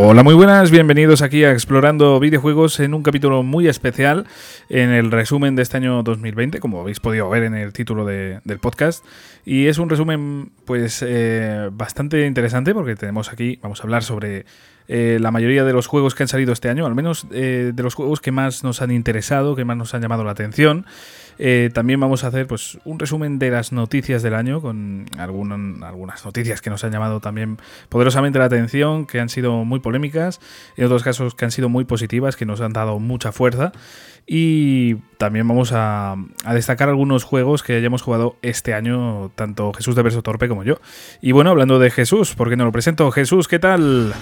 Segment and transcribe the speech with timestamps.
[0.00, 4.26] Hola, muy buenas, bienvenidos aquí a Explorando Videojuegos en un capítulo muy especial
[4.68, 8.38] en el resumen de este año 2020, como habéis podido ver en el título de-
[8.44, 9.04] del podcast.
[9.44, 14.46] Y es un resumen pues eh, bastante interesante porque tenemos aquí, vamos a hablar sobre
[14.86, 17.82] eh, la mayoría de los juegos que han salido este año, al menos eh, de
[17.82, 20.86] los juegos que más nos han interesado, que más nos han llamado la atención.
[21.38, 26.24] Eh, también vamos a hacer pues un resumen de las noticias del año con algunas
[26.24, 30.40] noticias que nos han llamado también poderosamente la atención, que han sido muy polémicas,
[30.76, 33.72] en otros casos que han sido muy positivas, que nos han dado mucha fuerza.
[34.30, 39.96] Y también vamos a, a destacar algunos juegos que hayamos jugado este año, tanto Jesús
[39.96, 40.80] de Verso Torpe como yo.
[41.22, 43.10] Y bueno, hablando de Jesús, ¿por qué no lo presento?
[43.10, 44.12] Jesús, ¿qué tal?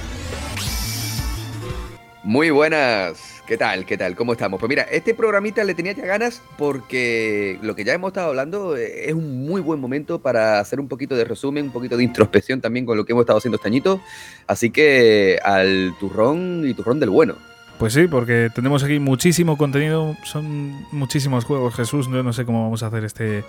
[2.23, 3.36] Muy buenas.
[3.47, 3.87] ¿Qué tal?
[3.87, 4.17] ¿Qué tal?
[4.17, 4.59] ¿Cómo estamos?
[4.59, 8.77] Pues mira, este programita le tenía ya ganas porque lo que ya hemos estado hablando
[8.77, 12.03] eh, es un muy buen momento para hacer un poquito de resumen, un poquito de
[12.03, 14.01] introspección también con lo que hemos estado haciendo este añito.
[14.49, 17.37] Así que al turrón y turrón del bueno.
[17.79, 22.65] Pues sí, porque tenemos aquí muchísimo contenido, son muchísimos juegos, Jesús, yo no sé cómo
[22.65, 23.45] vamos a hacer este,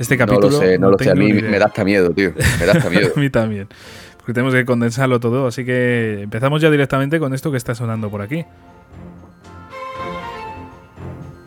[0.00, 0.48] este capítulo.
[0.48, 1.10] no lo sé, no, lo sé.
[1.10, 1.48] A mí idea.
[1.48, 2.32] me da hasta miedo, tío.
[2.58, 3.12] Me da hasta miedo.
[3.16, 3.68] A mí también.
[4.16, 5.46] Porque tenemos que condensarlo todo.
[5.46, 8.44] Así que empezamos ya directamente con esto que está sonando por aquí.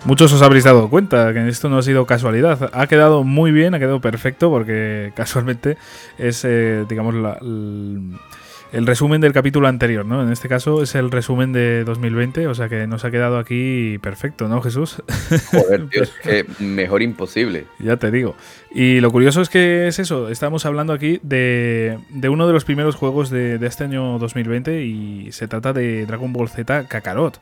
[0.05, 2.69] Muchos os habréis dado cuenta que esto no ha sido casualidad.
[2.73, 5.78] Ha quedado muy bien, ha quedado perfecto porque casualmente
[6.17, 8.14] es, eh, digamos, la- el,
[8.72, 10.22] el resumen del capítulo anterior, ¿no?
[10.23, 13.97] En este caso es el resumen de 2020, o sea que nos ha quedado aquí
[14.02, 15.02] perfecto, ¿no, Jesús?
[15.52, 15.88] Joder,
[16.22, 17.66] que mejor imposible.
[17.80, 18.36] Ya te digo.
[18.72, 22.63] Y lo curioso es que es eso, estamos hablando aquí de, de uno de los
[22.63, 27.39] primeros juegos de, de este año 2020 y se trata de Dragon Ball Z Kakarot,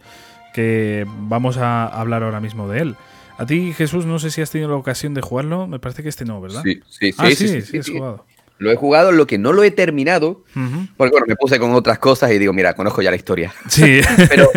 [0.53, 2.95] que vamos a hablar ahora mismo de él.
[3.37, 6.09] A ti, Jesús, no sé si has tenido la ocasión de jugarlo, me parece que
[6.09, 6.63] este no, ¿verdad?
[6.63, 7.15] Sí, sí, sí.
[7.17, 7.91] ah, sí, sí, sí, sí, sí, has sí.
[7.93, 8.25] jugado.
[8.59, 10.43] Lo he jugado, lo que no lo he terminado,
[10.97, 13.53] porque bueno, me puse con otras cosas y digo, mira, conozco ya la historia.
[13.69, 14.49] Sí, pero,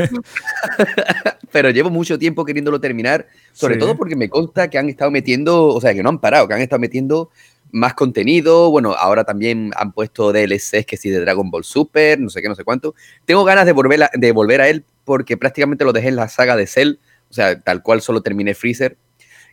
[1.52, 5.66] pero llevo mucho tiempo queriéndolo terminar, sobre todo porque me consta que han estado metiendo,
[5.66, 7.30] o sea, que no han parado, que han estado metiendo
[7.72, 8.70] más contenido.
[8.70, 12.48] Bueno, ahora también han puesto DLCs que sí de Dragon Ball Super, no sé qué,
[12.48, 12.94] no sé cuánto.
[13.24, 16.28] Tengo ganas de volver a, de volver a él porque prácticamente lo dejé en la
[16.28, 16.98] saga de Cell,
[17.28, 18.96] o sea, tal cual solo terminé Freezer.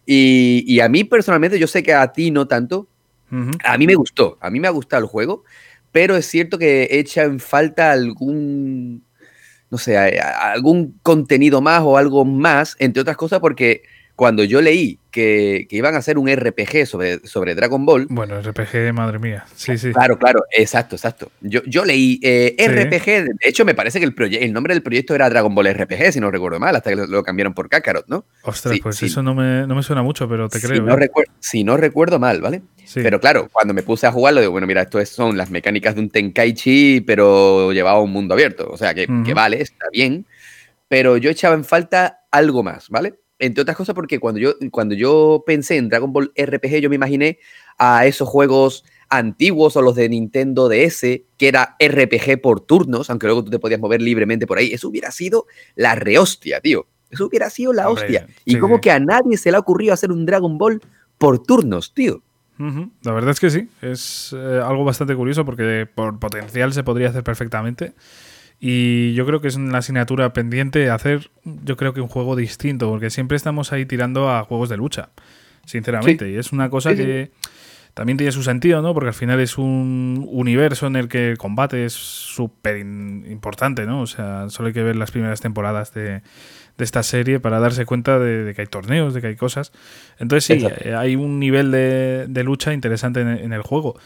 [0.05, 2.87] Y, y a mí personalmente, yo sé que a ti no tanto,
[3.63, 5.43] a mí me gustó, a mí me ha gustado el juego,
[5.91, 9.03] pero es cierto que echa en falta algún,
[9.69, 13.83] no sé, algún contenido más o algo más, entre otras cosas, porque
[14.17, 18.41] cuando yo leí que, que iban a hacer un RPG sobre, sobre Dragon Ball, Bueno,
[18.41, 19.45] RPG, madre mía.
[19.55, 19.91] Sí, sí.
[19.93, 21.31] claro, claro, exacto, exacto.
[21.39, 22.65] Yo, yo leí eh, Sí.
[22.67, 26.13] RPG, de hecho me parece que el, el nombre del proyecto era Dragon Ball RPG,
[26.13, 28.25] si no recuerdo mal, hasta que lo, lo cambiaron por Kakarot, ¿no?
[28.41, 29.05] Ostras, sí, pues sí.
[29.05, 30.81] eso no me, no me suena mucho, pero te si, creo.
[30.81, 31.09] no ¿eh?
[31.39, 32.63] si no recuerdo mal, ¿vale?
[32.85, 33.01] Sí.
[33.03, 35.93] Pero claro, cuando me puse a jugarlo, digo, bueno, mira, esto es- son las mecánicas
[35.93, 38.67] de un Tenkaichi, pero llevado a un mundo abierto.
[38.71, 40.25] O sea, que, que vale, está bien.
[40.87, 43.15] Pero yo echaba en falta algo más, ¿vale?
[43.39, 46.95] Entre otras cosas porque cuando yo, cuando yo pensé en Dragon Ball RPG, yo me
[46.95, 47.39] imaginé
[47.77, 53.27] a esos juegos antiguos o los de Nintendo DS, que era RPG por turnos, aunque
[53.27, 54.71] luego tú te podías mover libremente por ahí.
[54.73, 56.87] Eso hubiera sido la rehostia, tío.
[57.09, 58.27] Eso hubiera sido la Hombre, hostia.
[58.43, 58.81] Y sí, como sí.
[58.81, 60.81] que a nadie se le ha ocurrido hacer un Dragon Ball
[61.17, 62.21] por turnos, tío.
[63.03, 67.09] La verdad es que sí, es eh, algo bastante curioso porque por potencial se podría
[67.09, 67.93] hacer perfectamente.
[68.59, 72.89] Y yo creo que es una asignatura pendiente hacer, yo creo que un juego distinto,
[72.89, 75.09] porque siempre estamos ahí tirando a juegos de lucha,
[75.65, 76.29] sinceramente.
[76.31, 77.03] Y es una cosa Sí, sí.
[77.03, 77.31] que
[77.93, 78.93] también tiene su sentido, ¿no?
[78.93, 84.01] Porque al final es un universo en el que el combate es súper importante, ¿no?
[84.01, 86.21] O sea, solo hay que ver las primeras temporadas de,
[86.77, 89.71] de esta serie para darse cuenta de, de que hay torneos, de que hay cosas.
[90.19, 90.87] Entonces sí, Exacto.
[90.87, 93.99] eh, hay un nivel de, de lucha interesante en, en el juego.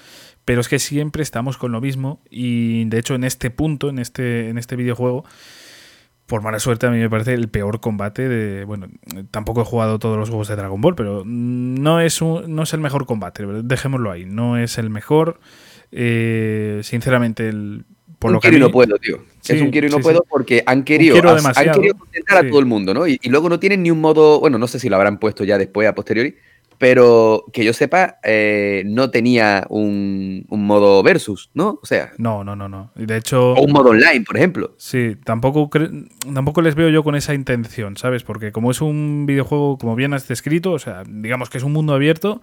[0.46, 4.00] Pero es que siempre estamos con lo mismo y de hecho en este punto, en
[4.00, 5.24] este, en este videojuego,
[6.26, 8.64] por mala suerte a mí me parece el peor combate de...
[8.66, 8.88] Bueno,
[9.32, 12.74] tampoco he jugado todos los juegos de Dragon Ball, pero no es, un- no es
[12.74, 15.40] el mejor combate, dejémoslo ahí, no es el mejor.
[15.92, 17.84] Eh, sinceramente, el,
[18.18, 19.18] por un lo que quiero y mí- no puedo, tío.
[19.42, 20.26] Sí, es un quiero y no sí, puedo sí.
[20.30, 23.06] porque han querido, han querido contentar a todo el mundo, ¿no?
[23.08, 25.44] Y, y luego no tienen ni un modo, bueno, no sé si lo habrán puesto
[25.44, 26.36] ya después, a posteriori,
[26.82, 31.78] pero que yo sepa, eh, no tenía un, un modo versus, ¿no?
[31.80, 32.92] O sea, No, no, no, no.
[32.96, 33.54] De hecho...
[33.54, 34.74] o un modo online, por ejemplo.
[34.80, 35.70] Sí, tampoco,
[36.34, 38.24] tampoco les veo yo con esa intención, ¿sabes?
[38.24, 41.72] Porque como es un videojuego, como bien has descrito, o sea, digamos que es un
[41.72, 42.42] mundo abierto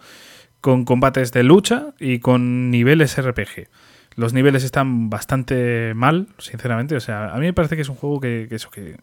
[0.60, 3.66] con combates de lucha y con niveles RPG.
[4.14, 6.94] Los niveles están bastante mal, sinceramente.
[6.94, 8.98] O sea, a mí me parece que es un juego que, que eso, que,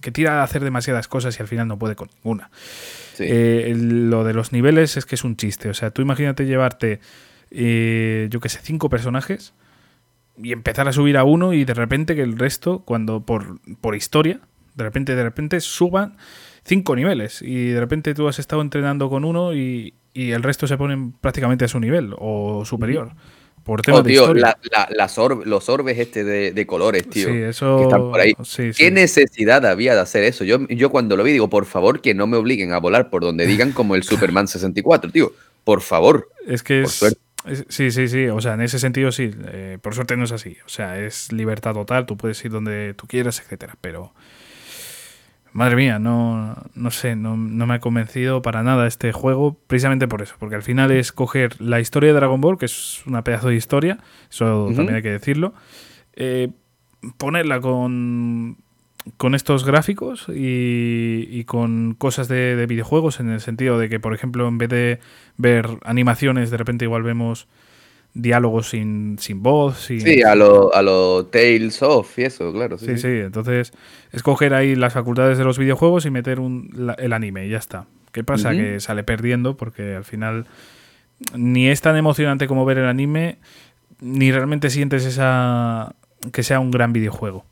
[0.00, 2.50] que tira a hacer demasiadas cosas y al final no puede con ninguna.
[3.16, 3.24] Sí.
[3.26, 5.70] Eh, lo de los niveles es que es un chiste.
[5.70, 7.00] O sea, tú imagínate llevarte,
[7.50, 9.54] eh, yo que sé, cinco personajes
[10.36, 13.96] y empezar a subir a uno y de repente que el resto, cuando por, por
[13.96, 14.40] historia,
[14.74, 16.18] de repente, de repente suban
[16.62, 20.66] cinco niveles y de repente tú has estado entrenando con uno y, y el resto
[20.66, 23.12] se ponen prácticamente a su nivel o superior.
[23.66, 24.56] Por tema Oh, de tío, historia.
[24.70, 27.28] la- la- las orb- los orbes este de, de colores, tío.
[27.28, 27.76] sí, eso.
[27.78, 28.32] que están por ahí.
[28.44, 28.84] sí, sí.
[28.84, 30.44] ¿Qué necesidad había de hacer eso?
[30.44, 33.22] Yo, yo cuando lo vi digo, por favor, que no me obliguen a volar por
[33.22, 35.32] donde digan como el Superman 64, tío.
[35.64, 36.30] Por favor.
[36.46, 37.20] Es que Por es, suerte.
[37.68, 38.26] Sí, sí, sí.
[38.28, 39.30] O sea, en ese sentido sí.
[39.48, 40.56] eh, por suerte no es así.
[40.64, 42.06] O sea, es libertad total.
[42.06, 43.74] Tú puedes ir donde tú quieras, etcétera.
[43.80, 44.12] Pero.
[45.56, 50.06] Madre mía, no, no sé, no, no me ha convencido para nada este juego, precisamente
[50.06, 53.24] por eso, porque al final es coger la historia de Dragon Ball, que es una
[53.24, 53.96] pedazo de historia,
[54.30, 55.54] eso también hay que decirlo,
[56.12, 56.50] eh,
[57.16, 58.58] ponerla con,
[59.16, 63.98] con estos gráficos y, y con cosas de, de videojuegos, en el sentido de que,
[63.98, 65.00] por ejemplo, en vez de
[65.38, 67.48] ver animaciones, de repente igual vemos
[68.22, 69.78] diálogos sin, sin voz.
[69.78, 72.78] Sin, Sí, a lo, a lo Tales of y eso, claro.
[72.78, 73.72] Sí, Sí, sí, entonces
[74.12, 77.58] escoger ahí las facultades de los videojuegos y meter un, la- el anime y ya
[77.58, 77.86] está.
[78.12, 78.52] ¿Qué pasa?
[78.52, 80.46] Que sale perdiendo porque al final
[81.34, 83.36] ni es tan emocionante como ver el anime,
[84.00, 85.94] ni realmente sientes esa
[86.32, 87.44] que sea un gran videojuego.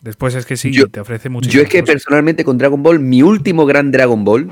[0.00, 1.48] Después es que sí, Yo- te ofrece mucho.
[1.50, 4.48] Yo es que personalmente con Dragon Ball, mi último gran Dragon Ball,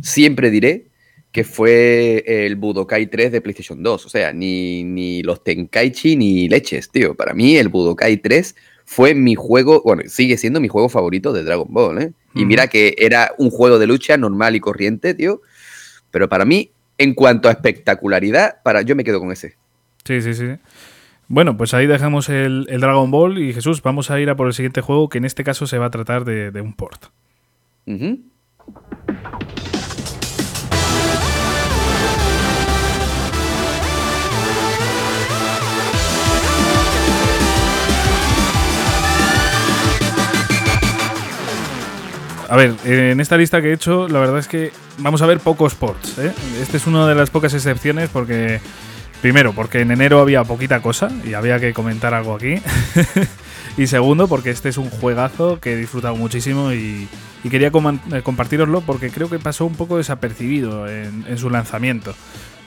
[0.00, 0.86] siempre diré
[1.32, 4.06] que fue el Budokai 3 de PlayStation 2.
[4.06, 7.14] O sea, ni, ni los Tenkaichi ni leches, tío.
[7.14, 11.44] Para mí el Budokai 3 fue mi juego, bueno, sigue siendo mi juego favorito de
[11.44, 12.12] Dragon Ball, ¿eh?
[12.34, 15.42] Y mira que era un juego de lucha normal y corriente, tío.
[16.10, 19.56] Pero para mí, en cuanto a espectacularidad, para, yo me quedo con ese.
[20.04, 20.46] Sí, sí, sí.
[21.28, 24.48] Bueno, pues ahí dejamos el, el Dragon Ball y Jesús, vamos a ir a por
[24.48, 27.06] el siguiente juego que en este caso se va a tratar de, de un port.
[42.50, 45.38] A ver, en esta lista que he hecho, la verdad es que vamos a ver
[45.38, 46.18] pocos ports.
[46.18, 46.32] ¿eh?
[46.60, 48.60] Esta es una de las pocas excepciones porque,
[49.22, 52.56] primero, porque en enero había poquita cosa y había que comentar algo aquí.
[53.76, 57.08] y segundo, porque este es un juegazo que he disfrutado muchísimo y,
[57.44, 62.16] y quería eh, compartiroslo porque creo que pasó un poco desapercibido en, en su lanzamiento.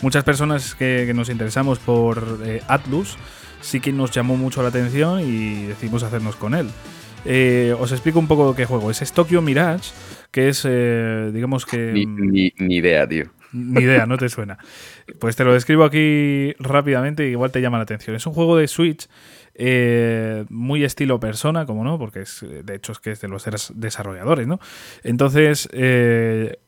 [0.02, 3.18] Muchas personas que, que nos interesamos por eh, Atlus
[3.60, 6.70] sí que nos llamó mucho la atención y decidimos hacernos con él.
[7.26, 9.02] Eh, os explico un poco qué juego es.
[9.02, 9.92] Es Tokyo Mirage,
[10.32, 11.92] que es, eh, digamos que...
[11.94, 13.26] Ni, mm, ni- ni idea, tío.
[13.54, 14.58] ni idea, no te suena.
[15.20, 18.16] Pues te lo describo aquí rápidamente y igual te llama la atención.
[18.16, 19.08] Es un juego de Switch
[19.56, 23.46] eh, muy estilo persona, como no, porque es, de hecho es que es de los
[23.46, 24.60] des- desarrolladores, ¿no?
[25.04, 25.70] Entonces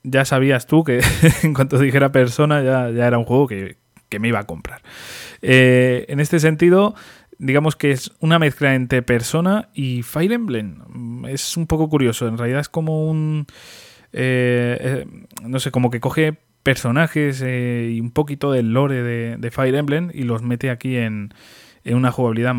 [0.03, 1.01] ya sabías tú que
[1.43, 3.77] en cuanto dijera persona ya, ya era un juego que,
[4.09, 4.81] que me iba a comprar.
[5.41, 6.93] Eh, en este sentido,
[7.37, 11.25] digamos que es una mezcla entre Persona y Fire Emblem.
[11.27, 13.47] Es un poco curioso, en realidad es como un...
[14.13, 15.05] eh, eh,
[15.43, 19.03] no sé, como que coge personajes eh, y un poquito del lore
[19.37, 21.31] de, Fire Emblem y los mete aquí en,
[21.83, 22.55] en una jugabilidad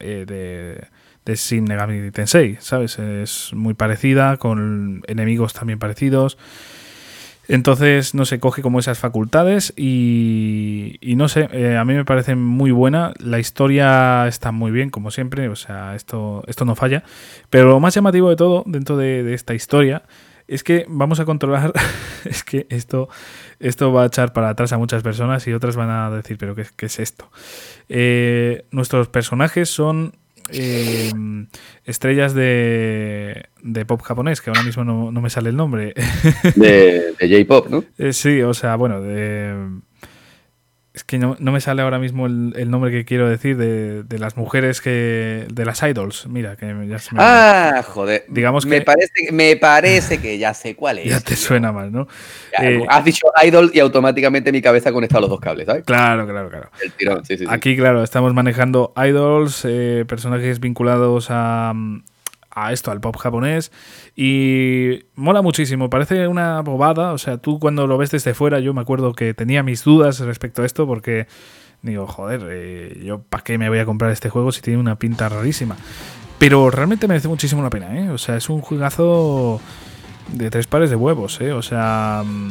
[0.00, 0.86] eh, de,
[1.24, 2.98] de Shin Megami Tensei, ¿sabes?
[3.00, 6.38] Es muy parecida, con enemigos también parecidos.
[7.48, 12.04] Entonces, no sé, coge como esas facultades y, y no sé, eh, a mí me
[12.04, 13.14] parece muy buena.
[13.18, 17.04] La historia está muy bien, como siempre, o sea, esto, esto no falla.
[17.48, 20.02] Pero lo más llamativo de todo, dentro de, esta historia,
[20.46, 21.72] es que vamos a controlar,
[22.26, 23.08] es que esto,
[23.60, 26.54] esto va a echar para atrás a muchas personas y otras van a decir, pero
[26.54, 27.30] ¿qué, qué es esto?
[27.88, 30.16] Eh, nuestros personajes son
[30.50, 31.10] eh,
[31.84, 35.94] estrellas de, de pop japonés, que ahora mismo no, no me sale el nombre.
[36.54, 37.84] De, de J-Pop, ¿no?
[37.98, 39.80] Eh, sí, o sea, bueno, de...
[40.98, 44.02] Es que no, no me sale ahora mismo el, el nombre que quiero decir de,
[44.02, 45.46] de las mujeres que...
[45.48, 46.26] de las idols.
[46.26, 47.20] Mira, que ya se me...
[47.22, 48.24] Ah, joder.
[48.28, 51.04] Digamos me que- Parece, me parece que ya sé cuál es.
[51.10, 51.36] ya te tío.
[51.36, 52.08] suena mal, ¿no?
[52.58, 55.84] Ya, Eh, Has dicho idol y automáticamente mi cabeza ha conectado los dos cables, ¿sabes?
[55.84, 56.70] Claro, claro, claro.
[56.82, 57.44] El tirón, sí, sí.
[57.44, 57.48] sí.
[57.48, 61.74] Aquí, claro, estamos manejando idols, eh, personajes vinculados a,
[62.66, 63.72] a esto, al pop japonés.
[64.16, 67.12] Y mola muchísimo, parece una bobada.
[67.12, 70.20] O sea, tú cuando lo ves desde fuera, yo me acuerdo que tenía mis dudas
[70.20, 71.26] respecto a esto porque
[71.82, 74.96] digo, joder, eh, yo para qué me voy a comprar este juego si tiene una
[74.96, 75.76] pinta rarísima.
[76.38, 78.10] Pero realmente merece muchísimo la pena, ¿eh?
[78.10, 79.60] O sea, es un juegazo
[80.32, 81.52] de tres pares de huevos, ¿eh?
[81.52, 82.50] O sea, mm,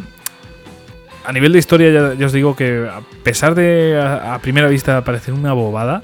[1.25, 5.03] a nivel de historia ya, os digo que a pesar de a, a primera vista
[5.03, 6.01] parecer una bobada,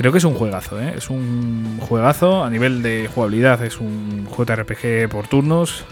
[0.00, 0.94] creo que es un juegazo, ¿eh?
[0.96, 5.84] Es un juegazo a nivel de jugabilidad, es un JRPG por turnos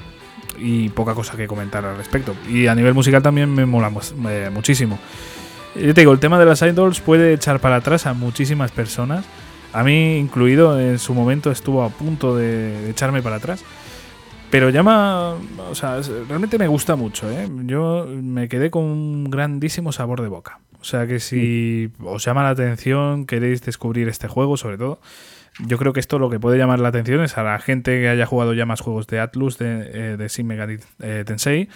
[0.59, 2.35] y poca cosa que comentar al respecto.
[2.49, 3.93] Y a nivel musical también me mola
[4.31, 4.99] eh, muchísimo.
[5.75, 9.27] Yo te digo, el tema de las idols puede echar para atrás a muchísimas personas.
[9.75, 13.63] A mí, incluido, en su momento estuvo a punto de echarme para atrás.
[14.51, 15.35] Pero llama.
[15.71, 17.47] O sea, realmente me gusta mucho, ¿eh?
[17.67, 20.61] Yo me quedé con un grandísimo sabor de boca.
[20.81, 25.01] O sea que si os llama la atención, queréis descubrir este juego, sobre todo,
[25.67, 28.09] yo creo que esto lo que puede llamar la atención es a la gente que
[28.09, 31.69] haya jugado ya más juegos de Atlus, de, eh, de Shin Megami eh, Tensei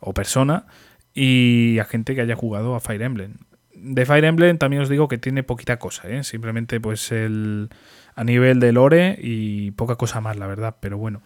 [0.00, 0.66] o Persona,
[1.14, 3.34] y a gente que haya jugado a Fire Emblem.
[3.74, 6.22] De Fire Emblem también os digo que tiene poquita cosa, ¿eh?
[6.22, 7.70] simplemente pues el
[8.14, 11.22] a nivel de lore y poca cosa más, la verdad, pero bueno.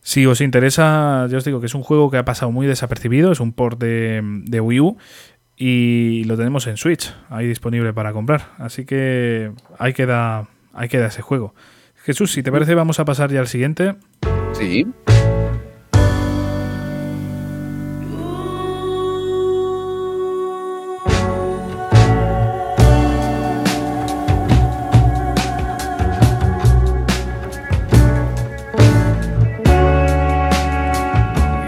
[0.00, 3.32] Si os interesa, ya os digo que es un juego que ha pasado muy desapercibido,
[3.32, 4.96] es un port de, de Wii U
[5.56, 8.52] y lo tenemos en Switch, ahí disponible para comprar.
[8.58, 11.54] Así que ahí queda, ahí queda ese juego.
[12.04, 13.96] Jesús, si te parece, vamos a pasar ya al siguiente.
[14.52, 14.86] Sí.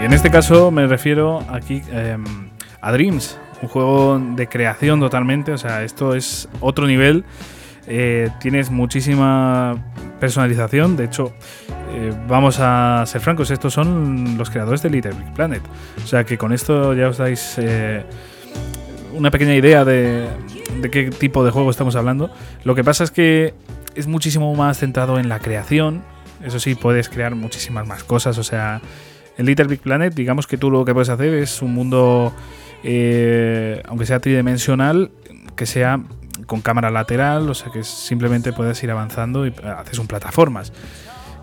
[0.00, 2.16] Y en este caso me refiero aquí eh,
[2.80, 7.24] a Dreams, un juego de creación totalmente, o sea, esto es otro nivel.
[7.86, 9.82] Eh, tienes muchísima
[10.20, 11.32] personalización, de hecho,
[11.94, 15.62] eh, vamos a ser francos, estos son los creadores de Little Big Planet.
[16.02, 18.04] O sea que con esto ya os dais eh,
[19.14, 20.28] una pequeña idea de,
[20.80, 22.30] de qué tipo de juego estamos hablando.
[22.64, 23.54] Lo que pasa es que
[23.94, 26.02] es muchísimo más centrado en la creación.
[26.44, 28.38] Eso sí, puedes crear muchísimas más cosas.
[28.38, 28.80] O sea,
[29.38, 32.32] en Little Big Planet, digamos que tú lo que puedes hacer es un mundo,
[32.82, 35.11] eh, aunque sea tridimensional,
[35.56, 36.00] que sea
[36.47, 40.73] con cámara lateral, o sea que simplemente puedes ir avanzando y haces un plataformas.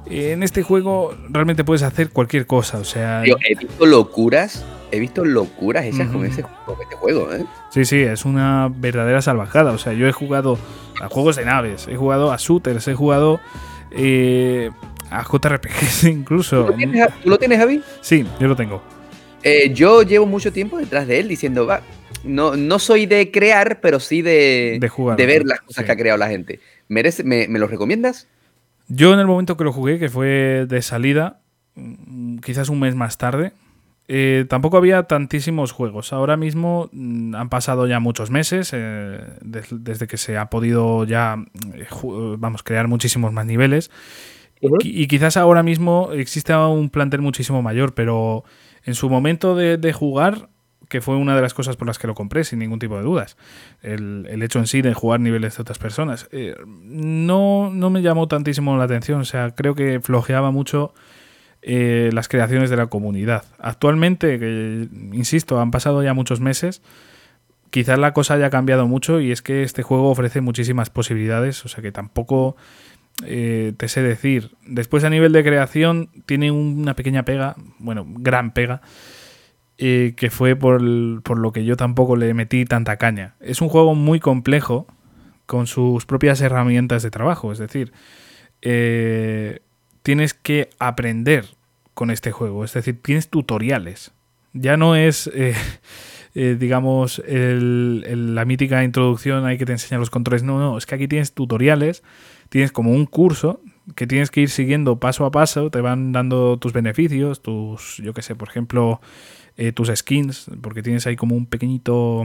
[0.07, 3.23] En este juego realmente puedes hacer cualquier cosa, o sea...
[3.23, 7.45] He visto locuras, he visto locuras hechas con, ese, con este juego, ¿eh?
[7.69, 9.71] Sí, sí, es una verdadera salvajada.
[9.71, 10.57] O sea, yo he jugado
[11.01, 13.39] a juegos de naves, he jugado a shooters, he jugado
[13.91, 14.71] eh,
[15.09, 16.65] a JRPGs incluso.
[16.65, 17.81] ¿Tú lo tienes, ¿tú lo tienes, Javi?
[18.01, 18.81] Sí, yo lo tengo.
[19.45, 21.81] Eh, yo llevo mucho tiempo detrás de él diciendo, va,
[22.23, 25.85] no, no soy de crear, pero sí de, De jugar, de ver las cosas Sí.
[25.85, 26.59] que ha creado la gente.
[26.87, 28.27] ¿Merece, me, ¿Me lo recomiendas?
[28.87, 31.39] Yo en el momento que lo jugué, que fue de salida,
[31.75, 33.53] mm, quizás un mes más tarde,
[34.07, 36.11] eh, tampoco había tantísimos juegos.
[36.13, 41.03] Ahora mismo mm, han pasado ya muchos meses eh, des- desde que se ha podido
[41.05, 41.37] ya,
[41.75, 41.85] eh,
[42.37, 43.91] vamos, crear muchísimos más niveles.
[44.61, 48.43] Qui- Y quizás ahora mismo existe un plantel muchísimo mayor, pero
[48.85, 50.49] en su momento de, jugar,
[50.87, 53.03] que fue una de las cosas por las que lo compré, sin ningún tipo de
[53.03, 53.35] dudas,
[53.81, 58.01] el, el hecho en sí de jugar niveles de otras personas, eh, no, no me
[58.01, 59.19] llamó tantísimo la atención.
[59.21, 60.93] O sea, creo que flojeaba mucho
[61.67, 63.43] eh, las creaciones de la comunidad.
[63.57, 66.83] Actualmente, que, insisto, han pasado ya muchos meses.
[67.71, 71.67] Quizás la cosa haya cambiado mucho y es que este juego ofrece muchísimas posibilidades, o
[71.67, 72.55] sea que tampoco
[73.23, 74.51] eh, te sé decir.
[74.65, 78.81] Después a nivel de creación tiene una pequeña pega, bueno, gran pega,
[79.77, 80.81] eh, que fue por,
[81.23, 83.35] por lo que yo tampoco le metí tanta caña.
[83.39, 84.87] Es un juego muy complejo
[85.45, 87.91] con sus propias herramientas de trabajo, es decir,
[88.61, 89.59] eh,
[90.03, 91.45] tienes que aprender
[91.93, 94.11] con este juego, es decir, tienes tutoriales.
[94.53, 95.29] Ya no es...
[95.33, 95.53] eh,
[96.59, 100.43] digamos, el- la mítica introducción ahí que te enseña los controles.
[100.43, 102.03] No, no, es que aquí tienes tutoriales,
[102.49, 103.61] tienes como un curso
[103.95, 108.13] que tienes que ir siguiendo paso a paso, te van dando tus beneficios, tus, yo
[108.13, 108.99] qué sé, por ejemplo,
[109.57, 112.23] eh, tus skins, porque tienes ahí como un pequeñito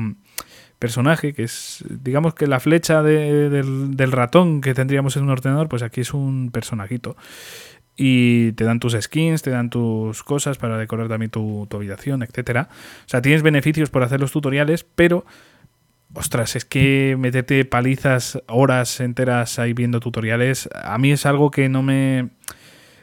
[0.79, 5.31] personaje que es, digamos que la flecha de- del, del ratón que tendríamos en un
[5.31, 7.17] ordenador, pues aquí es un personajito.
[7.97, 12.23] Y te dan tus skins, te dan tus cosas para decorar también tu, tu habitación,
[12.23, 12.69] etcétera.
[13.05, 15.27] O sea, tienes beneficios por hacer los tutoriales, pero
[16.15, 21.69] ostras, es que meterte palizas horas enteras ahí viendo tutoriales, a mí es algo que
[21.69, 22.31] no me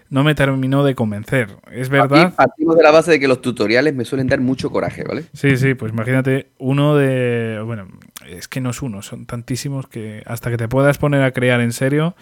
[0.09, 1.57] no me terminó de convencer.
[1.71, 2.33] Es verdad.
[2.33, 5.25] Partimos de la base de que los tutoriales me suelen dar mucho coraje, ¿vale?
[5.33, 7.61] Sí, sí, pues imagínate uno de.
[7.65, 7.87] Bueno,
[8.27, 11.59] es que no es uno, son tantísimos que hasta que te puedas poner a crear
[11.61, 12.15] en serio,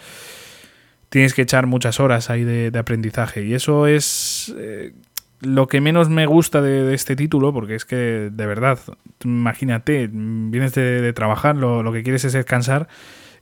[1.08, 3.44] tienes que echar muchas horas ahí de, de aprendizaje.
[3.44, 4.92] Y eso es eh,
[5.40, 8.78] lo que menos me gusta de, de este título, porque es que, de verdad,
[9.24, 12.88] imagínate, vienes de, de trabajar, lo, lo que quieres es descansar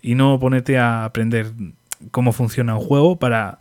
[0.03, 1.53] y no ponerte a aprender
[2.11, 3.59] cómo funciona un juego para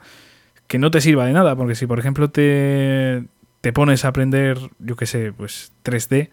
[0.68, 3.26] que no te sirva de nada, porque si por ejemplo te,
[3.62, 6.30] te pones a aprender, yo qué sé, pues 3D,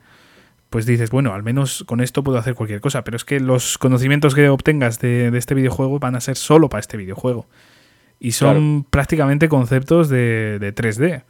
[0.70, 3.76] pues dices, bueno, al menos con esto puedo hacer cualquier cosa, pero es que los
[3.76, 7.46] conocimientos que obtengas de, de este videojuego van a ser solo para este videojuego.
[8.18, 11.24] Y son prácticamente conceptos de, de 3D.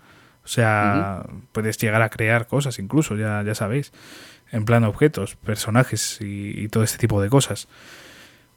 [0.44, 3.92] O sea, puedes llegar a crear cosas incluso, ya, ya sabéis.
[4.52, 7.68] en plan objetos, personajes y, todo este tipo de cosas.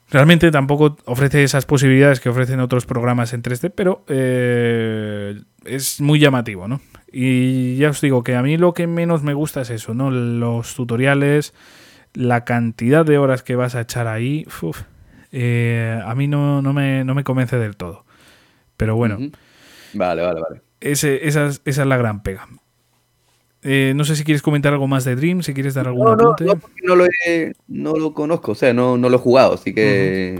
[0.10, 6.20] Realmente tampoco ofrece esas posibilidades que ofrecen otros programas en 3D, pero eh, es muy
[6.20, 6.82] llamativo, ¿no?
[7.12, 10.10] Y ya os digo que a mí lo que menos me gusta es eso, ¿no?
[10.12, 11.54] Los tutoriales,
[12.13, 14.46] la cantidad de horas que vas a echar ahí,
[15.32, 18.06] eh, a mí no, no, me, no, me, convence del todo.
[18.78, 19.18] Pero bueno.
[19.94, 20.62] Vale, vale, vale.
[20.84, 22.48] Ese, esa, esa, es la gran pega.
[23.65, 26.43] Eh, no sé si quieres comentar algo más de Dream, si quieres dar algún apunte.
[26.43, 27.05] No, no, lo
[27.67, 30.38] no lo conozco, o sea, no, no lo he jugado, así que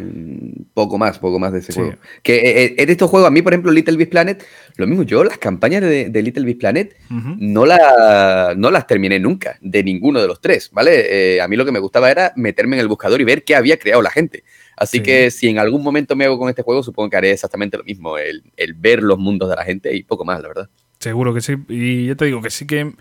[0.74, 1.96] poco más, poco más de ese juego.
[2.22, 5.04] Que eh, eh, en estos juegos, a mí, por ejemplo, Little Big Planet, lo mismo
[5.04, 10.22] yo, las campañas de, Little Big Planet, no, la, no las terminé nunca, de ninguno
[10.22, 11.40] de los tres, ¿vale?
[11.42, 13.78] a mí lo que me gustaba era meterme en el buscador y ver qué había
[13.78, 14.44] creado la gente.
[14.76, 17.78] Así que si en algún momento me hago con este juego, supongo que haré exactamente
[17.78, 20.70] lo mismo, el, el ver los mundos de la gente y poco más, la verdad.
[21.04, 21.56] Seguro que sí.
[21.68, 22.94] Y yo te digo que sí que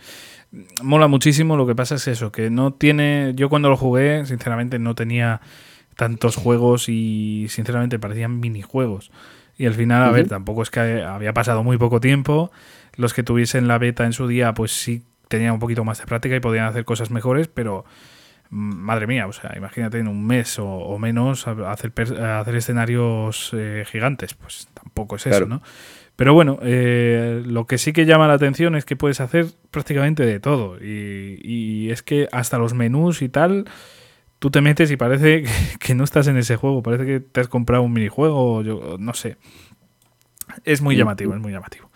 [0.82, 1.56] mola muchísimo.
[1.56, 3.32] Lo que pasa es eso, que no tiene.
[3.36, 5.40] Yo cuando lo jugué, sinceramente, no tenía
[5.96, 9.12] tantos juegos y sinceramente parecían minijuegos.
[9.56, 12.50] Y al final, a ver, tampoco es que había pasado muy poco tiempo.
[12.96, 16.06] Los que tuviesen la beta en su día, pues sí tenían un poquito más de
[16.06, 17.84] práctica y podían hacer cosas mejores, pero
[18.50, 23.84] mm, madre mía, o sea, imagínate en un mes o, menos hacer, hacer escenarios eh,
[23.86, 25.62] gigantes, pues tampoco es eso, ¿no?
[26.22, 30.24] Pero bueno, eh, lo que sí que llama la atención es que puedes hacer prácticamente
[30.24, 30.78] de todo.
[30.80, 33.64] Y, es que hasta los menús y tal,
[34.38, 35.42] tú te metes y parece
[35.80, 36.80] que, no estás en ese juego.
[36.80, 39.36] Parece que te has comprado un minijuego, yo no sé.
[40.62, 41.90] Es muy llamativo, es muy llamativo.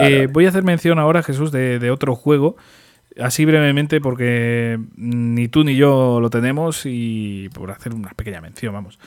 [0.00, 2.54] Eh, voy a hacer mención ahora, Jesús, de, otro juego.
[3.18, 8.72] Así brevemente, porque ni tú ni yo lo tenemos y por hacer una pequeña mención,
[8.72, 9.00] vamos.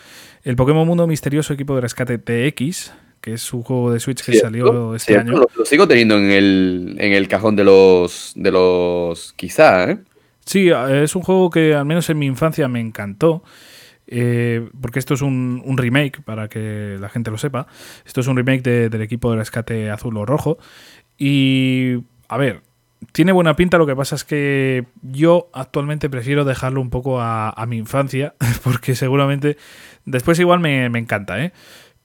[0.43, 2.91] El Pokémon Mundo Misterioso Equipo de Rescate TX,
[3.23, 5.45] que es un juego de Switch que salió este año.
[5.55, 9.99] Lo, sigo teniendo en el, en el cajón de los, de los quizá, ¿eh?
[10.45, 13.41] Sí, es un juego que al menos en mi infancia me encantó.
[14.07, 17.67] Eh, porque esto es un, remake, para que la gente lo sepa.
[18.05, 20.57] Esto es un remake del equipo de rescate azul o rojo.
[21.17, 22.61] Y, a ver,
[23.13, 27.65] tiene buena pinta, lo que pasa es que yo actualmente prefiero dejarlo un poco a,
[27.69, 29.55] mi infancia, porque seguramente
[30.03, 31.53] después igual me, me encanta, ¿eh?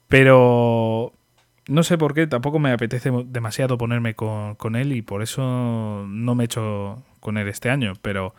[0.09, 1.13] Pero
[1.69, 6.35] no sé por qué, tampoco me apetece demasiado ponerme con, él y por eso no
[6.35, 7.93] me he hecho con él este año.
[8.01, 8.33] Pero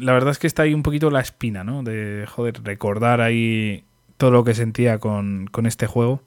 [0.00, 1.82] la verdad es que está ahí un poquito la espina, ¿no?
[1.82, 3.84] De, joder, recordar ahí
[4.16, 6.22] todo lo que sentía con, este juego.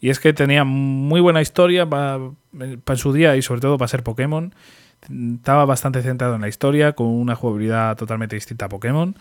[0.00, 2.18] Y es que tenía muy buena historia para
[2.96, 4.54] su día y sobre todo para ser Pokémon.
[5.36, 9.16] Estaba bastante centrado en la historia, con una jugabilidad totalmente distinta a Pokémon.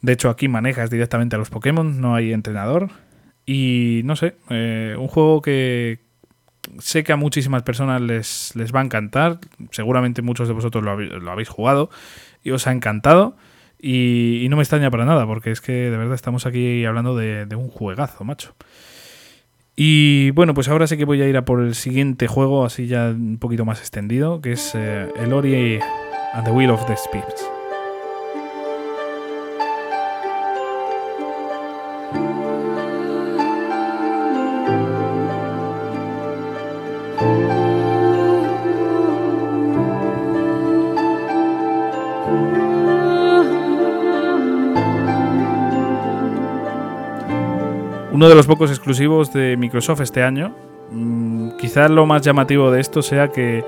[0.00, 2.90] De hecho, aquí manejas directamente a los Pokémon, no hay entrenador.
[3.50, 6.00] Y no sé, eh, un juego que
[6.80, 9.38] sé que a muchísimas personas les, les va a encantar.
[9.70, 10.90] Seguramente muchos de vosotros lo,
[11.30, 11.88] habéis, jugado
[12.44, 13.38] y os ha encantado.
[13.80, 17.46] Y, no me extraña para nada, porque es que de verdad estamos aquí hablando de,
[17.56, 18.54] un juegazo, macho.
[19.74, 22.86] Y bueno, pues ahora sí que voy a ir a por el siguiente juego, así
[22.86, 25.80] ya un poquito más extendido, que es eh, el Ori
[26.34, 27.57] and the Wheel of the Spirits.
[48.18, 50.52] Uno de los pocos exclusivos de Microsoft este año.
[50.90, 53.64] Mm, quizás lo más llamativo de esto sea que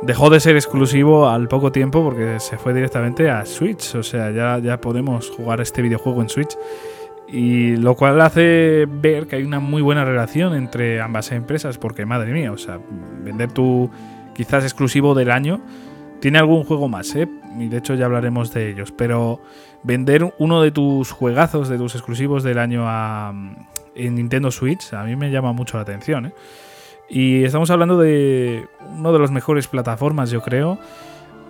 [0.00, 3.94] dejó de ser exclusivo al poco tiempo porque se fue directamente a Switch.
[3.96, 6.56] O sea, ya, ya podemos jugar este videojuego en Switch.
[7.28, 11.76] Y lo cual hace ver que hay una muy buena relación entre ambas empresas.
[11.76, 12.80] Porque madre mía, o sea,
[13.22, 13.90] vender tu
[14.34, 15.60] quizás exclusivo del año.
[16.20, 17.28] Tiene algún juego más, ¿eh?
[17.58, 18.92] Y de hecho ya hablaremos de ellos.
[18.92, 19.42] Pero
[19.82, 23.34] vender uno de tus juegazos, de tus exclusivos del año a,
[24.06, 26.26] en Nintendo Switch, a mí me llama mucho la atención.
[26.26, 26.32] ¿eh?
[27.08, 30.78] Y estamos hablando de uno de los mejores plataformas, yo creo.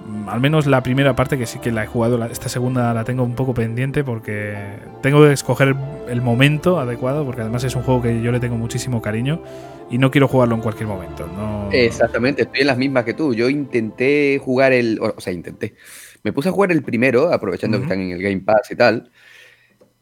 [0.06, 3.04] Mm, al menos la primera parte, que sí que la he jugado, esta segunda la
[3.04, 4.56] tengo un poco pendiente porque
[5.02, 5.76] tengo que escoger
[6.08, 9.42] el momento adecuado, porque además es un juego que yo le tengo muchísimo cariño
[9.90, 11.28] y no quiero jugarlo en cualquier momento.
[11.72, 13.34] Exactamente, estoy en las mismas que tú.
[13.34, 14.98] Yo intenté jugar el.
[15.00, 15.74] O sea, intenté.
[16.22, 19.10] Me puse a jugar el primero, aprovechando que están en el Game Pass y tal.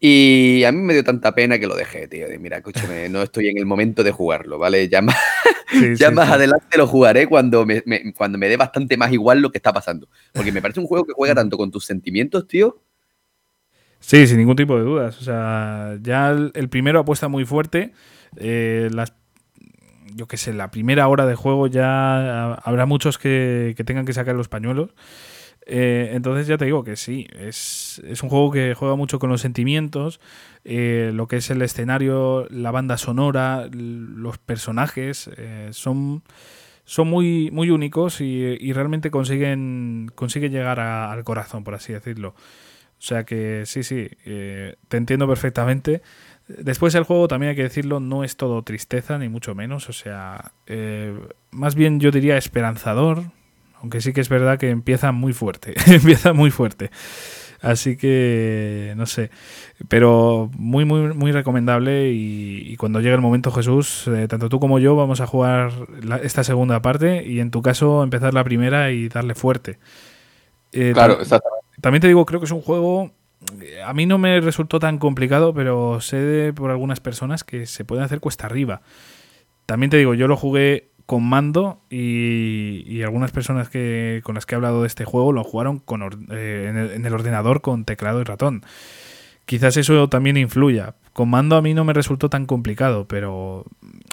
[0.00, 2.28] Y a mí me dio tanta pena que lo dejé, tío.
[2.28, 4.88] De, mira, escúchame, no estoy en el momento de jugarlo, ¿vale?
[4.88, 5.16] Ya más,
[5.98, 7.82] ya más adelante lo jugaré cuando me,
[8.16, 10.08] cuando me dé bastante más igual lo que está pasando.
[10.32, 12.80] Porque me parece un juego que juega tanto con tus sentimientos, tío.
[14.00, 15.20] Sí, sin ningún tipo de dudas.
[15.20, 17.92] O sea, ya el, primero apuesta muy fuerte.
[18.36, 19.12] Eh, las,
[20.14, 24.12] yo qué sé, la primera hora de juego ya habrá muchos que, que tengan que
[24.12, 24.90] sacar los pañuelos.
[25.70, 29.28] Eh, entonces ya te digo que sí, es, es, un juego que juega mucho con
[29.28, 30.18] los sentimientos,
[30.64, 36.22] eh, lo que es el escenario, la banda sonora, los personajes, eh, son,
[36.86, 42.30] son muy, muy únicos y, realmente consiguen, consiguen llegar al corazón, por así decirlo.
[42.30, 46.00] O sea que sí, sí, te entiendo perfectamente.
[46.48, 49.88] Después el juego, también hay que decirlo, no es todo tristeza, ni mucho menos.
[49.88, 50.52] O sea,
[51.50, 53.24] más bien yo diría esperanzador,
[53.80, 55.74] aunque sí que es verdad que empieza muy fuerte.
[55.86, 56.90] empieza muy fuerte.
[57.60, 59.30] Así que, no sé.
[59.88, 62.10] Pero muy, muy, muy recomendable.
[62.12, 65.72] Y, cuando llegue el momento, Jesús, eh, tanto tú como yo vamos a jugar
[66.22, 67.26] esta segunda parte.
[67.26, 69.78] Y en tu caso, empezar la primera y darle fuerte.
[70.72, 71.66] Eh, claro, exactamente.
[71.80, 73.12] También te digo, creo que es un juego.
[73.84, 78.02] A mí no me resultó tan complicado, pero sé por algunas personas que se puede
[78.02, 78.82] hacer cuesta arriba.
[79.66, 84.54] También te digo, yo lo jugué con mando y, algunas personas que con las que
[84.54, 88.24] he hablado de este juego lo jugaron con eh, en, el, ordenador con teclado y
[88.24, 88.62] ratón.
[89.46, 90.96] Quizás eso también influya.
[91.14, 93.64] Con mando a mí no me resultó tan complicado, pero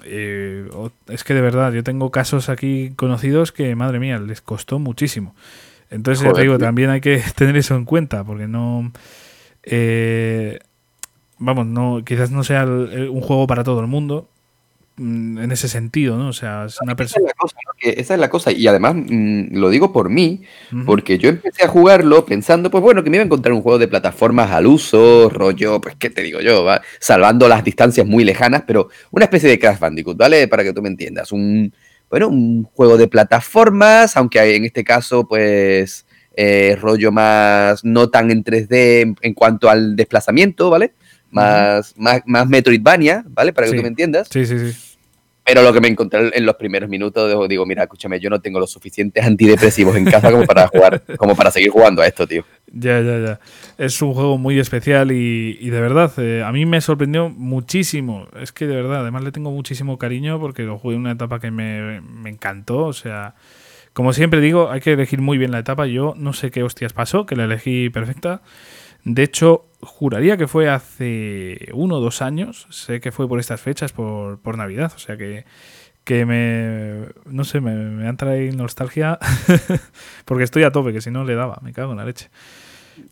[0.06, 0.70] eh,
[1.10, 5.36] es que de verdad yo tengo casos aquí conocidos que, madre mía, les costó muchísimo.
[5.90, 8.94] Entonces, te digo, también hay que tener eso en cuenta, porque no...
[9.64, 10.60] Eh,
[11.40, 14.30] vamos, no, quizás no sea un juego para todo el mundo,
[14.98, 16.30] en ese sentido, ¿no?
[16.30, 17.32] O sea, es una persona...
[17.82, 20.44] Esa es la cosa, y además mm, lo digo por mí,
[20.86, 23.78] porque yo empecé a jugarlo pensando, pues bueno, que me iba a encontrar un juego
[23.78, 26.82] de plataformas al uso, rollo, pues qué te digo yo, ¿va?
[27.00, 30.48] salvando las distancias muy lejanas, pero una especie de Crash Bandicoot, ¿vale?
[30.48, 31.74] Para que tú me entiendas, un,
[32.10, 36.06] bueno, un juego de plataformas, aunque en este caso, pues,
[36.38, 40.94] eh, rollo más, no tan en 3D en, cuanto al desplazamiento, ¿vale?
[41.32, 43.52] Más, más, más Metroidvania, ¿vale?
[43.52, 44.30] Para que tú me entiendas.
[44.32, 44.85] Sí, sí, sí.
[45.46, 48.60] Pero lo que me encontré en los primeros minutos, digo, mira, escúchame, yo no tengo
[48.60, 52.44] los suficientes antidepresivos en casa como para jugar, como para seguir jugando a esto, tío.
[52.74, 53.40] Ya, ya, ya.
[53.78, 58.28] Es un juego muy especial y, de verdad, eh, a mí me sorprendió muchísimo.
[58.42, 61.40] Es que de verdad, además le tengo muchísimo cariño porque lo jugué en una etapa
[61.40, 62.86] que me, me encantó.
[62.86, 63.36] O sea,
[63.94, 65.86] como siempre digo, hay que elegir muy bien la etapa.
[65.86, 68.42] Yo no sé qué hostias pasó, que la elegí perfecta.
[69.06, 72.68] De hecho, juraría que fue hace uno o dos años.
[72.70, 74.92] Sé que fue por estas fechas, por, por Navidad.
[74.96, 75.46] O sea que,
[76.04, 77.08] que me.
[77.26, 79.20] No sé, me, me han traído nostalgia.
[80.26, 81.60] porque estoy a tope, que si no le daba.
[81.62, 82.30] Me cago en la leche.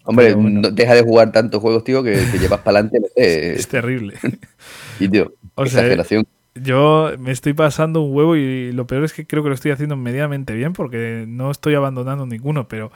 [0.03, 0.35] Hombre,
[0.71, 3.01] deja de jugar tantos juegos, tío, que te llevas para adelante.
[3.15, 4.15] es terrible.
[4.99, 6.25] y, tío, o exageración.
[6.55, 9.71] yo me estoy pasando un huevo y lo peor es que creo que lo estoy
[9.71, 12.91] haciendo medianamente bien porque no estoy abandonando ninguno, pero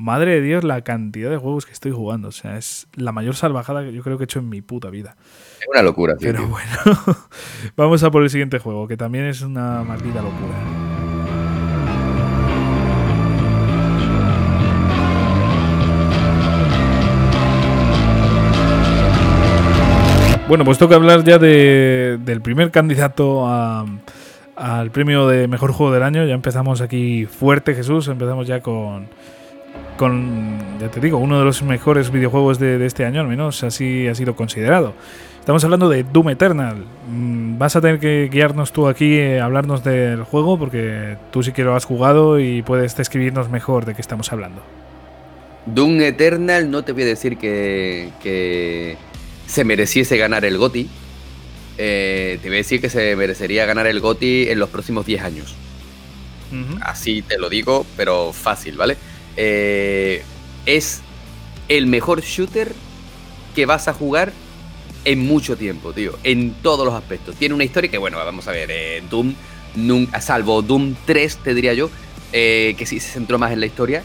[0.00, 2.28] Madre de Dios, la cantidad de juegos que estoy jugando.
[2.28, 4.88] O sea, es la mayor salvajada que yo creo que he hecho en mi puta
[4.88, 5.14] vida.
[5.60, 6.32] Es una locura, tío.
[6.32, 7.18] Pero bueno,
[7.76, 10.54] vamos a por el siguiente juego, que también es una maldita locura.
[20.48, 26.24] Bueno, pues toca hablar ya del primer candidato al premio de mejor juego del año.
[26.24, 28.08] Ya empezamos aquí fuerte, Jesús.
[28.08, 29.10] Empezamos ya con,
[30.00, 34.08] con, ya te digo, uno de los mejores videojuegos de, este año, al menos así
[34.08, 34.94] ha sido considerado.
[35.38, 36.86] Estamos hablando de Doom Eternal.
[37.10, 41.52] Mm, vas a tener que guiarnos tú aquí, eh, hablarnos del juego, porque tú sí
[41.52, 44.62] que lo has jugado y puedes describirnos mejor de qué estamos hablando.
[45.66, 48.96] Doom Eternal no te voy a decir que,
[49.46, 50.88] se mereciese ganar el GOTI.
[51.76, 55.22] Eh, te voy a decir que se merecería ganar el GOTI en los próximos 10
[55.22, 55.54] años.
[56.80, 58.96] Así te lo digo, pero fácil, ¿vale?
[59.42, 60.22] Eh,
[60.66, 61.00] es
[61.68, 62.74] el mejor shooter
[63.54, 64.34] que vas a jugar
[65.06, 66.18] en mucho tiempo, tío.
[66.24, 67.36] En todos los aspectos.
[67.36, 69.34] Tiene una historia que, bueno, vamos a ver, eh, Doom,
[69.76, 71.88] nunca, salvo Doom 3, te diría yo,
[72.34, 74.02] eh, que sí se centró más en la historia.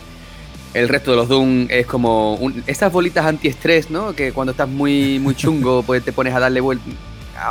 [0.73, 4.15] El resto de los Doom es como esas bolitas antiestrés, ¿no?
[4.15, 6.85] Que cuando estás muy, muy chungo, pues te pones a darle vuelta,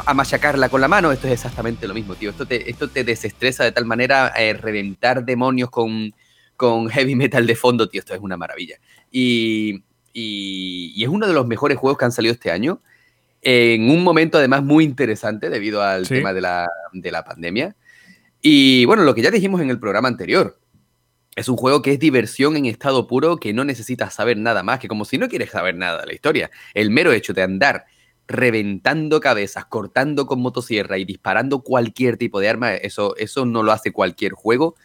[0.06, 1.12] a, machacarla con la mano.
[1.12, 2.30] Esto es exactamente lo mismo, tío.
[2.30, 6.14] Esto te, esto te desestresa de tal manera, reventar demonios con,
[6.56, 8.78] con heavy metal de fondo, tío, esto es una maravilla.
[9.10, 9.82] Y,
[10.14, 12.80] es uno de los mejores juegos que han salido este año,
[13.42, 17.76] en un momento además muy interesante debido al tema de la, de la pandemia.
[18.40, 20.58] Y bueno, lo que ya dijimos en el programa anterior,
[21.36, 24.78] es un juego que es diversión en estado puro, que no necesitas saber nada más,
[24.78, 26.50] que como si no quieres saber nada de la historia.
[26.74, 27.86] El mero hecho de andar
[28.26, 33.72] reventando cabezas, cortando con motosierra y disparando cualquier tipo de arma, eso, eso no lo
[33.72, 34.76] hace cualquier juego.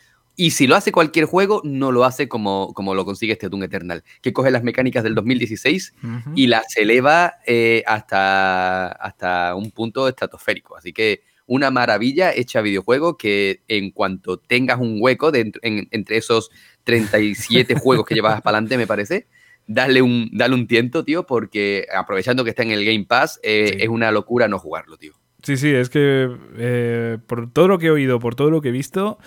[0.41, 3.63] Y si lo hace cualquier juego, no lo hace como, como lo consigue este Doom
[3.63, 5.95] Eternal, que coge las mecánicas del 2016
[6.33, 10.77] y las eleva eh, hasta, hasta un punto estratosférico.
[10.77, 16.51] Así que una maravilla hecha videojuego que en cuanto tengas un hueco dentro, entre esos
[16.85, 19.27] 37 juegos que llevas para adelante, me parece,
[19.67, 23.75] dale un, dale un tiento, tío, porque aprovechando que está en el Game Pass, eh,
[23.81, 25.19] es una locura no jugarlo, tío.
[25.49, 28.69] Sí, sí, es que eh, por todo lo que he oído, por todo lo que
[28.69, 29.17] he visto,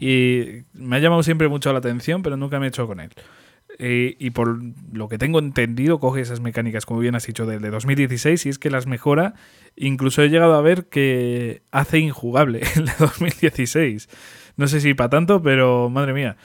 [0.00, 3.10] y me ha llamado siempre mucho la atención, pero nunca me he hecho con él.
[3.78, 4.60] y por
[4.92, 8.48] lo que tengo entendido, coge esas mecánicas, como bien has dicho, del de 2016, y
[8.48, 9.34] es que las mejora.
[9.76, 14.08] Incluso he llegado a ver que hace injugable el de 2016.
[14.56, 16.36] No sé si para tanto, pero madre mía.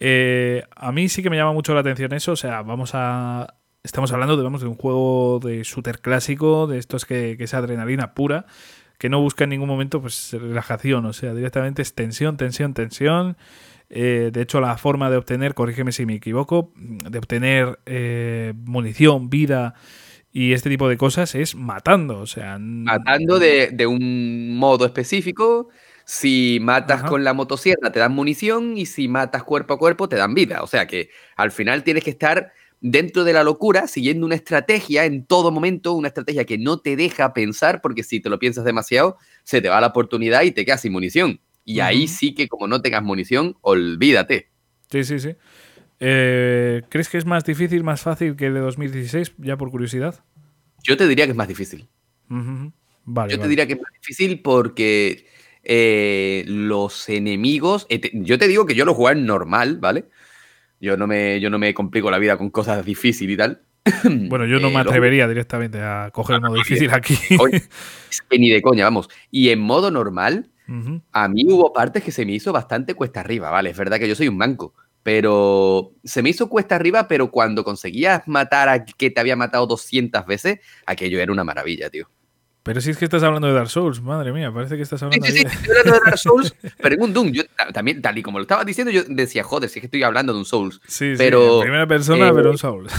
[0.00, 2.32] Eh, a mí sí que me llama mucho la atención eso.
[2.32, 7.04] O sea, vamos a, estamos hablando de, de un juego de shooter clásico, de estos
[7.04, 8.46] que, que es adrenalina pura,
[8.98, 13.36] que no busca en ningún momento pues relajación, o sea, directamente es tensión, tensión, tensión.
[13.90, 19.28] Eh, de hecho, la forma de obtener, corrígeme si me equivoco, de obtener eh, munición,
[19.28, 19.74] vida
[20.32, 22.58] y este tipo de cosas es matando, o sea...
[22.58, 25.68] Matando de, un modo específico.
[26.06, 30.16] Si matas con la motosierra te dan munición y si matas cuerpo a cuerpo te
[30.16, 30.62] dan vida.
[30.62, 32.52] O sea que al final tienes que estar
[32.84, 36.96] dentro de la locura, siguiendo una estrategia en todo momento, una estrategia que no te
[36.96, 40.66] deja pensar, porque si te lo piensas demasiado, se te va la oportunidad y te
[40.66, 41.40] quedas sin munición.
[41.64, 44.50] Y ahí sí que como no tengas munición, olvídate.
[44.90, 45.30] Sí, sí, sí.
[45.98, 50.22] Eh, ¿Crees que es más difícil, más fácil que el de 2016, ya por curiosidad?
[50.82, 51.88] Yo te diría que es más difícil.
[52.28, 55.26] vale, yo te diría que es más difícil porque
[55.62, 60.04] eh, los enemigos, eh, yo te digo que yo lo juego en normal, ¿vale?
[60.84, 63.62] Yo no me, yo no me complico la vida con cosas difíciles y tal.
[64.28, 67.18] Bueno, yo no me atrevería directamente a coger modo difícil aquí.
[67.52, 69.08] es que ni de coña, vamos.
[69.30, 70.50] Y en modo normal,
[71.12, 73.70] a mí hubo partes que se me hizo bastante cuesta arriba, ¿vale?
[73.70, 77.64] Es verdad que yo soy un manco, pero se me hizo cuesta arriba, pero cuando
[77.64, 82.08] conseguías matar a que te había matado 200 veces, aquello era una maravilla, tío.
[82.64, 85.26] Pero si es que estás hablando de Dark Souls, madre mía, parece que estás hablando
[85.26, 87.30] sí, sí, sí, estoy hablando de Dark Souls, pero en un Doom.
[87.30, 87.42] Yo
[87.74, 90.32] también, tal y como lo estabas diciendo, yo decía, joder, si es que estoy hablando
[90.32, 90.80] de un Souls.
[90.86, 92.90] Sí, pero, sí, en primera persona, pero un Souls.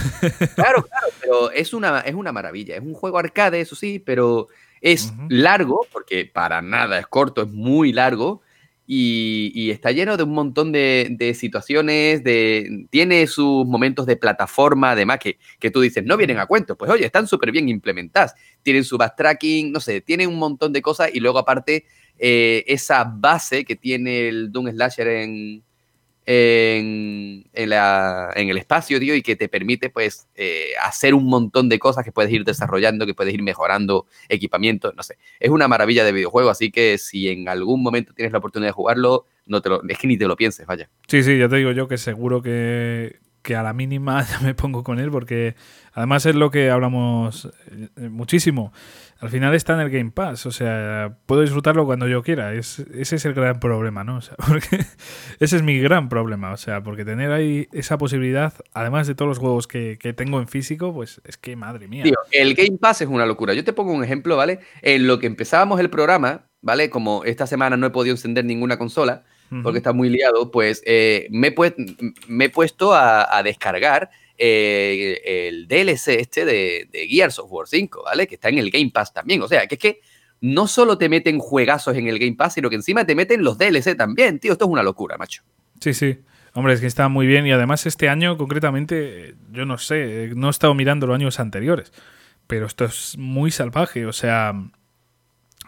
[0.54, 2.76] Claro, claro, pero es una, es una maravilla.
[2.76, 4.46] Es un juego arcade, eso sí, pero
[4.80, 8.42] es largo, porque para nada es corto, es muy largo.
[8.86, 15.18] Y, está lleno de un montón de, situaciones, de, tiene sus momentos de plataforma, además
[15.18, 18.84] que, que tú dices, no vienen a cuento, pues oye, están súper bien implementadas, tienen
[18.84, 21.84] su backtracking, no sé, tienen un montón de cosas y luego aparte
[22.18, 25.62] eh, esa base que tiene el Doom Slasher en,
[26.26, 32.04] en, el espacio, tío, y que te permite, pues, eh, hacer un montón de cosas
[32.04, 35.16] que puedes ir desarrollando, que puedes ir mejorando equipamiento, no sé.
[35.38, 38.74] Es una maravilla de videojuego, así que si en algún momento tienes la oportunidad de
[38.74, 40.90] jugarlo, no te lo, es que ni te lo pienses, vaya.
[41.06, 44.54] Sí, sí, ya te digo yo que seguro que, que a la mínima ya me
[44.54, 45.54] pongo con él porque
[45.92, 47.48] además es lo que hablamos
[47.96, 48.72] eh, muchísimo.
[49.20, 52.52] Al final está en el Game Pass, o sea, puedo disfrutarlo cuando yo quiera.
[52.52, 54.16] Es, ese es el gran problema, ¿no?
[54.16, 54.84] O sea, porque
[55.38, 59.28] ese es mi gran problema, o sea, porque tener ahí esa posibilidad, además de todos
[59.28, 62.02] los juegos que, tengo en físico, pues es que madre mía.
[62.02, 63.54] Tío, el Game Pass es una locura.
[63.54, 64.58] Yo te pongo un ejemplo, ¿vale?
[64.82, 66.90] En lo que empezábamos el programa, ¿vale?
[66.90, 69.24] Como esta semana no he podido encender ninguna consola,
[69.62, 71.54] porque está muy liado, pues eh, me,
[72.44, 78.26] he puesto a, descargar eh, el DLC este de, de, Gears of War 5, ¿vale?
[78.26, 79.42] Que está en el Game Pass también.
[79.42, 80.00] O sea, que es que
[80.40, 83.58] no solo te meten juegazos en el Game Pass, sino que encima te meten los
[83.58, 84.52] DLC también, tío.
[84.52, 85.42] Esto es una locura, macho.
[85.80, 86.18] Sí, sí.
[86.52, 90.46] Hombre, es que está muy bien y además este año concretamente, yo no sé, no
[90.46, 91.92] he estado mirando los años anteriores,
[92.46, 94.06] pero esto es muy salvaje.
[94.06, 94.54] O sea,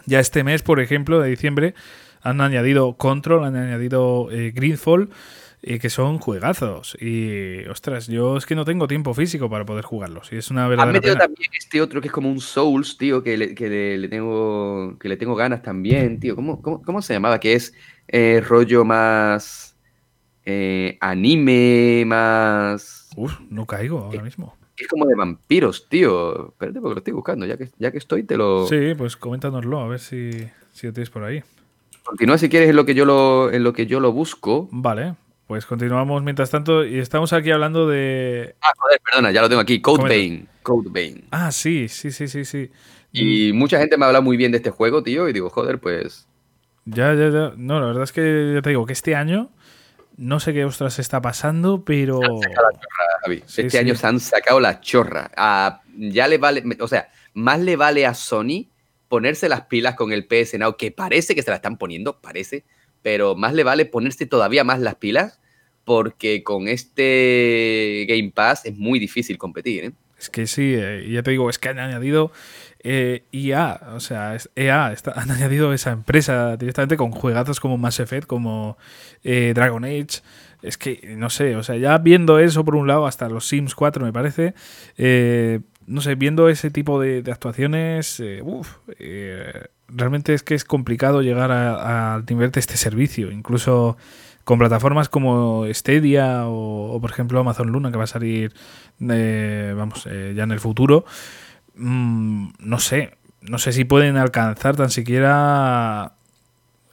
[0.07, 1.75] ya este mes, por ejemplo, de diciembre,
[2.23, 5.11] han añadido Control, han añadido eh, Greenfall,
[5.63, 6.97] eh, que son juegazos.
[7.01, 10.33] Y, ostras, yo es que no tengo tiempo físico para poder jugarlos.
[10.33, 10.97] Y es una verdadera.
[10.97, 14.09] Han metido también este otro que es como un Souls, tío, que le, que le,
[14.09, 16.37] tengo, que le tengo ganas también, tío.
[16.37, 17.41] ¿Cómo, cómo, se llamaba?
[17.41, 17.75] Que es
[18.09, 19.77] eh, rollo más.
[21.01, 23.11] anime, más.
[23.17, 24.57] Uf, no caigo ahora mismo.
[24.77, 26.51] Es como de vampiros, tío.
[26.51, 27.47] Espérate porque lo estoy buscando.
[27.47, 28.67] Ya que, ya que estoy, te lo.
[28.69, 30.31] Sí, pues coméntanoslo, a ver si,
[30.73, 31.43] si lo tienes por ahí.
[32.09, 34.67] Continúa si quieres en lo que yo lo, en lo que yo lo busco.
[34.73, 35.15] Vale,
[35.47, 38.57] pues continuamos mientras tanto y estamos aquí hablando de.
[38.63, 39.83] Ah, joder, perdona, ya lo tengo aquí.
[39.83, 40.49] Code Vein.
[40.63, 41.27] Code Vein.
[41.33, 42.71] Ah, sí, sí, sí, sí, sí.
[43.13, 46.27] Y mucha gente me habla muy bien de este juego, tío, y digo, joder, pues.
[46.87, 47.53] Ya, ya, ya.
[47.59, 49.51] No, la verdad es que ya te digo que este año
[50.17, 52.21] no sé qué ostras está pasando, pero.
[53.55, 55.31] este año se han sacado la chorra.
[55.37, 56.65] Ah, ya le vale.
[56.81, 58.71] O sea, más le vale a Sony
[59.09, 62.65] ponerse las pilas con el PS Now, que parece que se la están poniendo, parece,
[63.03, 65.41] pero más le vale ponerse todavía más las pilas,
[65.85, 69.85] porque con este Game Pass es muy difícil competir.
[69.85, 69.93] ¿eh?
[70.19, 72.33] Es que sí, eh, ya te digo, es que han añadido
[72.81, 78.27] eh, EA, o sea, EA han añadido esa empresa directamente con juegazos como Mass Effect,
[78.27, 78.79] como
[79.25, 80.23] eh, Dragon Age.
[80.63, 83.75] Es que, no sé, o sea, ya viendo eso por un lado, hasta los Sims
[83.75, 84.55] 4 me parece,
[84.97, 88.23] eh, no sé, viendo ese tipo de, actuaciones,
[89.89, 93.31] realmente es que es complicado llegar al nivel de este servicio.
[93.33, 93.97] Incluso
[94.45, 98.55] con plataformas como Stadia o, por ejemplo Amazon Luna que va a salir
[98.99, 101.05] vamos ya en el futuro
[101.79, 106.15] Mm, no sé, no sé si pueden alcanzar tan siquiera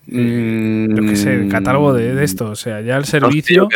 [0.07, 2.49] lo que sé, el catálogo de, esto.
[2.49, 3.67] O sea, ya el servicio.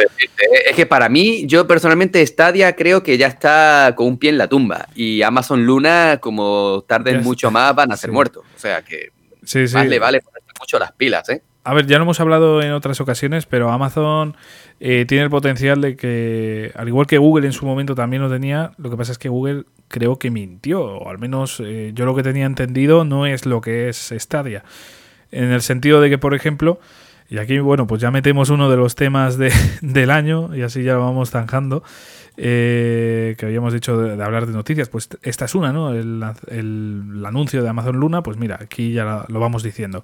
[0.65, 4.38] es que para mí, yo personalmente, Stadia creo que ya está con un pie en
[4.38, 4.88] la tumba.
[4.96, 8.44] Y Amazon Luna, como tarden mucho más, van a ser muertos.
[8.56, 9.12] O sea que
[9.44, 11.42] sí, más le vale ponerse mucho las pilas, ¿eh?
[11.63, 14.36] A ver, ya lo hemos hablado en otras ocasiones, pero Amazon
[14.80, 18.30] eh, tiene el potencial de que, al igual que Google en su momento también lo
[18.30, 22.06] tenía, lo que pasa es que Google creo que mintió, o al menos eh, yo
[22.06, 24.63] lo que tenía entendido no es lo que es Stadia.
[25.32, 26.80] En el sentido de que, por ejemplo,
[27.30, 29.38] y aquí, bueno, pues ya metemos uno de los temas
[29.82, 31.84] del año y así ya lo vamos zanjando,
[32.38, 35.94] eh, que habíamos dicho de, hablar de noticias, pues esta es una, ¿no?
[35.94, 36.24] El,
[37.26, 40.04] anuncio de Amazon Luna, pues mira, aquí ya lo, vamos diciendo.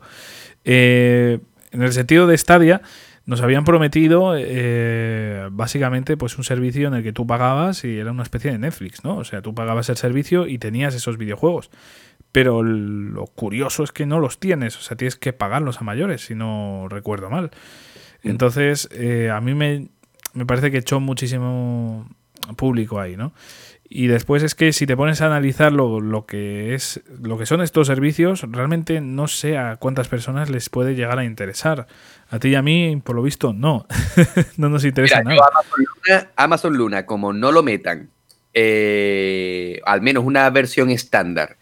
[0.63, 2.81] en el sentido de Stadia,
[3.25, 8.11] nos habían prometido eh, básicamente pues un servicio en el que tú pagabas y era
[8.11, 9.17] una especie de Netflix, ¿no?
[9.17, 11.71] O sea, tú pagabas el servicio y tenías esos videojuegos.
[12.35, 16.25] Pero lo curioso es que no los tienes, o sea, tienes que pagarlos a mayores,
[16.25, 17.51] si no recuerdo mal.
[18.23, 18.29] Mm.
[18.29, 19.87] Entonces, eh, a mí me,
[20.33, 22.09] me parece que echó muchísimo
[22.57, 23.31] público ahí, ¿no?
[23.87, 27.45] Y después es que si te pones a analizar lo, lo, que es lo que
[27.45, 31.87] son estos servicios, realmente no sé a cuántas personas les puede llegar a interesar.
[32.29, 33.87] A ti y a mí, por lo visto, no.
[34.57, 35.37] no nos interesa nada.
[36.35, 38.09] Amazon, Luna, como no lo metan,
[38.53, 41.55] eh, al menos una versión estándar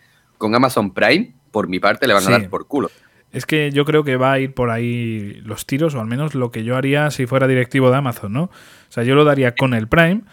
[0.43, 2.91] con Amazon Prime, por mi parte le van a dar por culo.
[3.31, 6.35] Es que yo creo que va a ir por ahí los tiros, o al menos
[6.35, 8.43] lo que yo haría si fuera directivo de Amazon, ¿no?
[8.43, 8.51] O
[8.89, 10.23] sea, yo lo daría con el Prime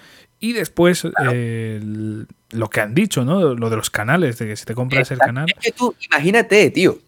[0.41, 1.81] y después eh,
[2.51, 3.55] lo que han dicho, ¿no?
[3.55, 5.47] Lo de los canales, de que si te compras el canal.
[5.49, 6.99] Es que tú, imagínate, tío.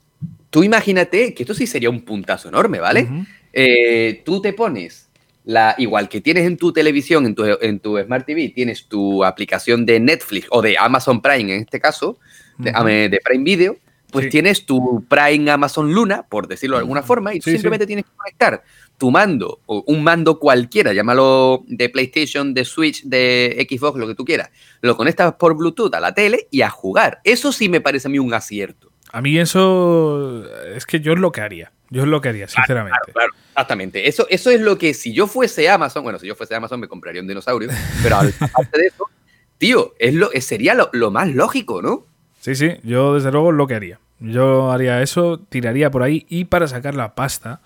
[0.48, 3.08] Tú imagínate que esto sí sería un puntazo enorme, ¿vale?
[3.52, 5.08] Eh, tú te pones
[5.44, 9.24] la, igual que tienes en tu televisión, en tu, en tu Smart TV, tienes tu
[9.24, 12.18] aplicación de Netflix o de Amazon Prime en este caso,
[12.58, 13.76] de, Prime Video,
[14.10, 18.04] pues tienes tu Prime Amazon Luna, por decirlo de alguna forma, y tú simplemente tienes
[18.04, 18.62] que conectar
[18.98, 24.14] tu mando, o un mando cualquiera, llámalo de PlayStation, de Switch, de Xbox, lo que
[24.14, 27.20] tú quieras, lo conectas por Bluetooth a la tele y a jugar.
[27.24, 28.92] Eso sí me parece a mí un acierto.
[29.10, 31.72] A mí eso es que yo es lo que haría.
[31.90, 33.12] Yo es lo que haría, sinceramente.
[33.12, 34.08] Claro, exactamente.
[34.08, 36.88] Eso, eso es lo que si yo fuese Amazon, bueno, si yo fuese Amazon me
[36.88, 37.68] compraría un dinosaurio,
[38.02, 39.10] pero aparte de eso,
[39.58, 42.06] tío, es lo, sería lo, lo más lógico, ¿no?
[42.42, 44.00] Sí, sí, yo desde luego lo que haría.
[44.18, 47.60] Yo haría eso, tiraría por ahí y para sacar la pasta,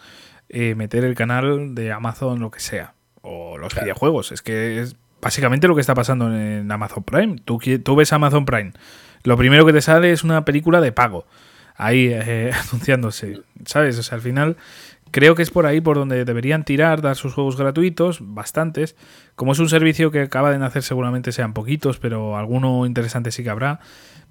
[0.51, 4.33] eh, meter el canal de Amazon, lo que sea, o los videojuegos.
[4.33, 7.37] Es que es básicamente lo que está pasando en Amazon Prime.
[7.43, 8.75] Tú, tú ves Amazon Prime,
[9.23, 11.25] lo primero que te sale es una película de pago,
[11.77, 13.99] ahí eh, anunciándose, ¿sabes?
[13.99, 14.59] O sea, al final
[15.11, 18.95] creo que es por ahí por donde deberían tirar, dar sus juegos gratuitos, bastantes.
[19.37, 23.43] Como es un servicio que acaba de nacer, seguramente sean poquitos, pero alguno interesante sí
[23.43, 23.81] que habrá.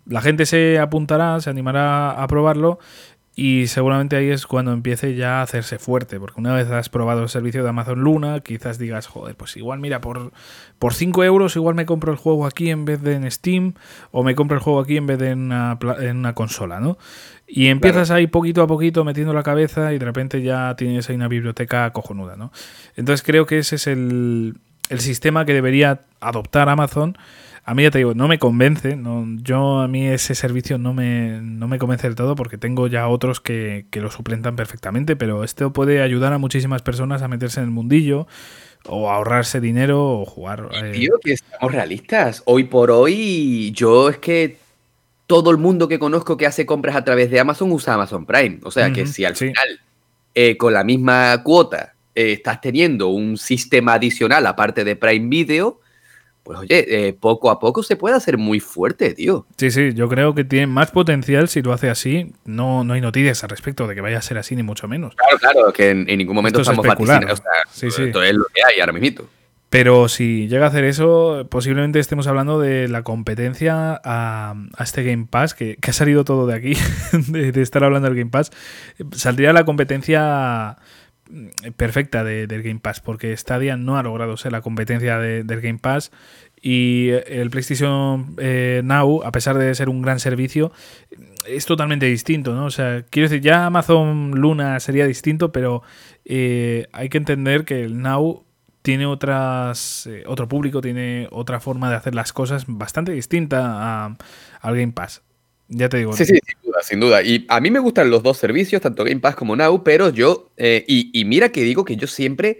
[0.07, 2.79] La gente se apuntará, se animará a probarlo
[3.37, 7.23] y seguramente ahí es cuando empiece ya a hacerse fuerte, porque una vez has probado
[7.23, 10.31] el servicio de Amazon Luna, quizás digas, joder, pues igual, mira, por,
[10.79, 13.73] por 5 euros igual me compro el juego aquí en vez de en Steam,
[14.11, 16.97] o me compro el juego aquí en vez de en una, en una consola, ¿no?
[17.45, 21.17] Y empiezas ahí poquito a poquito metiendo la cabeza y de repente ya tienes ahí
[21.17, 22.53] una biblioteca cojonuda, ¿no?
[22.95, 24.55] Entonces creo que ese es el,
[24.89, 27.17] el sistema que debería adoptar Amazon
[27.67, 28.95] a mí ya te digo, no me convence.
[28.95, 32.85] No, yo a mí ese servicio no me, no me convence del todo porque tengo
[32.85, 37.59] ya otros que, lo suplentan perfectamente, pero esto puede ayudar a muchísimas personas a meterse
[37.59, 38.27] en el mundillo
[38.87, 40.69] o a ahorrarse dinero o jugar.
[40.73, 40.91] Eh.
[40.91, 42.43] Tío, que estamos realistas.
[42.45, 44.57] Hoy por hoy, yo es que
[45.25, 48.59] todo el mundo que conozco que hace compras a través de Amazon usa Amazon Prime.
[48.61, 49.81] O sea que si al final,
[50.35, 55.79] eh, con la misma cuota, eh, estás teniendo un sistema adicional aparte de Prime Video,
[56.45, 59.47] pues oye, eh, poco a poco se puede hacer muy fuerte, tío.
[59.57, 62.33] Sí, sí, yo creo que tiene más potencial si lo hace así.
[62.45, 65.15] No, no hay noticias al respecto de que vaya a ser así, ni mucho menos.
[65.15, 67.33] Claro, claro, que en, ningún momento estamos vaticinando.
[67.33, 68.03] O sea, sí, sí.
[68.03, 69.25] Esto es lo que hay ahora mismo.
[69.71, 75.25] Pero si llega a hacer eso, posiblemente estemos hablando de la competencia a, este Game
[75.27, 76.77] Pass, que, ha salido todo de aquí,
[77.29, 78.51] de, estar hablando del Game Pass.
[79.13, 80.77] Saldría la competencia
[81.75, 86.11] perfecta del Game Pass, porque Stadia no ha logrado ser la competencia del Game Pass
[86.61, 90.71] Y el PlayStation eh, Now, a pesar de ser un gran servicio,
[91.47, 92.65] es totalmente distinto, ¿no?
[92.65, 95.83] O sea, quiero decir, ya Amazon Luna sería distinto, pero
[96.25, 98.45] eh, hay que entender que el Now
[98.81, 104.75] tiene otras eh, otro público, tiene otra forma de hacer las cosas bastante distinta al
[104.75, 105.24] Game Pass.
[105.67, 106.13] Ya te digo.
[106.13, 107.23] Sí, sí, sin duda, sin duda.
[107.23, 110.51] Y a mí me gustan los dos servicios, tanto Game Pass como Now, pero yo,
[110.57, 112.59] eh, y, mira que digo que yo siempre,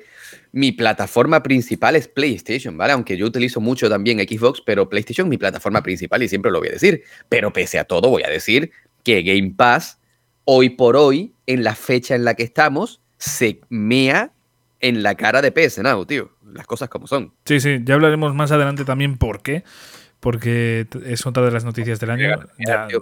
[0.51, 2.93] mi plataforma principal es PlayStation, ¿vale?
[2.93, 6.59] Aunque yo utilizo mucho también Xbox, pero PlayStation es mi plataforma principal y siempre lo
[6.59, 7.03] voy a decir.
[7.29, 8.71] Pero pese a todo, voy a decir
[9.03, 9.99] que Game Pass,
[10.45, 14.31] hoy por hoy, en la fecha en la que estamos, se mea
[14.79, 16.31] en la cara de PS Now, tío.
[16.53, 17.33] Las cosas como son.
[17.45, 19.63] Sí, sí, ya hablaremos más adelante también por qué
[20.25, 22.39] porque es otra de las noticias del año.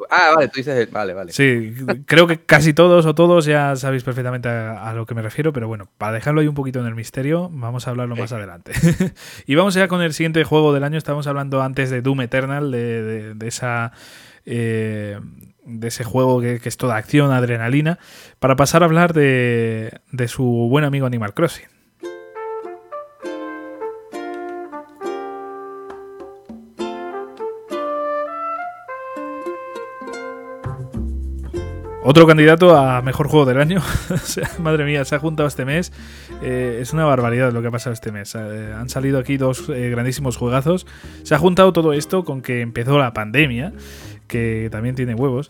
[0.09, 1.32] Ah, vale, tú dices, vale, vale.
[1.32, 1.74] Sí,
[2.05, 5.69] creo que casi todos o todos ya sabéis perfectamente a, lo que me refiero, pero
[5.69, 8.74] bueno, para dejarlo ahí un poquito en el misterio, vamos a hablarlo más adelante.
[9.47, 12.71] y vamos ya con el siguiente juego del año, estamos hablando antes de Doom Eternal,
[12.71, 13.93] de, esa...
[14.45, 15.17] Eh,
[15.65, 17.99] de ese juego que, es toda acción, adrenalina,
[18.39, 21.72] para pasar a hablar de, de su buen amigo Animal Crossing.
[32.06, 33.82] Otro candidato a mejor juego del año.
[34.60, 35.93] madre mía, se ha juntado este mes.
[36.41, 38.36] Eh, es una barbaridad lo que ha pasado este mes.
[38.36, 40.86] Eh, han salido aquí dos eh, grandísimos juegazos.
[41.24, 43.72] Se ha juntado todo esto con que empezó la pandemia
[44.28, 45.49] que también tiene huevos.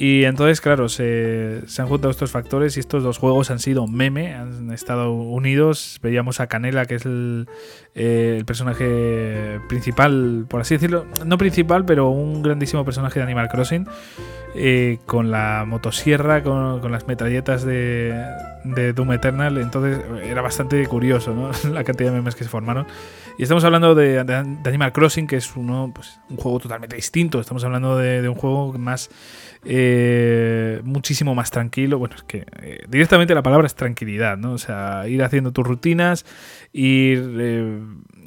[0.00, 4.34] Y entonces, claro, se, han juntado estos factores y estos dos juegos han sido meme,
[4.34, 5.98] han estado unidos.
[6.02, 7.46] Veíamos a Canela, que es el,
[7.94, 13.86] eh, personaje principal, por así decirlo, no principal, pero un grandísimo personaje de Animal Crossing,
[14.54, 18.24] eh, con la motosierra, con, las metralletas de,
[18.64, 19.58] de, Doom Eternal.
[19.58, 21.50] Entonces era bastante curioso ¿no?
[21.74, 22.86] la cantidad de memes que se formaron.
[23.40, 27.40] Y estamos hablando de, Animal Crossing, que es uno, pues, un juego totalmente distinto.
[27.40, 29.08] Estamos hablando de, un juego más.
[29.64, 31.98] Eh, muchísimo más tranquilo.
[31.98, 34.52] Bueno, es que eh, directamente la palabra es tranquilidad, ¿no?
[34.52, 36.24] O sea, ir haciendo tus rutinas,
[36.72, 37.80] ir eh,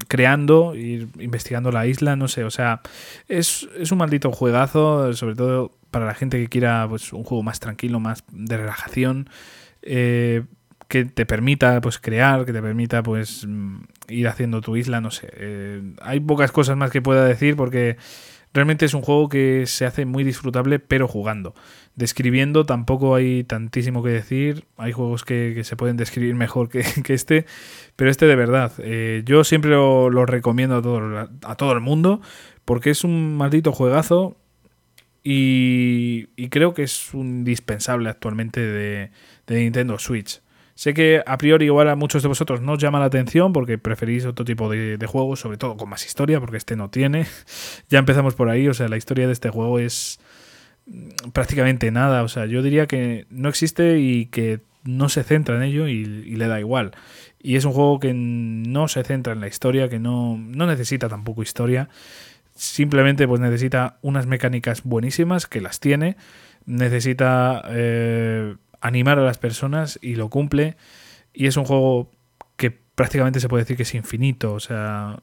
[0.07, 2.43] creando, ir investigando la isla, no sé.
[2.43, 2.81] O sea,
[3.27, 7.43] es, es un maldito juegazo, sobre todo para la gente que quiera pues, un juego
[7.43, 9.29] más tranquilo, más de relajación.
[9.81, 10.43] Eh,
[10.93, 13.77] que te permita pues crear, que te permita pues mm,
[14.09, 15.27] ir haciendo tu isla, no sé.
[15.33, 17.97] Eh, hay pocas cosas más que pueda decir porque
[18.53, 21.55] realmente es un juego que se hace muy disfrutable pero jugando.
[21.95, 26.83] Describiendo tampoco hay tantísimo que decir, hay juegos que, se pueden describir mejor que,
[27.13, 27.45] este,
[27.95, 32.21] pero este de verdad, eh, yo siempre lo, recomiendo a todo, a todo el mundo
[32.65, 34.37] porque es un maldito juegazo
[35.23, 39.11] y, y creo que es un indispensable actualmente de,
[39.47, 40.42] de Nintendo Switch.
[40.75, 43.77] Sé que a priori igual a muchos de vosotros no os llama la atención porque
[43.77, 47.27] preferís otro tipo de, juegos, sobre todo con más historia, porque este no tiene.
[47.89, 50.19] ya empezamos por ahí, o sea, la historia de este juego es
[50.87, 52.23] mm, prácticamente nada.
[52.23, 56.05] O sea, yo diría que no existe y que no se centra en ello y,
[56.05, 56.91] le da igual.
[57.39, 61.07] Y es un juego que no se centra en la historia, que no, no necesita
[61.07, 61.89] tampoco historia.
[62.55, 66.17] Simplemente pues necesita unas mecánicas buenísimas, que las tiene.
[66.65, 67.63] Necesita...
[67.69, 70.75] Eh, animar a las personas y lo cumple.
[71.33, 72.11] Y es un juego
[72.57, 74.53] que prácticamente se puede decir que es infinito.
[74.53, 75.21] O sea,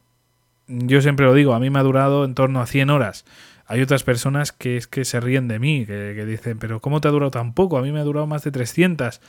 [0.67, 3.27] yo siempre lo digo, a mí me ha durado en torno a 100 horas.
[3.67, 7.09] Hay otras personas que es que se ríen de mí, que, dicen, pero ¿cómo te
[7.09, 7.77] ha durado tan poco?
[7.77, 9.21] A mí me ha durado más de 300.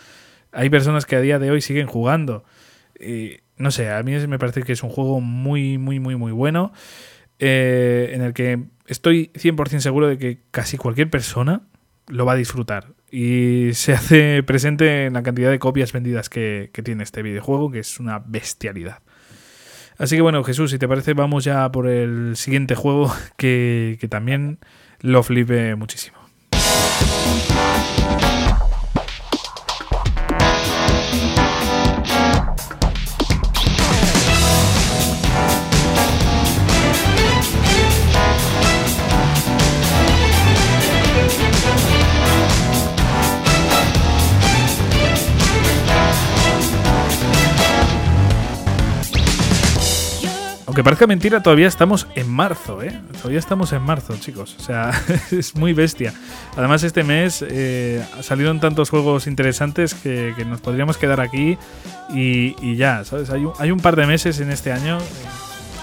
[0.54, 2.46] Hay personas que a día de hoy siguen jugando.
[3.00, 6.32] Y, no sé, a mí me parece que es un juego muy, muy, muy, muy
[6.32, 6.72] bueno.
[7.38, 11.64] Eh, en el que estoy 100% seguro de que casi cualquier persona
[12.08, 16.72] lo va a disfrutar y se hace presente en la cantidad de copias vendidas que,
[16.84, 19.00] tiene este videojuego, que es una bestialidad.
[19.98, 24.08] Así que bueno, Jesús, si te parece, vamos ya por el siguiente juego que, que
[24.08, 24.60] también
[25.02, 26.18] lo flipe muchísimo.
[50.82, 53.00] Aunque parezca mentira, todavía estamos en marzo, ¿eh?
[53.18, 54.56] Todavía estamos en marzo, chicos.
[54.60, 54.90] O sea,
[55.32, 56.12] es muy bestia.
[56.58, 61.60] Además, este mes eh, salieron tantos juegos interesantes que, nos podríamos quedar aquí
[62.16, 63.30] y, ya, ¿sabes?
[63.30, 65.02] Hay un, hay un, par de meses en este año eh,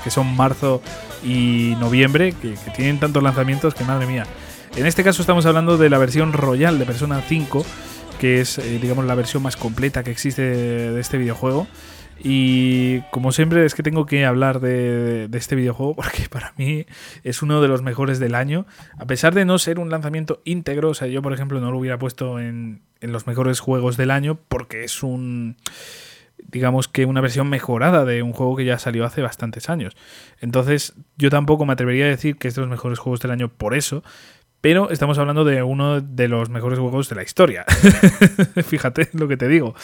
[0.02, 0.82] que son marzo
[1.22, 4.26] y noviembre que, tienen tantos lanzamientos que, madre mía.
[4.74, 7.64] En este caso estamos hablando de la versión Royal de Persona 5,
[8.18, 11.68] que es, eh, digamos, la versión más completa que existe de este videojuego
[12.20, 16.86] Y como siempre es que tengo que hablar de, este videojuego porque para mí
[17.22, 18.66] es uno de los mejores del año.
[18.98, 21.78] A pesar de no ser un lanzamiento íntegro, o sea, yo por ejemplo no lo
[21.78, 25.56] hubiera puesto en, en los mejores juegos del año porque es un
[26.46, 29.96] digamos que una versión mejorada de un juego que ya salió hace bastantes años.
[30.40, 33.48] Entonces, yo tampoco me atrevería a decir que es de los mejores juegos del año
[33.48, 34.02] por eso,
[34.60, 37.64] pero estamos hablando de uno de los mejores juegos de la historia.
[38.64, 39.74] Fíjate lo que te digo.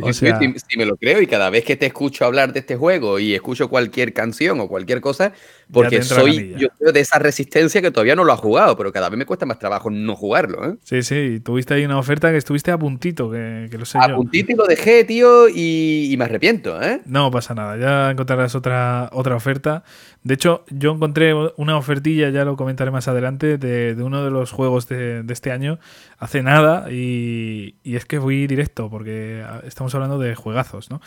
[0.00, 2.76] O sea, si, me lo creo y cada vez que te escucho hablar de este
[2.76, 5.32] juego y escucho cualquier canción o cualquier cosa,
[5.72, 9.18] porque soy yo de esa resistencia que todavía no lo ha jugado, pero cada vez
[9.18, 10.64] me cuesta más trabajo no jugarlo.
[10.68, 10.76] ¿eh?
[10.82, 14.52] Sí, sí, tuviste ahí una oferta que estuviste a puntito, que, lo sé a puntito
[14.52, 16.80] y lo dejé, tío, y, me arrepiento.
[16.82, 17.00] ¿eh?
[17.06, 19.84] No pasa nada, ya encontrarás otra, otra oferta.
[20.22, 24.52] De hecho, yo encontré una ofertilla, ya lo comentaré más adelante, de, uno de los
[24.52, 25.78] juegos de, este año
[26.24, 31.00] hace nada y, es que fui directo porque estamos hablando de juegazos, ¿no?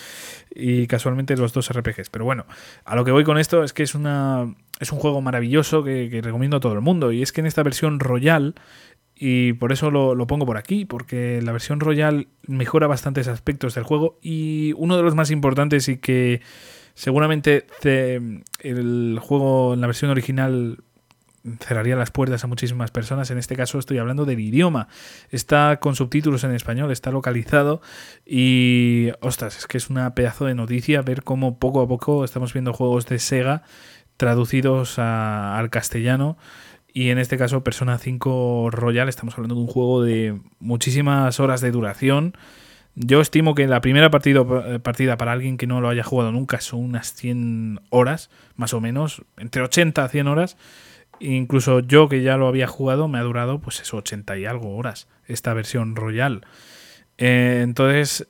[0.54, 2.10] Y casualmente los dos RPGs.
[2.12, 2.46] Pero bueno,
[2.86, 6.22] a lo que voy con esto es que es, una, es un juego maravilloso que,
[6.24, 8.54] recomiendo a todo el mundo y es que en esta versión Royal
[9.16, 13.74] y por eso lo, lo, pongo por aquí, porque la versión Royal mejora bastantes aspectos
[13.74, 16.42] del juego y uno de los más importantes y que
[16.98, 20.80] Seguramente el juego en la versión original
[21.60, 23.32] cerraría las puertas a muchísimas personas.
[23.32, 24.88] En este caso estoy hablando del idioma.
[25.30, 27.82] Está con subtítulos en español, está localizado
[28.26, 32.54] y, ostras, es que es una pedazo de noticia ver cómo poco a poco estamos
[32.54, 33.64] viendo juegos de Sega
[34.18, 36.38] traducidos al castellano.
[36.94, 41.62] Y en este caso Persona 5 Royal, estamos hablando de un juego de muchísimas horas
[41.62, 42.34] de duración
[43.00, 46.60] yo estimo que la primera eh, partida para alguien que no lo haya jugado nunca
[46.62, 50.58] son unas 100 horas, más o menos, entre 80 a 100 horas.
[51.20, 54.76] Incluso yo que ya lo había jugado me ha durado pues eso, 80 y algo
[54.76, 56.46] horas, esta versión Royal.
[57.18, 58.28] Eh, entonces,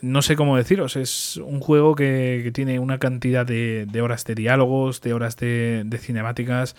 [0.00, 5.00] no sé cómo deciros, es un juego que, tiene una cantidad de, horas de diálogos,
[5.00, 6.76] de horas de cinemáticas,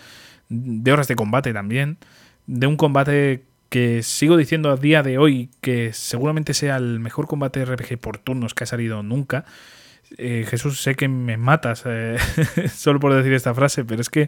[0.48, 1.98] de horas de combate también,
[2.46, 7.26] de un combate que sigo diciendo a día de hoy que seguramente sea el mejor
[7.26, 9.44] combate RPG por turnos que ha salido nunca.
[10.18, 12.16] Eh, Jesús, sé que me matas eh,
[12.74, 14.26] solo por decir esta frase, pero es que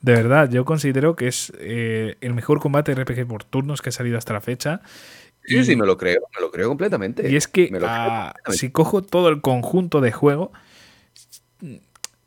[0.00, 3.92] de verdad yo considero que es eh, el mejor combate RPG por turnos que ha
[3.92, 4.82] salido hasta la fecha.
[5.44, 7.30] Sí, sí, me lo creo, me lo creo completamente.
[7.30, 10.52] Y es que ah, si cojo todo el conjunto de juego,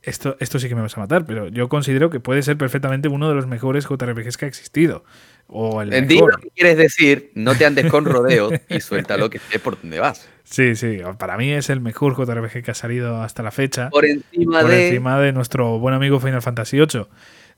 [0.08, 3.10] esto, esto sí que me vas a matar, pero yo considero que puede ser perfectamente
[3.10, 5.04] uno de los mejores JRPGs que ha existido.
[5.48, 9.62] O el lo que quieres decir, no te andes con rodeos y suéltalo que estés
[9.62, 10.28] por donde vas.
[10.44, 13.90] Sí, sí, para mí es el mejor JRPG que ha salido hasta la fecha.
[13.90, 14.88] Por encima, de...
[14.88, 17.06] encima de nuestro buen amigo Final Fantasy VIII.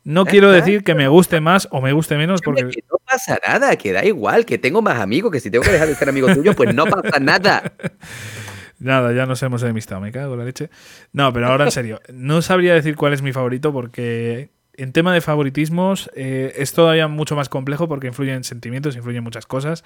[0.04, 2.64] No quiero decir que me guste más o me guste menos porque...
[2.64, 5.88] no pasa nada, que da igual, que tengo más amigos, que si tengo que dejar
[5.88, 7.74] de ser amigo tuyo, pues no pasa nada.
[8.80, 10.70] Nada, ya nos hemos enemistado, me cago en la leche.
[11.12, 15.14] No, pero ahora en serio, no sabría decir cuál es mi favorito porque en tema
[15.14, 19.84] de favoritismos eh, es todavía mucho más complejo porque influyen sentimientos, influyen muchas cosas,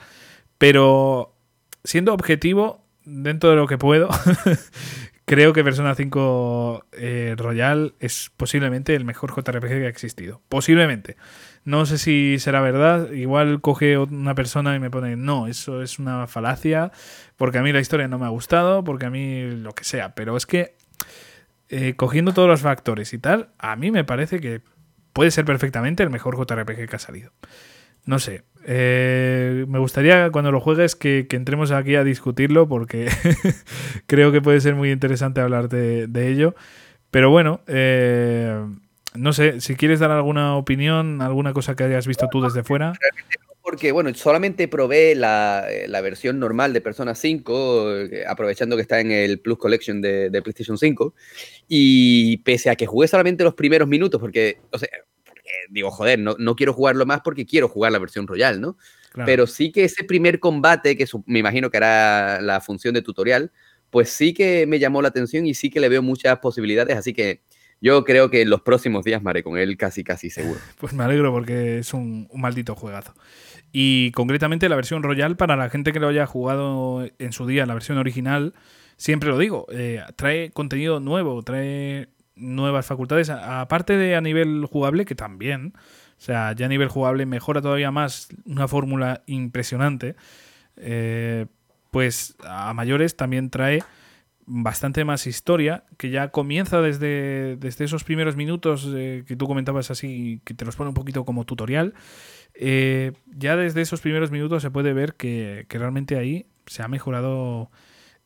[0.59, 1.35] pero
[1.83, 4.09] siendo objetivo, dentro de lo que puedo,
[5.25, 10.41] creo que Persona 5 eh, Royal es posiblemente el mejor JRPG que ha existido.
[10.49, 11.17] Posiblemente.
[11.65, 13.11] No sé si será verdad.
[13.11, 16.91] Igual coge una persona y me pone, no, eso es una falacia,
[17.37, 20.13] porque a mí la historia no me ha gustado, porque a mí lo que sea.
[20.15, 20.75] Pero es que,
[21.69, 24.61] eh, cogiendo todos los factores y tal, a mí me parece que
[25.13, 27.31] puede ser perfectamente el mejor JRPG que ha salido.
[28.05, 28.43] No sé.
[28.65, 33.09] Eh, me gustaría cuando lo juegues que, entremos aquí a discutirlo porque
[34.07, 36.55] creo que puede ser muy interesante hablar de, ello.
[37.11, 38.65] Pero bueno, eh,
[39.15, 42.93] no sé, si quieres dar alguna opinión, alguna cosa que hayas visto tú desde fuera.
[43.61, 45.65] Porque, bueno, solamente probé la,
[46.03, 50.41] versión normal de Persona 5, eh, aprovechando que está en el Plus Collection de, de
[50.41, 51.15] PlayStation 5.
[51.69, 54.89] Y pese a que jugué solamente los primeros minutos, porque, o sea,
[55.69, 58.77] digo, joder, no, no, quiero jugarlo más porque quiero jugar la versión Royal, ¿no?
[59.25, 63.51] Pero sí que ese primer combate, que me imagino que hará la función de tutorial,
[63.91, 67.13] pues sí que me llamó la atención y sí que le veo muchas posibilidades, así
[67.13, 67.41] que
[67.83, 70.59] yo creo que en los próximos días me haré con él casi, casi seguro.
[70.79, 73.13] Pues me alegro porque es un, un maldito juegazo.
[73.73, 77.65] Y concretamente la versión Royal, para la gente que lo haya jugado en su día,
[77.65, 78.53] la versión original,
[78.95, 85.03] siempre lo digo, eh, trae contenido nuevo, trae nuevas facultades, aparte de a nivel jugable,
[85.03, 90.15] que también, o sea, ya a nivel jugable mejora todavía más una fórmula impresionante,
[90.77, 91.47] eh,
[91.91, 93.83] pues a mayores también trae
[94.45, 99.91] bastante más historia, que ya comienza desde, desde esos primeros minutos eh, que tú comentabas
[99.91, 101.93] así, que te los pone un poquito como tutorial.
[102.53, 106.87] Eh, ya desde esos primeros minutos se puede ver que, que realmente ahí se ha
[106.87, 107.71] mejorado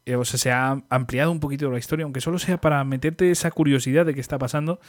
[0.05, 3.31] eh, o sea, se ha ampliado un poquito la historia, aunque solo sea para meterte
[3.31, 4.79] esa curiosidad de qué está pasando.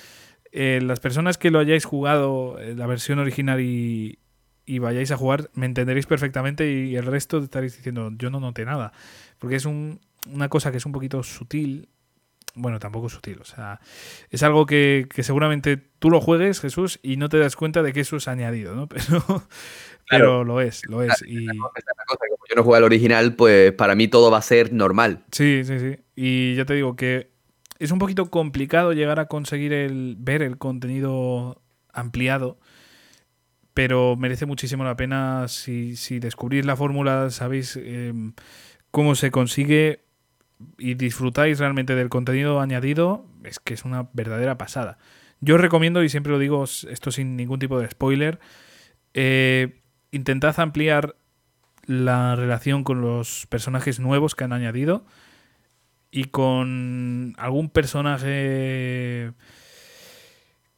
[0.53, 4.19] Las personas que lo hayáis jugado, la versión original y,
[4.69, 8.67] y vayáis a jugar, me entenderéis perfectamente y el resto estaréis diciendo, yo no noté
[8.67, 8.93] nada.
[9.39, 10.01] Porque es un,
[10.33, 11.89] una cosa que es un poquito sutil.
[12.55, 13.79] Bueno, tampoco sutil, o sea,
[14.31, 18.01] es algo que, seguramente tú lo juegues, Jesús, y no te das cuenta de que
[18.01, 18.89] eso es añadido, ¿no?
[18.89, 19.23] Pero,
[20.11, 21.23] pero lo es, lo es.
[21.27, 21.47] y...
[21.47, 21.69] como
[22.49, 25.23] yo no juego al original, pues para mí todo va a ser normal.
[25.31, 25.99] Sí, sí, sí.
[26.17, 27.31] Y ya te digo que
[27.79, 31.61] es un poquito complicado llegar a conseguir el ver el contenido
[31.93, 32.59] ampliado
[33.79, 38.33] pero merece muchísimo la pena si, si descubrís la fórmula, sabéis em,
[38.91, 40.01] cómo se consigue
[40.79, 44.99] y disfrutáis realmente del contenido añadido, es que es una verdadera pasada.
[45.41, 48.41] Yo os recomiendo, y siempre lo digo, esto sin ningún tipo de spoiler,
[49.15, 49.81] eh,
[50.11, 51.17] intentad ampliar
[51.87, 55.07] la relación con los personajes nuevos que han añadido
[56.11, 59.33] y con algún personaje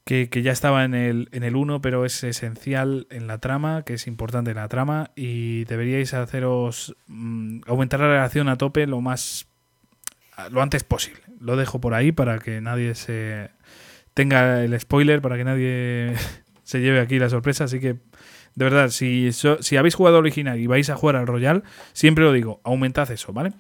[0.04, 3.94] que, ya estaba en el, en el 1, pero es esencial en la trama, que
[3.94, 9.00] es importante en la trama, y deberíais haceros mm, aumentar la relación a tope lo
[9.00, 9.49] más
[10.48, 11.20] lo antes posible.
[11.40, 13.50] Lo dejo por ahí para que nadie se
[14.14, 16.14] tenga el spoiler, para que nadie
[16.62, 17.96] se lleve aquí la sorpresa, así que
[18.54, 21.62] de verdad, si, si habéis jugado original y vais a jugar al Royal,
[21.92, 23.52] siempre lo digo, aumentad eso, ¿vale?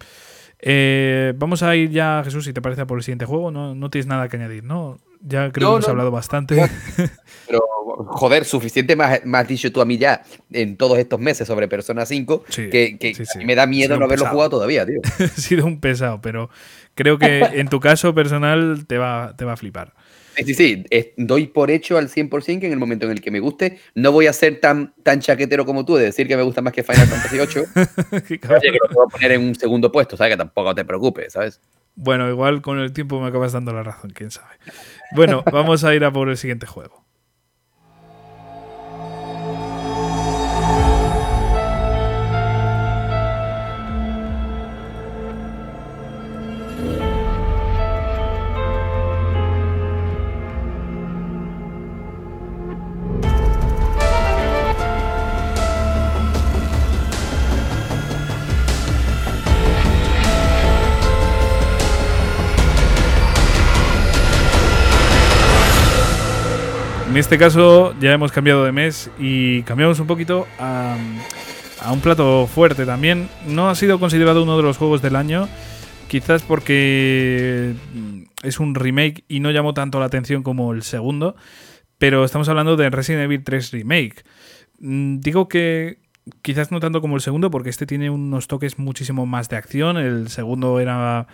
[0.62, 3.50] Eh, vamos a ir ya, Jesús, si te parece, por el siguiente juego.
[3.50, 4.98] No, no tienes nada que añadir, ¿no?
[5.22, 6.56] Ya creo que hemos hablado bastante.
[7.46, 7.60] Pero,
[8.06, 12.06] joder, suficiente más, más dicho tú a mí ya en todos estos meses sobre Persona
[12.06, 15.00] 5 que, me da miedo no haberlo jugado todavía, tío.
[15.18, 16.48] ha sido un pesado, pero
[16.94, 19.92] creo que en tu caso personal te va, te va a flipar.
[20.44, 20.84] Sí, sí,
[21.16, 24.12] doy por hecho al 100% que en el momento en el que me guste, no
[24.12, 26.82] voy a ser tan, tan chaquetero como tú de decir que me gusta más que
[26.82, 28.22] Final Fantasy VIII.
[28.38, 28.38] que
[28.72, 30.34] lo puedo poner en un segundo puesto, ¿sabes?
[30.34, 31.60] Que tampoco te preocupes, ¿sabes?
[31.94, 34.54] Bueno, igual con el tiempo me acabas dando la razón, quién sabe.
[35.12, 37.04] Bueno, vamos a ir a por el siguiente juego.
[67.20, 70.96] Este caso ya hemos cambiado de mes y cambiamos un poquito a,
[71.92, 73.28] un plato fuerte también.
[73.46, 75.46] No ha sido considerado uno de los juegos del año,
[76.08, 77.74] quizás porque
[78.42, 81.36] es un remake y no llamó tanto la atención como el segundo,
[81.98, 84.24] pero estamos hablando de Resident Evil 3 Remake.
[84.78, 85.98] Mm, digo que
[86.40, 89.98] quizás no tanto como el segundo, porque este tiene unos toques muchísimo más de acción.
[89.98, 91.26] El segundo era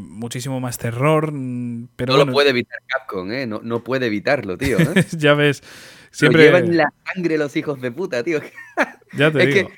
[0.00, 1.32] muchísimo más terror.
[1.32, 3.46] Mm, pero no lo puede evitar Capcom, ¿eh?
[3.46, 4.78] No, no puede evitarlo, tío.
[4.78, 5.04] ¿eh?
[5.16, 5.62] ya ves.
[6.10, 6.44] Siempre...
[6.44, 8.40] llevan la sangre los hijos de puta, tío.
[9.16, 9.68] ya te es que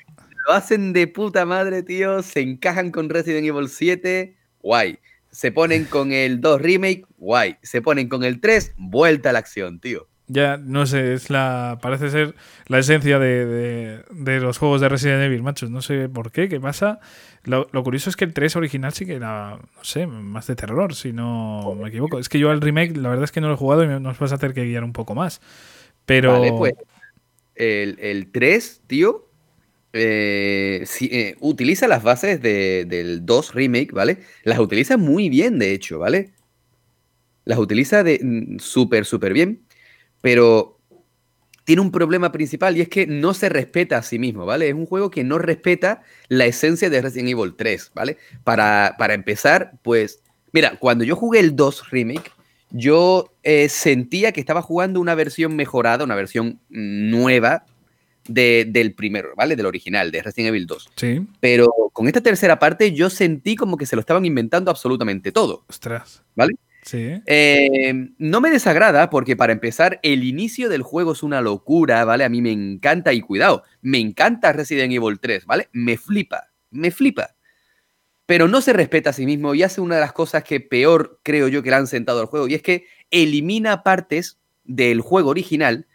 [0.47, 2.21] lo hacen de puta madre, tío.
[2.23, 4.99] Se encajan con Resident Evil 7, guay.
[5.31, 7.57] Se ponen con el 2 Remake, guay.
[7.61, 10.07] Se ponen con el 3, vuelta a la acción, tío.
[10.31, 11.79] Ya, no sé, es la.
[11.81, 12.35] Parece ser
[12.67, 14.03] la esencia de,
[14.39, 15.71] los juegos de Resident Evil, machos.
[15.71, 16.99] No sé por qué, qué pasa.
[17.45, 20.93] Lo, curioso es que el 3 original sí que era, no sé, más de terror,
[20.93, 22.19] si no me equivoco.
[22.19, 24.19] Es que yo al remake, la verdad es que no lo he jugado y nos
[24.19, 25.41] vas a hacer que guiar un poco más.
[26.05, 26.33] Pero.
[26.33, 26.73] Vale, pues.
[27.55, 29.27] El, 3, tío,
[29.93, 34.19] eh, eh, utiliza las bases del 2 remake, ¿vale?
[34.43, 36.33] Las utiliza muy bien, de hecho, ¿vale?
[37.45, 39.63] Las utiliza de mm, súper, súper bien
[40.21, 40.79] pero
[41.69, 44.69] tiene un problema principal y es que no se respeta a sí mismo, ¿vale?
[44.69, 48.17] Es un juego que no respeta la esencia de Resident Evil 3, ¿vale?
[48.43, 52.31] Para, empezar, pues, mira, cuando yo jugué el 2 Remake,
[52.71, 57.65] yo eh, sentía que estaba jugando una versión mejorada, una versión nueva
[58.27, 59.55] del primero, ¿vale?
[59.55, 60.89] Del original, de Resident Evil 2.
[60.95, 61.27] Sí.
[61.39, 65.65] Pero con esta tercera parte yo sentí como que se lo estaban inventando absolutamente todo.
[65.67, 66.23] Ostras.
[66.35, 66.55] ¿Vale?
[66.93, 72.23] Eh, no me desagrada porque para empezar, el inicio del juego es una locura, ¿vale?
[72.23, 75.69] A mí me encanta y cuidado, me encanta Resident Evil 3, ¿vale?
[75.71, 77.35] Me flipa, me flipa.
[78.25, 81.19] Pero no se respeta a sí mismo y hace una de las cosas que peor
[81.23, 85.31] creo yo que le han sentado al juego y es que elimina partes del juego
[85.31, 85.87] original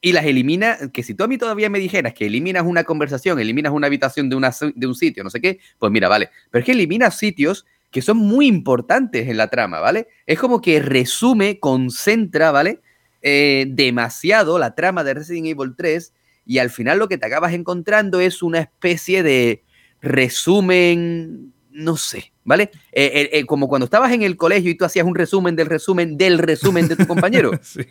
[0.00, 3.38] y las elimina, que si tú a mí todavía me dijeras que eliminas una conversación,
[3.38, 6.30] eliminas una habitación de, una, de un sitio, no sé qué, pues mira, vale.
[6.50, 10.08] Pero es que eliminas sitios que son muy importantes en la trama, ¿vale?
[10.26, 12.80] Es como que resume, concentra, ¿vale?
[13.22, 16.12] Eh, demasiado la trama de Resident Evil 3
[16.46, 19.62] y al final lo que te acabas encontrando es una especie de
[20.00, 22.70] resumen no sé, ¿vale?
[22.92, 26.16] Eh, eh, como cuando estabas en el colegio y tú hacías un resumen del resumen
[26.16, 27.52] del resumen de tu compañero.
[27.62, 27.82] sí.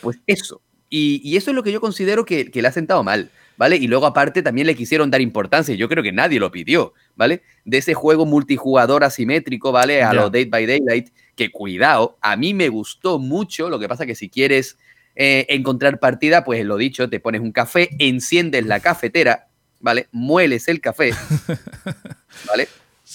[0.00, 0.60] Pues eso.
[0.90, 3.76] Y, eso es lo que yo considero que, le ha sentado mal, ¿vale?
[3.76, 6.92] Y luego aparte también le quisieron dar importancia, y yo creo que nadie lo pidió,
[7.16, 7.42] ¿vale?
[7.64, 10.02] De ese juego multijugador asimétrico, ¿vale?
[10.02, 14.06] A lo Date by Daylight, que cuidado, a mí me gustó mucho, lo que pasa
[14.06, 14.78] que si quieres
[15.16, 19.48] eh, encontrar partida, pues lo dicho, te pones un café, enciendes la cafetera,
[19.80, 20.08] ¿vale?
[20.12, 21.12] Mueles el café,
[22.48, 22.68] ¿vale?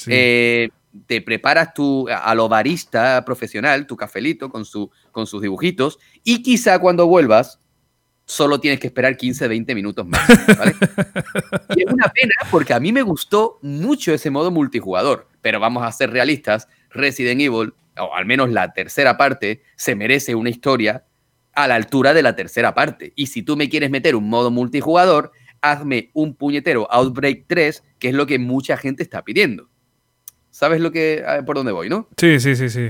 [0.08, 0.70] Eh,
[1.06, 6.42] te preparas tu, a lo barista profesional, tu cafelito con, su, con sus dibujitos, y
[6.42, 7.60] quizá cuando vuelvas,
[8.30, 10.22] solo tienes que esperar 15, 20 minutos más.
[10.58, 10.76] ¿vale?
[11.76, 15.84] y es una pena porque a mí me gustó mucho ese modo multijugador, pero vamos
[15.84, 21.06] a ser realistas, Resident Evil, o al menos la tercera parte, se merece una historia
[21.54, 23.14] a la altura de la tercera parte.
[23.16, 28.10] Y si tú me quieres meter un modo multijugador, hazme un puñetero Outbreak 3, que
[28.10, 29.70] es lo que mucha gente está pidiendo.
[30.52, 32.08] ¿Sabes lo que, por dónde voy, no?
[32.16, 32.90] Sí, sí, sí, sí.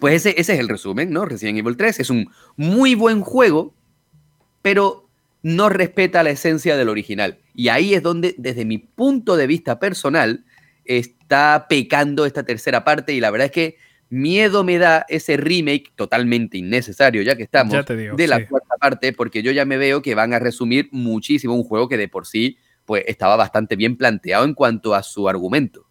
[0.00, 1.24] Pues ese, ese es el resumen, ¿no?
[1.24, 3.74] Resident Evil 3 es un muy buen juego,
[4.68, 5.08] pero
[5.42, 7.38] no respeta la esencia del original.
[7.54, 10.44] Y ahí es donde, desde mi punto de vista personal,
[10.84, 13.14] está pecando esta tercera parte.
[13.14, 13.76] Y la verdad es que
[14.10, 19.42] miedo me da ese remake totalmente innecesario, ya que estamos de la cuarta parte, porque
[19.42, 22.58] yo ya me veo que van a resumir muchísimo un juego que de por sí
[22.84, 25.86] pues estaba bastante bien planteado en cuanto a su argumento.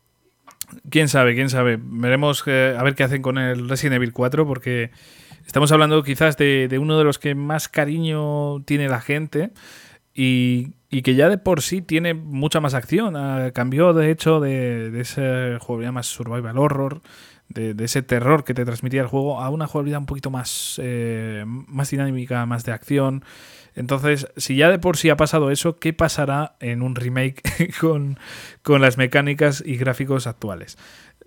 [0.91, 1.79] Quién sabe, quién sabe.
[1.81, 4.91] Veremos eh, a ver qué hacen con el Resident Evil 4 porque
[5.47, 9.51] estamos hablando quizás de, uno de los que más cariño tiene la gente
[10.13, 13.15] y, que ya de por sí tiene mucha más acción.
[13.15, 17.01] Ah, cambió de hecho de, ese juego más survival horror,
[17.47, 21.43] de, ese terror que te transmitía el juego a una jugabilidad un poquito más, eh,
[21.45, 23.23] más dinámica, más de acción.
[23.73, 27.43] Entonces, si ya de por sí ha pasado eso, ¿qué pasará en un remake
[27.79, 28.17] con,
[28.81, 30.77] las mecánicas y gráficos actuales?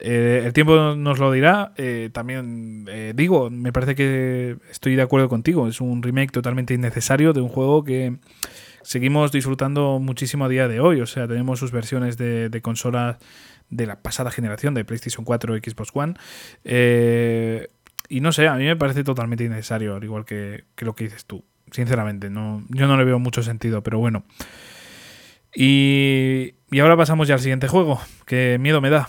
[0.00, 1.72] Eh, el tiempo nos lo dirá.
[1.76, 5.68] Eh, también eh, digo, me parece que estoy de acuerdo contigo.
[5.68, 8.16] Es un remake totalmente innecesario de un juego que
[8.82, 11.00] seguimos disfrutando muchísimo a día de hoy.
[11.00, 13.18] O sea, tenemos sus versiones de, consolas
[13.68, 16.14] de la pasada generación, de PlayStation 4 y Xbox One.
[18.08, 21.24] y no sé, a mí me parece totalmente innecesario, al igual que lo que dices
[21.26, 22.30] tú sinceramente.
[22.30, 24.24] No, yo no le veo mucho sentido, pero bueno.
[25.54, 29.08] Y, y ahora pasamos ya al siguiente juego, que miedo me da.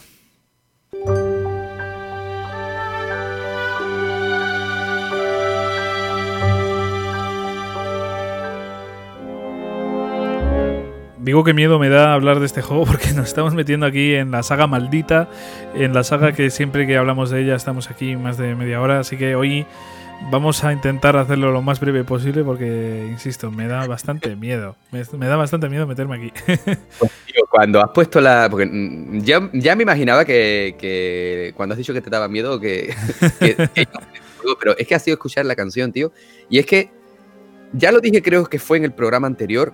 [11.22, 14.32] Digo que miedo me da hablar de este juego porque nos estamos metiendo aquí en
[14.32, 15.30] la saga maldita,
[15.76, 19.00] en la saga que siempre que hablamos de ella estamos aquí más de media hora,
[19.00, 19.66] así que hoy
[20.30, 24.76] Vamos a intentar hacerlo lo más breve posible porque, insisto, me da bastante miedo.
[24.92, 26.34] Me, da bastante miedo meterme aquí.
[27.00, 27.12] Pues,
[27.50, 28.48] cuando has puesto la...
[28.50, 32.94] Porque mm, ya, ya me imaginaba que, cuando has dicho que te daba miedo, que,
[34.60, 36.12] Pero es que ha sido escuchar la canción, tío.
[36.50, 36.92] Y es que,
[37.74, 39.74] ya lo dije creo que fue en el programa anterior,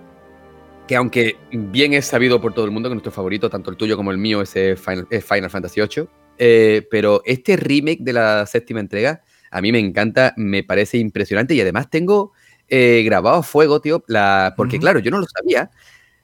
[0.88, 3.96] que aunque bien es sabido por todo el mundo que nuestro favorito, tanto el tuyo
[3.96, 6.08] como el mío, es Final, es Final Fantasy VIII,
[6.38, 11.54] eh, pero este remake de la séptima entrega a mí me encanta, me parece impresionante
[11.54, 12.32] y además tengo
[12.68, 15.70] eh, grabado a fuego, tío, la, porque claro, yo no lo sabía.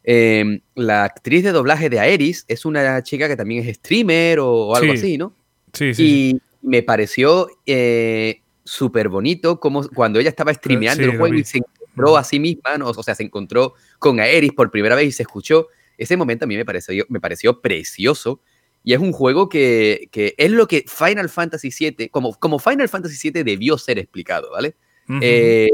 [0.03, 4.75] Em, la actriz de doblaje de Aeris es una chica que también es streamer o,
[4.75, 5.35] algo así, ¿no?
[5.73, 6.03] Sí, sí.
[6.05, 11.63] Y me pareció eh, súper bonito como cuando ella estaba streameando el juego y se
[11.95, 12.89] encontró a sí misma, ¿no?
[12.89, 15.69] o sea, se encontró con Aeris por primera vez y se escuchó.
[15.97, 18.41] Ese momento a mí me pareció, me pareció precioso
[18.83, 23.31] y es un juego que, es lo que Final Fantasy VII, como, como Final Fantasy
[23.31, 24.77] VII debió ser explicado, ¿vale?
[25.21, 25.69] Eh,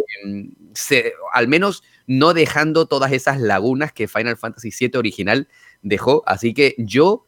[1.32, 5.48] al menos no dejando todas esas lagunas que Final Fantasy VII original
[5.82, 6.22] dejó.
[6.26, 7.26] Así que yo,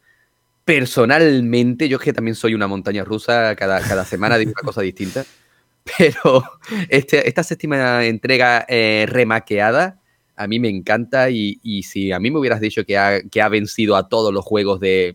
[0.64, 5.24] personalmente, yo que también soy una montaña rusa, cada, cada semana digo una cosa distinta.
[5.98, 6.44] Pero
[6.88, 10.02] este, esta séptima entrega eh, remaqueada
[10.36, 13.48] a mí me encanta y, si a mí me hubieras dicho que ha, que ha
[13.48, 15.14] vencido a todos los juegos de,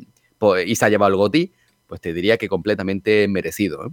[0.65, 1.51] y se ha llevado el GOTI,
[1.87, 3.87] pues te diría que completamente merecido.
[3.87, 3.89] ¿eh?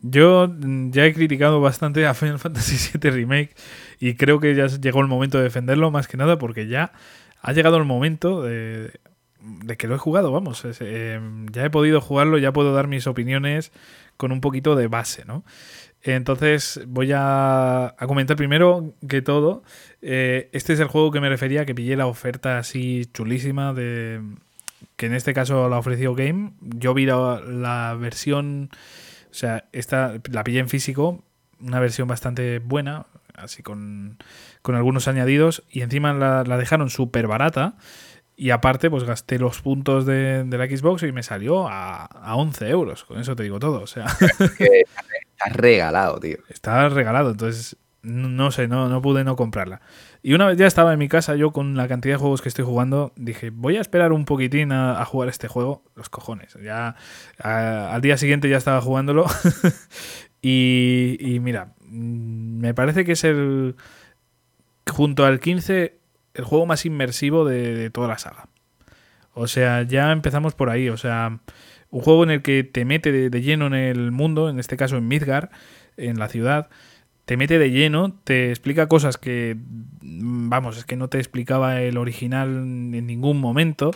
[0.00, 3.54] Yo mm, ya he criticado bastante a Final Fantasy VII Remake
[3.98, 6.92] y creo que ya llegó el momento de defenderlo más que nada porque ya
[7.42, 8.92] ha llegado el momento de,
[9.78, 10.64] que lo he jugado, vamos.
[10.80, 13.72] Em, ya he podido jugarlo, ya puedo dar mis opiniones
[14.16, 15.44] con un poquito de base, ¿no?
[16.02, 19.62] Entonces voy a, comentar primero que todo.
[20.00, 24.20] Eh, este es el juego que me refería, que pillé la oferta así chulísima de,
[24.96, 26.52] que en este caso la ofreció Game.
[26.60, 28.70] Yo vi la, versión,
[29.30, 31.22] o sea, esta la pillé en físico,
[31.60, 34.18] una versión bastante buena, así con,
[34.62, 37.76] con algunos añadidos, y encima la, dejaron súper barata.
[38.36, 42.68] Y aparte, pues gasté los puntos de, la Xbox y me salió a, a, 11
[42.70, 43.04] euros.
[43.04, 43.82] Con eso te digo todo.
[43.82, 44.06] O sea.
[45.44, 46.38] está regalado, tío.
[46.48, 47.30] Está regalado.
[47.30, 49.80] Entonces, no sé, no, no pude no comprarla.
[50.22, 52.48] Y una vez ya estaba en mi casa, yo con la cantidad de juegos que
[52.48, 55.82] estoy jugando, dije, voy a esperar un poquitín a, jugar este juego.
[55.94, 56.56] Los cojones.
[56.62, 56.96] Ya
[57.38, 59.26] al día siguiente ya estaba jugándolo.
[60.42, 63.76] y, mira, mm, me parece que es el.
[64.90, 65.98] Junto al 15,
[66.34, 68.48] el juego más inmersivo de, toda la saga.
[69.34, 70.88] O sea, ya empezamos por ahí.
[70.88, 71.38] O sea,
[71.90, 74.96] un juego en el que te mete de, lleno en el mundo, en este caso
[74.96, 75.50] en Midgar,
[75.96, 76.68] en la ciudad
[77.24, 79.56] te mete de lleno, te explica cosas que,
[80.02, 83.92] vamos, es que no te explicaba el original en ningún momento.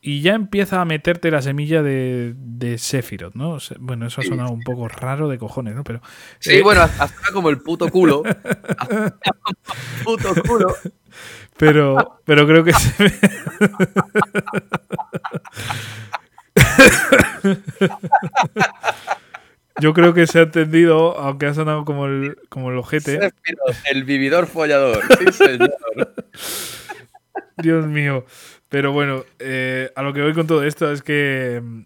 [0.00, 3.58] Y ya empieza a meterte la semilla de, de Sephiroth, ¿no?
[3.80, 5.82] Bueno, eso ha sonado un poco raro de cojones, ¿no?
[5.82, 6.00] Pero.
[6.38, 8.22] Sí, eh, bueno, hasta como el puto culo.
[10.04, 10.76] puto culo.
[11.56, 12.92] Pero, pero creo que se
[19.80, 23.32] Yo creo que se ha entendido, aunque ha sonado como el, como el ojete.
[23.90, 25.74] El vividor follador, sí, señor.
[27.56, 28.24] Dios mío.
[28.68, 31.82] Pero bueno, eh, a lo que voy con todo esto es que mm,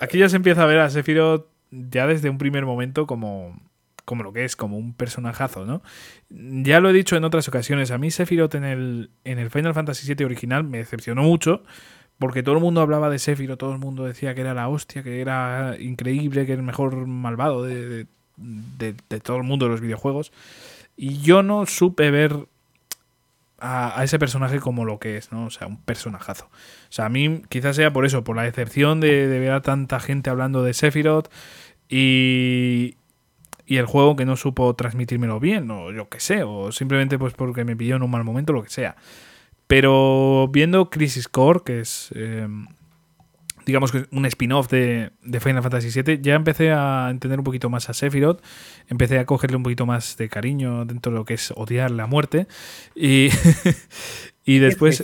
[0.00, 3.58] aquí ya se empieza a ver a Sephiroth ya desde un primer momento como,
[4.04, 5.82] como lo que es, como un personajazo, ¿no?
[6.28, 9.74] Ya lo he dicho en otras ocasiones, a mí Sephiroth en el, en el Final
[9.74, 11.62] Fantasy VII original me decepcionó mucho
[12.18, 15.02] porque todo el mundo hablaba de Sephiroth, todo el mundo decía que era la hostia,
[15.02, 18.06] que era increíble, que era el mejor malvado de,
[19.22, 20.32] todo el mundo de los videojuegos.
[20.96, 22.46] Y yo no supe ver
[23.58, 25.46] a, ese personaje como lo que es, ¿no?
[25.46, 26.46] O sea, un personajazo.
[26.46, 30.00] O sea, a mí quizás sea por eso, por la decepción de, ver a tanta
[30.00, 31.28] gente hablando de Sephiroth
[31.88, 32.96] y,
[33.66, 37.34] y el juego que no supo transmitírmelo bien, o yo qué sé, o simplemente pues
[37.34, 38.96] porque me pilló en un mal momento, lo que sea.
[39.66, 42.66] Pero viendo Crisis Core, que es em,
[43.66, 45.10] digamos que un spin-off de,
[45.40, 48.40] Final Fantasy VII, ya empecé a entender un poquito más a Sephiroth,
[48.86, 52.06] empecé a cogerle un poquito más de cariño dentro de lo que es odiar la
[52.06, 52.46] muerte.
[52.94, 53.28] Y,
[54.44, 55.02] y después...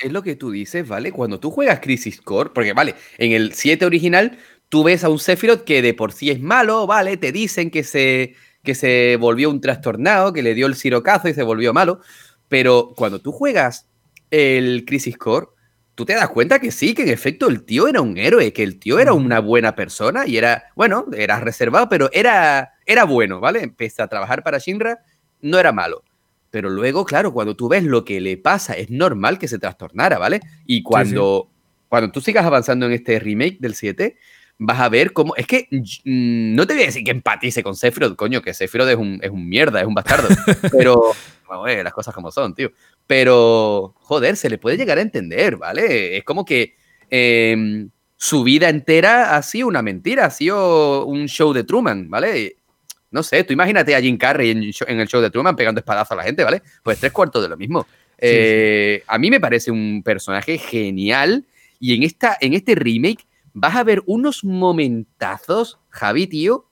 [0.00, 1.10] Es lo que tú dices, ¿vale?
[1.10, 4.38] Cuando tú juegas Crisis Core, porque vale, en el 7 original
[4.68, 7.16] tú ves a un Sephiroth que de por sí es malo, ¿vale?
[7.16, 11.34] Te dicen que se, que se volvió un trastornado, que le dio el sirocazo y
[11.34, 12.00] se volvió malo.
[12.48, 13.86] Pero cuando tú juegas
[14.30, 15.48] el Crisis Core,
[15.94, 18.62] tú te das cuenta que sí, que en efecto el tío era un héroe, que
[18.62, 23.40] el tío era una buena persona y era, bueno, era reservado, pero era, era bueno,
[23.40, 23.62] ¿vale?
[23.62, 25.00] Empecé a trabajar para Shinra,
[25.40, 26.04] no era malo.
[26.50, 30.18] Pero luego, claro, cuando tú ves lo que le pasa, es normal que se trastornara,
[30.18, 30.40] ¿vale?
[30.66, 31.50] Y cuando,
[31.88, 34.16] cuando tú sigas avanzando en este remake del 7,
[34.58, 35.34] vas a ver cómo.
[35.36, 38.88] Es que mm, no te voy a decir que empatice con Sephiroth, coño, que Sephiroth
[38.88, 40.28] es un, es un mierda, es un bastardo.
[40.72, 41.12] pero,
[41.46, 42.70] bueno, las cosas como son, tío.
[43.06, 46.16] Pero, joder, se le puede llegar a entender, ¿vale?
[46.18, 46.74] Es como que
[47.08, 52.56] em, su vida entera ha sido una mentira, ha sido un show de Truman, ¿vale?
[53.10, 56.18] No sé, tú imagínate a Jim Carrey en, el show de Truman pegando espadazo a
[56.18, 56.62] la gente, ¿vale?
[56.82, 57.86] Pues tres cuartos de lo mismo.
[58.18, 61.46] Eh, a mí me parece un personaje genial
[61.80, 63.24] y en, esta, en este remake
[63.58, 66.66] vas a ver unos momentazos, Javi, tío.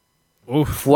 [0.46, 0.86] Uf.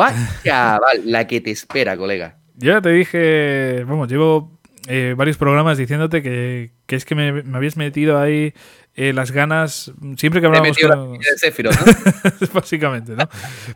[0.45, 2.39] chaval, la que te espera, colega.
[2.57, 7.77] Yo ya te dije, vamos, llevo eh, varios programas diciéndote que, es que me, habías
[7.77, 8.55] metido ahí
[8.95, 11.19] eh, las ganas, siempre que hablamos con...
[12.55, 13.29] Básicamente, ¿no?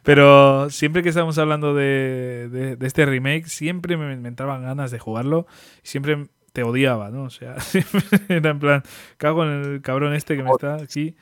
[0.02, 5.46] Pero siempre que estábamos hablando de, este remake, siempre me, entraban ganas de jugarlo
[5.82, 7.24] siempre te odiaba, ¿no?
[7.24, 7.56] O sea,
[8.28, 8.82] era en plan,
[9.16, 11.16] cago en el cabrón este que me está aquí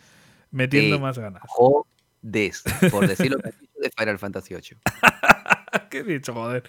[0.53, 1.43] metiendo más ganas.
[1.49, 4.79] Jodes, por decirlo de Final Fantasy VIII.
[5.91, 6.63] ¿Qué he dicho, joder?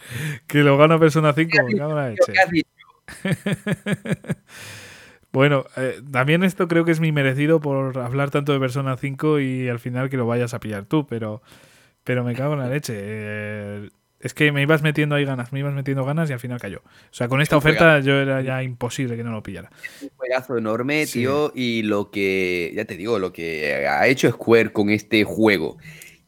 [0.48, 2.16] Que lo gana Persona 5, me cago en la
[5.32, 9.40] bueno, eh, también esto creo que es mi merecido por hablar tanto de Persona 5
[9.40, 11.42] y al final que lo vayas a pillar tú, pero,
[12.04, 12.94] pero me cago en la leche.
[12.96, 13.90] Eh,
[14.24, 16.80] es que me ibas metiendo ahí ganas, me ibas metiendo ganas y al final cayó.
[16.80, 19.70] O sea, con esta oferta yo era ya imposible que no lo pillara.
[20.02, 24.72] un juegazo enorme, tío, y lo que, ya te digo, lo que ha hecho Square
[24.72, 25.78] con este juego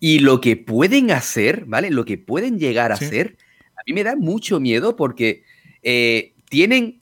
[0.01, 1.89] y lo que pueden hacer, ¿vale?
[1.89, 3.37] Lo que pueden llegar a hacer,
[3.77, 5.43] a mí me da mucho miedo porque
[5.81, 7.01] eh, tienen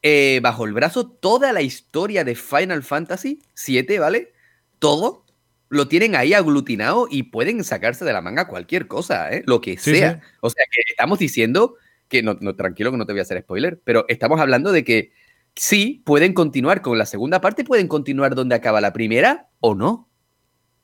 [0.00, 4.32] eh, bajo el brazo toda la historia de Final Fantasy VII, ¿vale?
[4.78, 5.21] Todo
[5.72, 9.42] lo tienen ahí aglutinado y pueden sacarse de la manga cualquier cosa, ¿eh?
[9.46, 10.20] Lo que sea.
[10.42, 11.76] O sea, que estamos diciendo
[12.08, 15.12] que, no, tranquilo que no te voy a hacer spoiler, pero estamos hablando de que
[15.56, 20.10] sí, pueden continuar con la segunda parte, pueden continuar donde acaba la primera o no.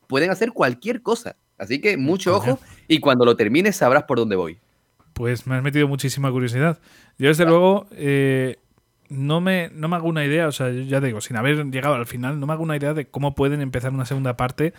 [0.07, 1.35] Pueden hacer cualquier cosa.
[1.59, 4.57] Así que mucho ojo y cuando lo termines sabrás por dónde voy.
[5.13, 6.79] Pues me has metido muchísima curiosidad.
[7.19, 8.57] Yo, desde luego, eh,
[9.09, 11.95] no me, no me hago una idea, o sea, ya te digo, sin haber llegado
[11.95, 14.73] al final, no me hago una idea de cómo pueden empezar una segunda parte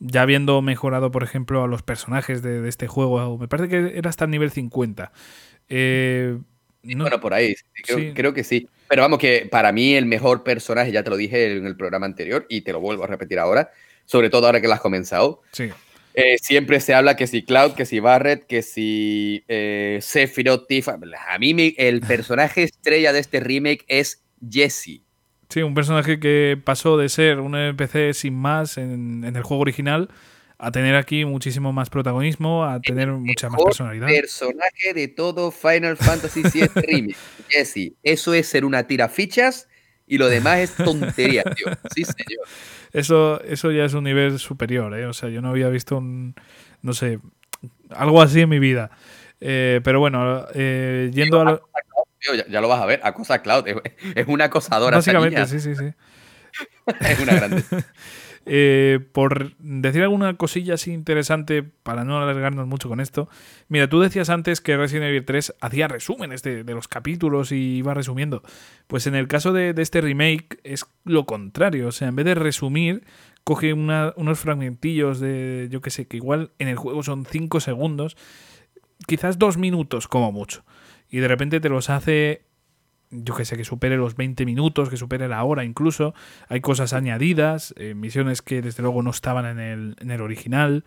[0.00, 3.38] ya habiendo mejorado, por ejemplo, a los personajes de, este juego.
[3.38, 5.12] Me parece que era hasta el nivel 50.
[5.68, 6.38] Eh,
[6.82, 7.54] bueno, por ahí,
[8.14, 8.68] creo, que sí.
[8.88, 12.06] Pero vamos, que para mí el mejor personaje, ya te lo dije en el programa
[12.06, 13.70] anterior y te lo vuelvo a repetir ahora,
[14.04, 15.42] sobre todo ahora que lo has comenzado.
[15.52, 15.70] Sí.
[16.14, 20.98] Eh, siempre se habla que si Cloud, que si Barret, que si eh, Sephiroth, Tifa.
[21.28, 25.02] A mí el personaje estrella de este remake es Jesse.
[25.48, 30.10] Sí, un personaje que pasó de ser un NPC sin más en, el juego original
[30.58, 34.08] a tener aquí muchísimo más protagonismo, a tener mucha más personalidad.
[34.08, 37.16] personaje de todo Final Fantasy VII Remake.
[37.48, 39.68] Jesse, eso es ser una tira fichas
[40.06, 41.66] y lo demás es tontería, tío.
[41.94, 42.46] Sí, señor.
[42.92, 45.06] Eso, eso ya es un nivel superior, ¿eh?
[45.06, 46.34] O sea, yo no había visto un,
[46.82, 47.20] no sé,
[47.90, 48.90] algo así en mi vida.
[49.40, 51.60] Eh, pero bueno, eh, yendo a
[52.48, 53.64] ya, lo vas a ver, acosa Cloud.
[54.14, 54.96] Es, una acosadora.
[54.96, 55.92] Básicamente, sí, sí, sí.
[57.00, 57.62] es una grande.
[58.48, 63.28] Eh, por decir alguna cosilla así interesante, para no alargarnos mucho con esto.
[63.68, 67.94] Mira, tú decías antes que Resident Evil 3 hacía resúmenes de, los capítulos y iba
[67.94, 68.42] resumiendo.
[68.86, 71.88] Pues en el caso de, este remake es lo contrario.
[71.88, 73.04] O sea, en vez de resumir,
[73.44, 78.16] coge unos fragmentillos de, yo que sé, que igual en el juego son 5 segundos,
[79.06, 80.64] quizás 2 minutos como mucho
[81.10, 82.42] y de repente te los hace,
[83.10, 86.14] yo que sé, que supere los 20 minutos, que supere la hora incluso.
[86.48, 90.84] Hay cosas añadidas, eh, misiones que desde luego no estaban en el, en el original.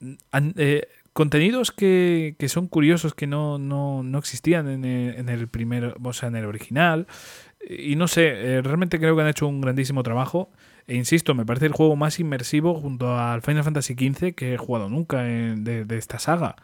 [0.00, 5.48] Eh, contenidos que, que, son curiosos, que no, no, no existían en el, en el,
[5.48, 7.06] primer, o sea, en el original.
[7.68, 10.50] Y no sé, eh, realmente creo que han hecho un grandísimo trabajo.
[10.86, 14.56] E insisto, me parece el juego más inmersivo junto al Final Fantasy XV que he
[14.56, 16.56] jugado nunca de, de esta saga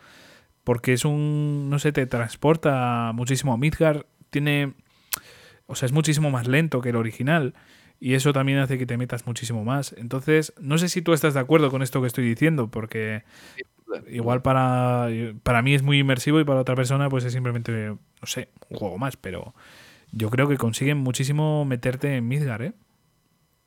[0.65, 4.75] porque es un, no sé, te transporta muchísimo a Midgar, tiene,
[5.67, 7.55] o sea, es muchísimo más lento que el original
[8.01, 9.95] y eso también hace que te metas muchísimo más.
[9.97, 13.23] Entonces, no sé si tú estás de acuerdo con esto que estoy diciendo, porque
[14.11, 15.09] igual para,
[15.45, 18.79] para mí es muy inmersivo y para otra persona pues es simplemente, no sé, un
[18.79, 19.55] juego más, pero
[20.11, 22.73] yo creo que consiguen muchísimo meterte en Midgar, ¿eh?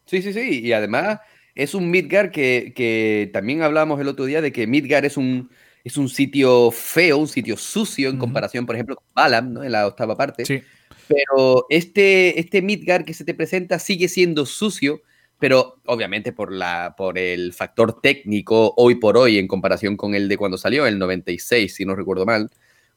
[0.05, 1.19] Sí, sí, sí, y además
[1.55, 5.49] es un Midgar que, que también hablábamos el otro día de que Midgar es un
[5.87, 9.63] es un sitio feo, un sitio sucio en comparación, por ejemplo, con Balam, ¿no?
[9.63, 10.45] En la octava parte.
[10.45, 10.61] Sí.
[11.07, 15.01] Pero este, este Midgar que se te presenta sigue siendo sucio,
[15.39, 20.27] pero obviamente por, la, por el factor técnico hoy por hoy en comparación con el
[20.27, 22.51] de cuando salió, el 96, si no recuerdo mal,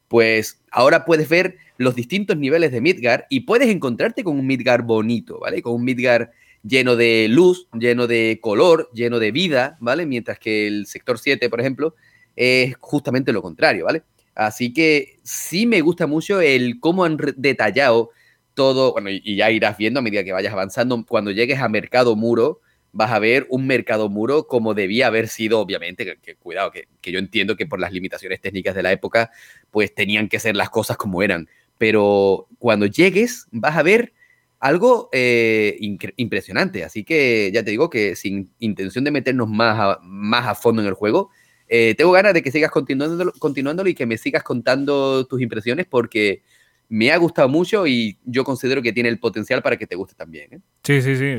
[0.08, 4.82] pues ahora puedes ver los distintos niveles de Midgar y puedes encontrarte con un Midgar
[4.82, 5.62] bonito, ¿vale?
[5.62, 6.32] Con un Midgar
[6.64, 10.06] lleno de luz, lleno de color, lleno de vida, ¿vale?
[10.06, 11.94] Mientras que el sector 7, por ejemplo,
[12.36, 14.02] es justamente lo contrario, ¿vale?
[14.34, 18.10] Así que sí me gusta mucho el cómo han detallado
[18.54, 22.16] todo, bueno, y ya irás viendo a medida que vayas avanzando, cuando llegues a Mercado
[22.16, 22.60] Muro,
[22.92, 27.18] vas a ver un Mercado Muro como debía haber sido, obviamente, que, cuidado, que, yo
[27.18, 29.30] entiendo que por las limitaciones técnicas de la época,
[29.70, 34.12] pues tenían que ser las cosas como eran, pero cuando llegues vas a ver
[34.58, 35.78] algo eh,
[36.16, 40.82] impresionante, así que ya te digo que sin intención de meternos más más a fondo
[40.82, 41.30] en el juego,
[41.72, 45.86] eh, tengo ganas de que sigas continuándolo, continuándolo y que me sigas contando tus impresiones
[45.86, 46.42] porque
[46.88, 50.16] me ha gustado mucho y yo considero que tiene el potencial para que te guste
[50.16, 50.52] también.
[50.52, 50.58] ¿eh?
[50.82, 51.38] Sí, sí, sí.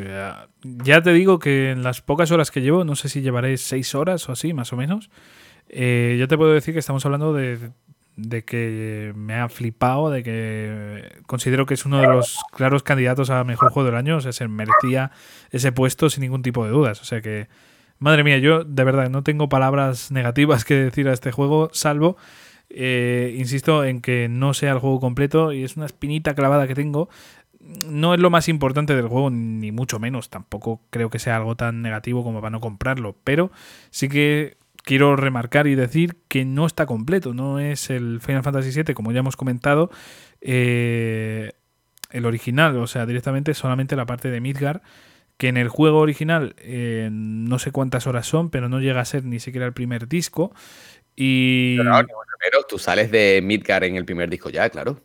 [0.86, 3.93] Ya te digo que en las pocas horas que llevo, no sé si llevaré seis
[3.93, 5.09] horas o así, más o menos,
[5.67, 7.71] eh, ya te puedo decir que estamos hablando de,
[8.15, 13.29] de que me ha flipado, de que considero que es uno de los claros candidatos
[13.29, 15.11] a mejor juego del año, o sea, se merecía
[15.49, 17.01] ese puesto sin ningún tipo de dudas.
[17.01, 17.49] O sea que
[18.01, 22.17] Madre mía, yo de verdad no tengo palabras negativas que decir a este juego, salvo,
[22.71, 26.73] eh, insisto, en que no sea el juego completo y es una espinita clavada que
[26.73, 27.09] tengo.
[27.59, 30.31] No es lo más importante del juego, ni mucho menos.
[30.31, 33.17] Tampoco creo que sea algo tan negativo como para no comprarlo.
[33.23, 33.51] Pero
[33.91, 37.35] sí que quiero remarcar y decir que no está completo.
[37.35, 39.91] No es el Final Fantasy VII, como ya hemos comentado,
[40.41, 41.51] eh,
[42.09, 42.77] el original.
[42.77, 44.81] O sea, directamente solamente la parte de Midgar
[45.41, 49.05] que en el juego original eh, no sé cuántas horas son, pero no llega a
[49.05, 50.53] ser ni siquiera el primer disco.
[51.15, 51.77] Y...
[51.77, 55.01] Pero, tú sales de Midgar en el primer disco ya, claro.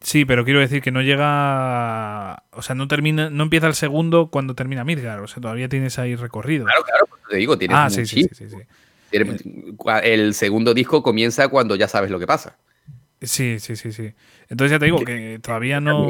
[0.00, 2.42] Sí, pero quiero decir que no llega.
[2.50, 5.20] O sea, no termina, no empieza el segundo cuando termina Midgar.
[5.20, 6.64] O sea, todavía tienes ahí recorrido.
[6.64, 7.76] Claro, claro, te digo, tienes.
[7.78, 8.56] Ah, sí, sí, sí, sí,
[10.02, 12.58] El segundo disco comienza cuando ya sabes lo que pasa.
[13.22, 14.14] Sí, sí, sí, sí.
[14.48, 16.08] Entonces ya te digo que todavía no.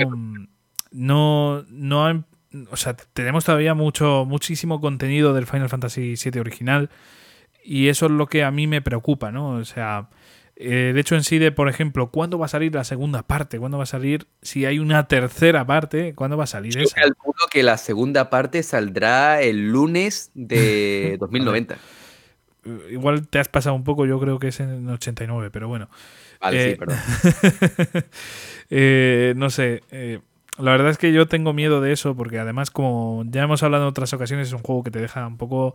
[0.92, 2.24] No, no,
[2.70, 6.90] o sea, tenemos todavía mucho, muchísimo contenido del Final Fantasy VII original
[7.64, 9.50] y eso es lo que a mí me preocupa, ¿no?
[9.50, 10.08] O sea,
[10.56, 13.58] Eh, de hecho, en sí, de, por ejemplo, ¿cuándo va a salir la segunda parte?
[13.58, 14.28] ¿Cuándo va a salir?
[14.40, 16.94] Si hay una tercera parte, ¿cuándo va a salir Yo esa?
[16.94, 21.74] calculo que la segunda parte saldrá el lunes de 2090.
[21.74, 21.78] Eh,
[22.92, 25.88] Igual te has pasado un poco, yo creo que es en 89, pero bueno.
[26.40, 26.98] Vale, Eh, sí, perdón.
[28.70, 29.82] Eh, no sé.
[29.90, 30.20] eh,
[30.58, 33.84] la verdad es que yo tengo miedo de eso porque además, como ya hemos hablado
[33.84, 35.74] en otras ocasiones, es un juego que te deja un poco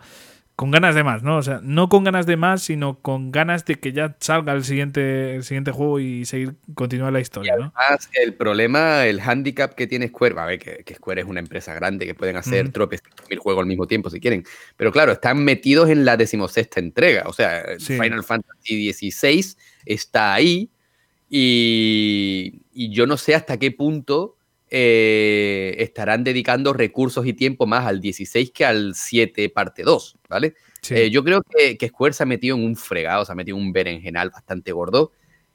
[0.56, 1.38] con ganas de más, ¿no?
[1.38, 4.66] O sea, no con ganas de más, sino con ganas de que ya salga el
[4.66, 7.72] siguiente, el siguiente juego y seguir continuar la historia, ¿no?
[7.76, 11.40] Además, el problema, el handicap que tiene Square, a ver, que, que Square es una
[11.40, 12.74] empresa grande, que pueden hacer Ujú.
[12.74, 14.44] tropes mil juegos al mismo tiempo si quieren.
[14.76, 17.24] Pero claro, están metidos en la decimosexta entrega.
[17.28, 17.94] O sea, Sí.
[17.98, 19.56] Final Fantasy XVI
[19.86, 20.70] está ahí
[21.30, 24.36] y, y yo no sé hasta qué punto
[24.70, 30.56] eh, estarán dedicando recursos y tiempo más al 16 que al 7 parte 2, ¿vale?
[30.82, 30.96] Sí.
[30.96, 33.58] Eh, yo creo que, que Square se ha metido en un fregado, se ha metido
[33.58, 35.12] en un berenjenal bastante gordo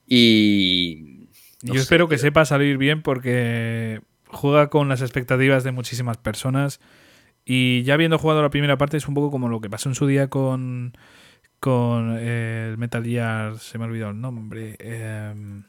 [0.06, 1.28] y...
[1.62, 6.18] no Yo sé, espero que sepa salir bien porque juega con las expectativas de muchísimas
[6.18, 6.80] personas.
[7.44, 9.94] Y ya habiendo jugado la primera parte, es un poco como lo que pasó en
[9.94, 10.96] su día con,
[11.60, 14.76] con eh, el Metal Gear, se me ha olvidado el nombre.
[14.78, 15.62] eh,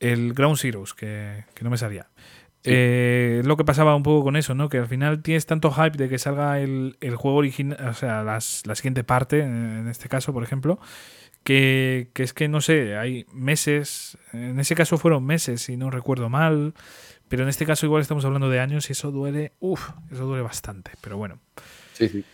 [0.00, 2.08] el Ground Zeroes, que, que no me salía.
[2.62, 2.70] Sí.
[2.74, 4.68] Eh, es lo que pasaba un poco con eso, ¿no?
[4.68, 8.22] Que al final tienes tanto hype de que salga el, el juego original, o sea,
[8.24, 10.80] las- la siguiente parte, en en este caso, por ejemplo,
[11.44, 15.90] que, que es que no sé, hay meses, en ese caso fueron meses, si no
[15.90, 16.74] recuerdo mal,
[17.28, 20.42] pero en este caso igual estamos hablando de años y eso duele, uff, eso duele
[20.42, 21.38] bastante, pero bueno.
[21.92, 22.24] Sí, sí.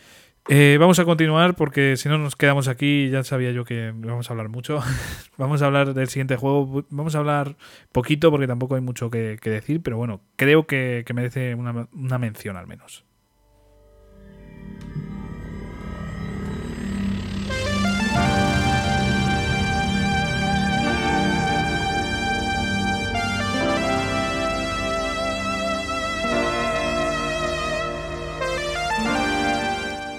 [0.49, 4.28] Eh, vamos a continuar porque si no nos quedamos aquí, ya sabía yo que vamos
[4.28, 4.80] a hablar mucho.
[5.36, 7.57] vamos a hablar del siguiente juego, vamos a hablar
[7.93, 12.66] poquito porque tampoco hay mucho que, decir, pero bueno, creo que, merece una mención al
[12.66, 13.05] menos.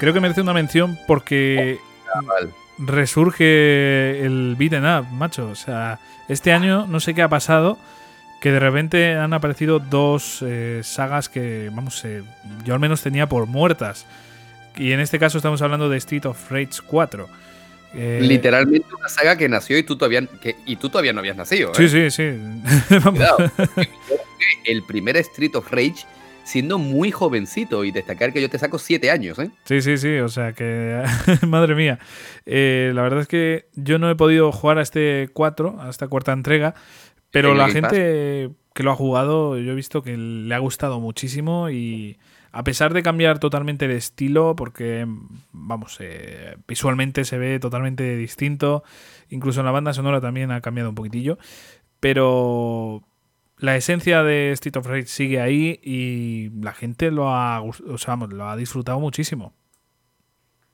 [0.03, 1.79] Creo que merece una mención porque
[2.77, 5.47] resurge el beaten up, macho.
[5.47, 5.97] O sea,
[6.27, 7.77] este año no sé qué ha pasado,
[8.41, 12.21] que de repente han aparecido dos eh, sagas que, vamos, eh,
[12.65, 14.05] yo al menos tenía por muertas.
[14.75, 17.29] Y en este caso estamos hablando de Street of Rage 4.
[17.93, 21.37] Eh, Literalmente una saga que nació y tú todavía, que, y tú todavía no habías
[21.37, 21.73] nacido.
[21.75, 22.29] Sí, sí, sí.
[23.09, 23.37] Cuidado.
[24.65, 26.05] el primer Street of Rage
[26.43, 29.51] siendo muy jovencito y destacar que yo te saco siete años, ¿eh?
[29.63, 31.01] Sí, sí, sí, o sea que,
[31.47, 31.99] madre mía,
[32.45, 36.07] Eh, la verdad es que yo no he podido jugar a este 4, a esta
[36.07, 36.75] cuarta entrega,
[37.31, 41.69] pero la gente que lo ha jugado, yo he visto que le ha gustado muchísimo
[41.69, 42.17] y
[42.51, 45.07] a pesar de cambiar totalmente el estilo, porque,
[45.51, 48.83] vamos, eh, visualmente se ve totalmente distinto,
[49.29, 51.39] incluso en la banda sonora también ha cambiado un poquitillo,
[51.99, 53.03] pero
[53.63, 58.17] la esencia de Street of Rage sigue ahí y la gente lo ha, o sea,
[58.17, 59.53] lo ha disfrutado muchísimo.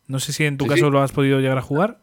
[0.07, 0.91] No sé si en tu Sí, caso sí.
[0.91, 2.01] lo has podido llegar a jugar.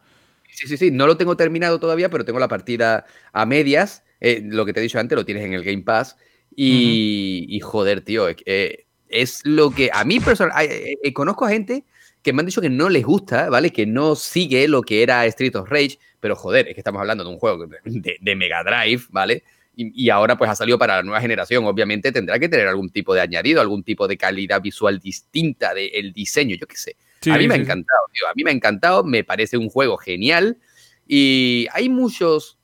[0.49, 4.05] Sí, sí, sí, no lo tengo terminado todavía, pero tengo la partida a medias.
[4.21, 6.17] Eh, lo que te he dicho antes lo tienes en el Game Pass.
[6.55, 11.85] Y, y joder, tío, es, eh, es lo que a mí personalmente, conozco a gente
[12.23, 13.73] que me han dicho que no les gusta, ¿vale?
[13.73, 17.25] Que no sigue lo que era Street of Rage, pero joder, es que estamos hablando
[17.25, 19.43] de un juego de, de Mega Drive, ¿vale?
[19.77, 22.91] Y, y ahora pues ha salido para la nueva generación, obviamente tendrá que tener algún
[22.91, 26.97] tipo de añadido, algún tipo de calidad visual distinta del diseño, yo qué sé.
[27.21, 28.29] Sí, a mí me ha encantado, tío.
[28.29, 29.05] A mí me ha encantado.
[29.05, 30.59] Me parece un juego genial.
[31.07, 32.59] Y hay muchos,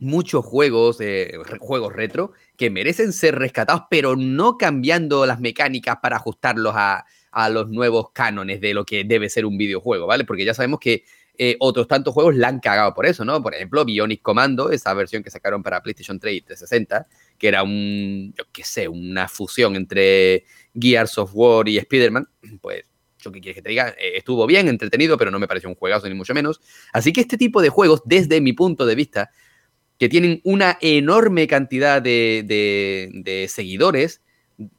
[0.00, 6.16] muchos juegos, eh, juegos retro que merecen ser rescatados, pero no cambiando las mecánicas para
[6.16, 10.24] ajustarlos a, a los nuevos cánones de lo que debe ser un videojuego, ¿vale?
[10.24, 11.04] Porque ya sabemos que
[11.38, 13.42] eh, otros tantos juegos la han cagado por eso, ¿no?
[13.42, 17.06] Por ejemplo, Bionic Commando, esa versión que sacaron para PlayStation 3 y 360,
[17.38, 20.44] que era un, yo qué sé, una fusión entre
[20.74, 22.28] Gears of War y Spider-Man,
[22.60, 22.84] pues
[23.18, 25.74] yo qué quieres que te diga, Eh, estuvo bien, entretenido, pero no me pareció un
[25.74, 26.60] juegazo ni mucho menos.
[26.92, 29.30] Así que este tipo de juegos, desde mi punto de vista,
[29.98, 34.22] que tienen una enorme cantidad de, seguidores,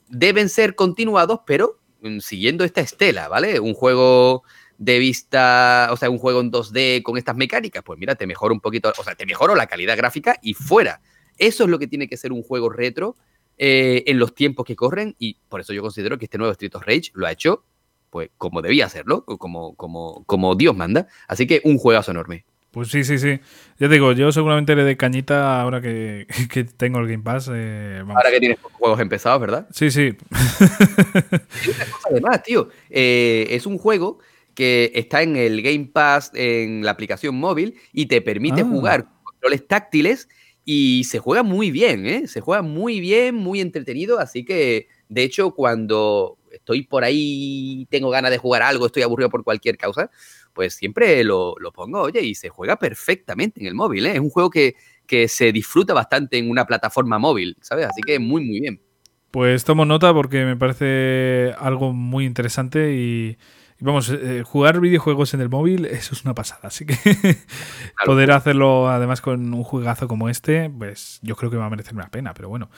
[0.07, 3.59] deben ser continuados, pero mm, siguiendo esta estela, ¿vale?
[3.59, 4.43] Un juego
[4.77, 8.53] de vista, o sea, un juego en 2D con estas mecánicas, pues mira, te mejora
[8.53, 11.01] un poquito, o sea, te mejoro la calidad gráfica y fuera.
[11.37, 13.15] Eso es lo que tiene que ser un juego retro
[13.57, 16.75] eh, en los tiempos que corren y por eso yo considero que este nuevo Street
[16.75, 17.63] of Rage lo ha hecho
[18.09, 21.07] pues como debía hacerlo, como, como, como Dios manda.
[21.27, 22.45] Así que un juegazo enorme.
[22.71, 23.39] Pues sí, sí, sí.
[23.79, 27.49] Ya te digo, yo seguramente le dé cañita ahora que, que tengo el Game Pass.
[27.53, 28.17] eh, vamos.
[28.17, 29.67] Ahora que tienes juegos empezados, ¿verdad?
[29.71, 30.15] Sí, sí.
[31.65, 34.19] Y una cosa además, tío, eh, es un juego
[34.57, 38.65] que está en el Game Pass, en la aplicación móvil, y te permite Ah.
[38.65, 40.27] jugar con controles táctiles
[40.65, 42.27] y se juega muy bien, ¿eh?
[42.27, 48.09] Se juega muy bien, muy entretenido, así que, de hecho, cuando estoy por ahí, tengo
[48.09, 50.09] ganas de jugar algo, estoy aburrido por cualquier causa,
[50.53, 54.13] pues siempre lo, lo pongo, oye, y se juega perfectamente en el móvil, ¿eh?
[54.13, 54.73] Es un juego que,
[55.05, 57.85] que se disfruta bastante en una plataforma móvil, ¿sabes?
[57.85, 58.81] Así que muy, muy bien.
[59.29, 63.37] Pues tomo nota porque me parece algo muy interesante y, y
[63.79, 66.61] vamos, eh, jugar videojuegos en el móvil, eso es una pasada.
[66.63, 66.95] Así que
[68.05, 71.93] poder hacerlo además con un juegazo como este, pues yo creo que va a merecer
[71.93, 72.69] una pena, pero bueno.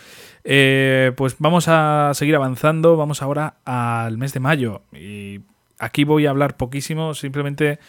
[0.43, 5.41] Eh, pues vamos a seguir avanzando, vamos ahora al mes de mayo y
[5.79, 7.79] aquí voy a hablar poquísimo, simplemente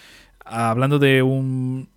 [0.45, 1.90] hablando de un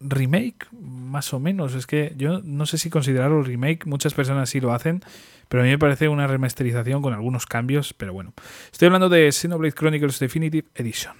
[0.00, 1.74] remake, más o menos.
[1.74, 5.02] Es que yo no sé si considerarlo remake, muchas personas sí lo hacen,
[5.48, 8.32] pero a mí me parece una remasterización con algunos cambios, pero bueno.
[8.72, 11.14] Estoy hablando de Xenoblade Chronicles Definitive Edition.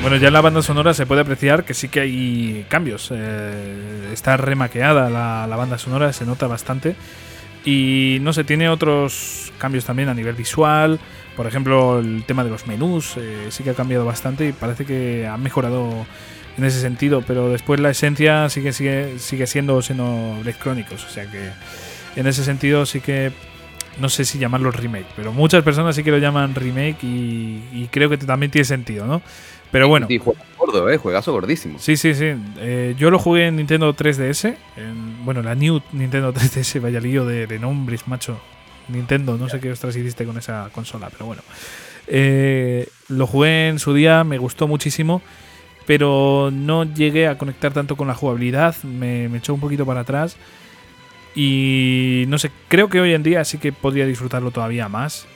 [0.00, 3.10] Bueno, ya en la banda sonora se puede apreciar que sí que hay cambios.
[3.12, 6.96] Eh, está remaqueada la, la banda sonora, se nota bastante.
[7.64, 10.98] Y no sé, tiene otros cambios también a nivel visual.
[11.36, 14.84] Por ejemplo, el tema de los menús eh, sí que ha cambiado bastante y parece
[14.84, 16.06] que ha mejorado
[16.56, 17.22] en ese sentido.
[17.26, 21.04] Pero después la esencia sigue, sigue, sigue siendo Xenoblade Chronicles.
[21.04, 21.50] O sea que
[22.16, 23.32] en ese sentido sí que
[24.00, 25.06] no sé si llamarlo remake.
[25.16, 29.06] Pero muchas personas sí que lo llaman remake y, y creo que también tiene sentido,
[29.06, 29.22] ¿no?
[29.70, 30.06] Pero bueno.
[30.06, 30.96] Sí, juego gordo, ¿eh?
[30.96, 31.78] Juegazo gordísimo.
[31.78, 32.32] Sí, sí, sí.
[32.58, 34.56] Eh, yo lo jugué en Nintendo 3DS.
[34.76, 38.40] En, bueno, la New Nintendo 3DS, vaya lío de, de nombres, macho.
[38.88, 41.42] Nintendo, no sé qué ostras hiciste con esa consola, pero bueno.
[42.06, 45.20] Eh, lo jugué en su día, me gustó muchísimo,
[45.86, 50.00] pero no llegué a conectar tanto con la jugabilidad, me, me echó un poquito para
[50.00, 50.36] atrás.
[51.34, 55.26] Y no sé, creo que hoy en día sí que podría disfrutarlo todavía más.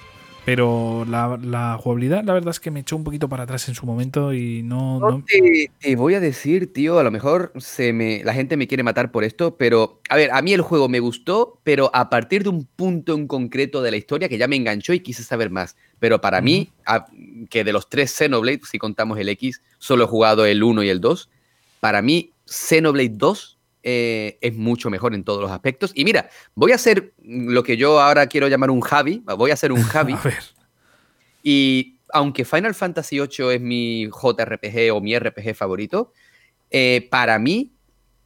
[0.44, 3.76] Pero la, la jugabilidad, la verdad es que me echó un poquito para atrás en
[3.76, 4.98] su momento y no.
[4.98, 8.56] No no- te, te voy a decir, tío, a lo mejor se me, la gente
[8.56, 11.90] me quiere matar por esto, pero a ver, a mí el juego me gustó, pero
[11.94, 14.98] a partir de un punto en concreto de la historia que ya me enganchó y
[15.00, 15.76] quise saber más.
[16.00, 17.06] Pero para mí, a-
[17.48, 20.88] que de los tres Xenoblade, si contamos el X, solo he jugado el 1 y
[20.88, 21.30] el 2,
[21.78, 25.92] para mí Xenoblade 2 eh, es mucho mejor en todos los aspectos.
[25.94, 29.54] Y mira, voy a hacer lo que yo ahora quiero llamar un Javi, voy a
[29.54, 30.12] hacer un Javi.
[30.18, 30.42] A ver.
[31.42, 36.12] Y aunque Final Fantasy VIII es mi JRPG o mi RPG favorito,
[36.70, 37.72] eh, para mí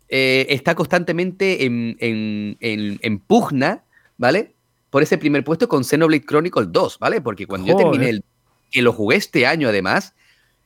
[0.09, 3.85] eh, está constantemente en, en- en- en pugna,
[4.19, 4.55] ¿vale?
[4.91, 7.21] Por ese primer puesto con Xenoblade Chronicles 2, ¿vale?
[7.21, 8.25] Porque cuando yo terminé el.
[8.71, 10.15] que lo jugué este año además,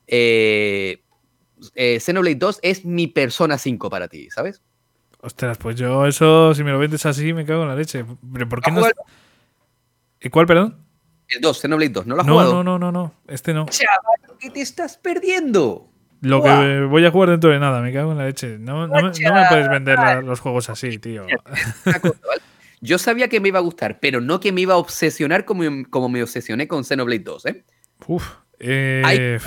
[0.07, 1.03] eh,
[1.75, 4.61] Xenoblade 2 es mi persona 5 para ti, ¿sabes?
[5.23, 8.05] Ostras, pues yo eso, si me lo vendes así, me cago en la leche.
[8.33, 8.81] ¿Pero por qué ¿Has no?
[8.83, 9.03] jugado
[10.21, 10.79] ¿Y cuál, perdón?
[11.29, 12.53] El 2, Xenoblade 2, ¿no lo has No, jugado?
[12.55, 13.15] no, no, no, no.
[13.29, 13.67] Este no.
[13.67, 15.87] Chaval, ¿qué te estás perdiendo?
[16.23, 18.59] Lo que voy a jugar dentro de nada, me cago en la leche.
[18.59, 21.27] No, no, me, no me puedes vender la- los juegos así, tío.
[22.83, 25.63] Yo sabía que me iba a gustar, pero no que me iba a obsesionar como,
[25.91, 27.47] como me obsesioné con Xenoblade 2.
[27.47, 27.65] ¿eh?
[28.07, 28.27] Uf.
[28.59, 29.39] eh, Hay-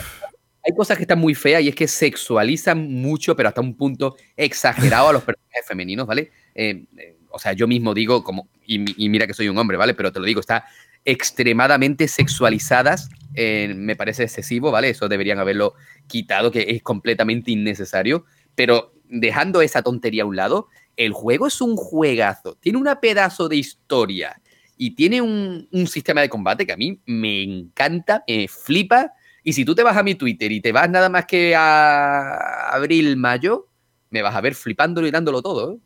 [0.65, 4.15] Hay cosas que están muy feas y es que sexualizan mucho, pero hasta un punto
[4.37, 6.31] exagerado a los personajes femeninos, ¿vale?
[6.55, 9.57] Eh, eh, o sea, yo mismo digo, como, y, mi- y mira que soy un
[9.57, 9.93] hombre, ¿vale?
[9.93, 10.65] Pero te lo digo, está
[11.05, 13.09] extremadamente sexualizadas.
[13.35, 14.89] eh, me parece excesivo, ¿vale?
[14.89, 15.73] Eso deberían haberlo
[16.07, 18.25] quitado, que es completamente innecesario.
[18.55, 20.67] Pero dejando esa tontería a un lado,
[20.97, 22.55] el juego es un juegazo.
[22.61, 24.39] Tiene una pedazo de historia
[24.77, 29.13] y tiene un sistema de combate que a mí me encanta, me flipa.
[29.43, 32.69] Y si tú te vas a mi Twitter y te vas nada más que a
[32.69, 33.67] abril, mayo,
[34.09, 35.73] me vas a ver flipándolo y dándolo todo.
[35.73, 35.77] ¿eh?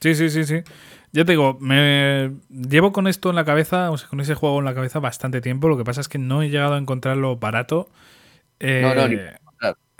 [0.00, 0.62] Sí, sí, sí, sí.
[1.12, 4.58] Ya te digo, me llevo con esto en la cabeza, o sea, con ese juego
[4.58, 5.68] en la cabeza bastante tiempo.
[5.68, 7.88] Lo que pasa es que no he llegado a encontrarlo barato.
[8.60, 9.18] Eh, No, no, ni-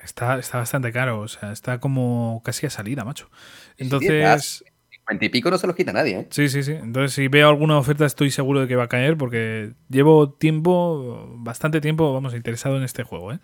[0.02, 3.30] está, está bastante caro, o sea, está como casi a salida, macho.
[3.76, 4.64] sí, Entonces,
[5.08, 6.18] 50 y pico no se los quita nadie.
[6.20, 6.26] ¿eh?
[6.30, 6.72] Sí, sí, sí.
[6.72, 11.28] Entonces, si veo alguna oferta, estoy seguro de que va a caer porque llevo tiempo,
[11.38, 13.32] bastante tiempo, vamos, interesado en este juego.
[13.32, 13.38] ¿eh?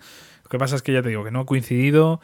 [0.45, 2.21] Lo que pasa es que ya te digo que no ha coincidido.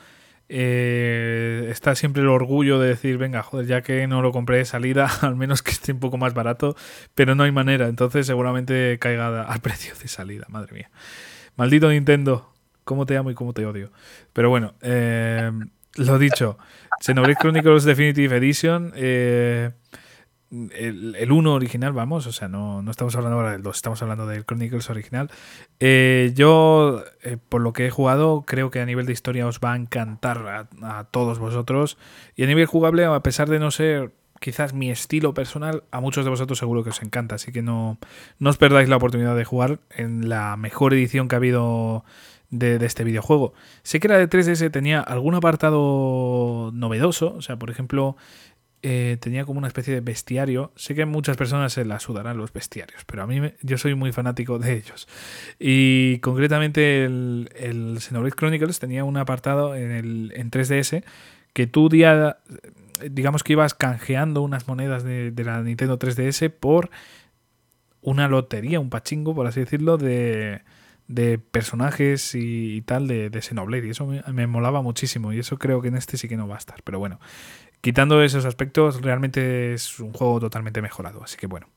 [0.51, 4.65] eh, está siempre el orgullo de decir, venga, joder, ya que no lo compré de
[4.65, 6.75] salida, al menos que esté un poco más barato,
[7.15, 7.89] pero no hay manera.
[7.89, 10.91] Entonces, seguramente caiga al precio de salida, madre mía.
[11.57, 12.53] Maldito Nintendo,
[12.85, 13.93] cómo te amo y cómo te odio.
[14.33, 15.51] Pero bueno, eh,
[15.97, 16.59] lo dicho,
[17.01, 18.93] Xenoblade Chronicles Definitive Edition.
[18.97, 19.73] eh,
[20.51, 24.27] el 1 original, vamos, o sea, no, no, estamos hablando ahora del 2, estamos hablando
[24.27, 25.31] del Chronicles original.
[25.79, 29.61] Eh, yo, eh, por lo que he jugado, creo que a nivel de historia os
[29.61, 31.99] va a encantar a, todos vosotros.
[32.35, 36.25] Y a nivel jugable, a pesar de no ser quizás mi estilo personal, a muchos
[36.25, 37.35] de vosotros seguro que os encanta.
[37.35, 37.99] Así que no,
[38.39, 42.05] no os perdáis la oportunidad de jugar en la mejor edición que ha habido
[42.51, 43.53] de, de, este videojuego.
[43.83, 48.17] Sé que la de 3DS tenía algún apartado novedoso, o sea, por ejemplo,
[48.83, 50.73] eh, tenía como una especie de bestiario.
[50.77, 54.13] Sé que muchas personas se la sudarán los bestiarios, pero a mí yo soy muy
[54.13, 55.09] fanático de ellos.
[55.59, 61.03] Y concretamente el, el Xenoblade Chronicles tenía un apartado en, el, en 3DS
[61.53, 62.39] que tú día,
[63.11, 66.91] digamos que ibas canjeando unas monedas de, la Nintendo 3DS por
[68.01, 70.63] una lotería, un pachingo, por así decirlo, de,
[71.09, 73.87] de personajes y, tal de, de Xenoblade.
[73.87, 75.33] Y eso me, me, molaba muchísimo.
[75.33, 76.83] Y eso creo que en este sí que no va a estar.
[76.85, 77.19] Pero bueno,
[77.81, 81.23] quitando esos aspectos, realmente es un juego totalmente mejorado.
[81.25, 81.69] Así que bueno.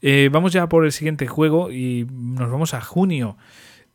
[0.00, 3.36] Eh, vamos ya por el siguiente juego y nos vamos a junio.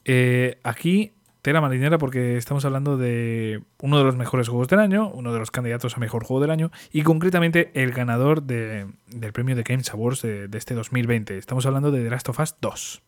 [0.06, 5.10] Eh, aquí, tela marinera, porque estamos hablando de uno de los mejores juegos del año,
[5.10, 8.96] uno de los candidatos a mejor juego del año, y concretamente el ganador del
[9.32, 11.38] premio de Games Awards de, de este 2020.
[11.38, 13.04] Estamos hablando de The Last of Us 2.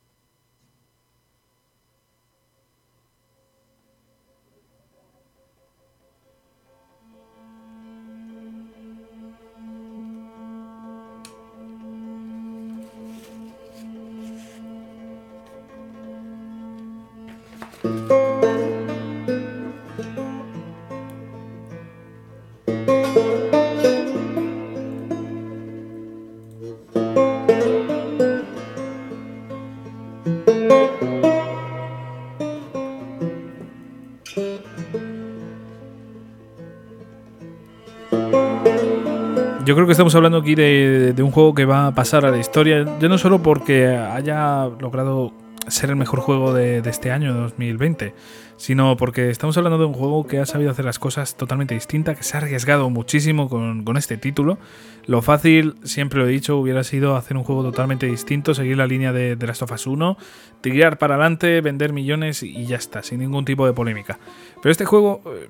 [39.65, 42.37] Yo creo que estamos hablando aquí de, un juego que va a pasar a la
[42.37, 45.33] historia, ya no solo porque haya logrado
[45.67, 48.13] ser el mejor juego de, este año, 2020,
[48.57, 52.15] sino porque estamos hablando de un juego que ha sabido hacer las cosas totalmente distintas,
[52.15, 54.59] que se ha arriesgado muchísimo con, con, este título.
[55.07, 58.85] Lo fácil, siempre lo he dicho, hubiera sido hacer un juego totalmente distinto, seguir la
[58.85, 60.15] línea de, de Last of Us 1,
[60.61, 64.19] tirar para adelante, vender millones y ya está, sin ningún tipo de polémica.
[64.61, 65.49] Pero este juego eh,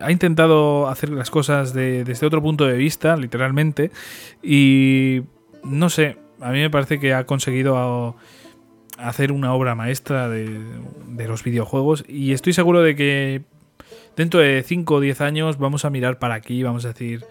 [0.00, 3.90] ha intentado hacer las cosas de, desde otro punto de vista, literalmente,
[4.42, 5.22] y
[5.62, 8.16] no sé, a mí me parece que ha conseguido
[8.98, 10.60] hacer una obra maestra de,
[11.08, 13.42] de los videojuegos y estoy seguro de que
[14.16, 17.24] dentro de 5 o 10 años vamos a mirar para aquí, vamos a decir,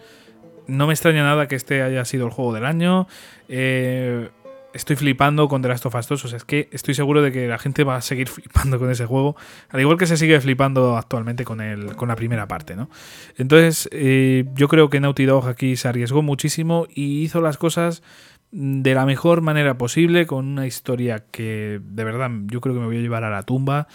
[0.66, 3.06] no me extraña nada que este haya sido el juego del año.
[3.48, 4.28] Eh,
[4.74, 6.24] estoy flipando con The Last of Us 2.
[6.24, 8.90] O sea, es que estoy seguro de que la gente va a seguir flipando con
[8.90, 9.36] ese juego.
[9.70, 12.90] Al igual que se sigue flipando actualmente con, el, con la primera parte, ¿no?
[13.38, 18.02] Entonces, eh, yo creo que Naughty Dog aquí se arriesgó muchísimo y hizo las cosas
[18.50, 22.86] de la mejor manera posible, con una historia que de verdad yo creo que me
[22.86, 23.88] voy a llevar a la tumba,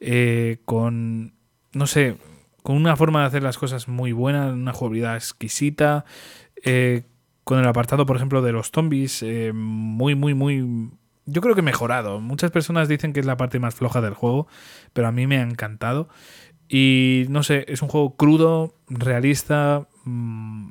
[0.00, 1.34] eh, con,
[1.72, 2.16] no sé,
[2.64, 6.04] con una forma de hacer las cosas muy buena, una jugabilidad exquisita,
[6.64, 7.02] eh,
[7.50, 10.92] con el apartado, por ejemplo, de los zombies, eh, muy, muy, muy...
[11.26, 12.20] Yo creo que mejorado.
[12.20, 14.46] Muchas personas dicen que es la parte más floja del juego,
[14.92, 16.08] pero a mí me ha encantado.
[16.68, 20.68] Y no sé, es un juego crudo, realista, mmm,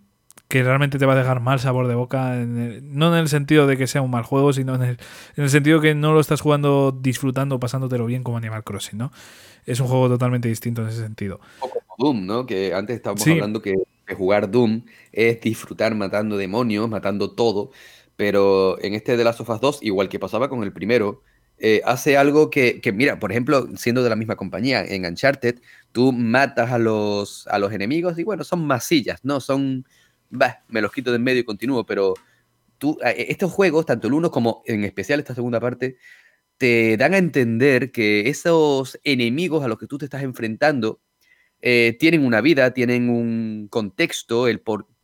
[0.47, 2.41] que realmente te va a dejar mal sabor de boca.
[2.41, 4.97] En el, no en el sentido de que sea un mal juego, sino en el,
[5.35, 9.11] en el sentido que no lo estás jugando disfrutando, pasándotelo bien como Animal Crossing, ¿no?
[9.65, 11.41] Es un juego totalmente distinto en ese sentido.
[11.59, 12.45] O como Doom, ¿no?
[12.45, 13.31] Que antes estábamos sí.
[13.31, 13.75] hablando que
[14.15, 17.71] jugar Doom es disfrutar matando demonios, matando todo,
[18.15, 21.23] pero en este de las Us 2, igual que pasaba con el primero,
[21.57, 25.59] eh, hace algo que, que, mira, por ejemplo, siendo de la misma compañía, en Uncharted,
[25.91, 29.41] tú matas a los, a los enemigos y bueno, son masillas, ¿no?
[29.41, 29.85] Son,
[30.29, 32.13] bah, me los quito de en medio y continúo, pero
[32.77, 35.97] tú, estos juegos, tanto el uno como en especial esta segunda parte,
[36.57, 41.01] te dan a entender que esos enemigos a los que tú te estás enfrentando
[41.61, 44.45] eh, tienen una vida, tienen un contexto,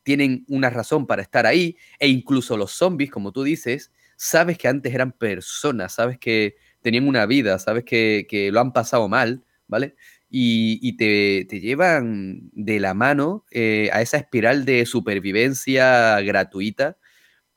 [0.03, 4.67] tienen una razón para estar ahí, e incluso los zombies, como tú dices, sabes que
[4.67, 9.95] antes eran personas, sabes que tenían una vida, sabes que, lo han pasado mal, ¿vale?
[10.29, 16.97] Y, te, llevan de la mano eh, a esa espiral de supervivencia gratuita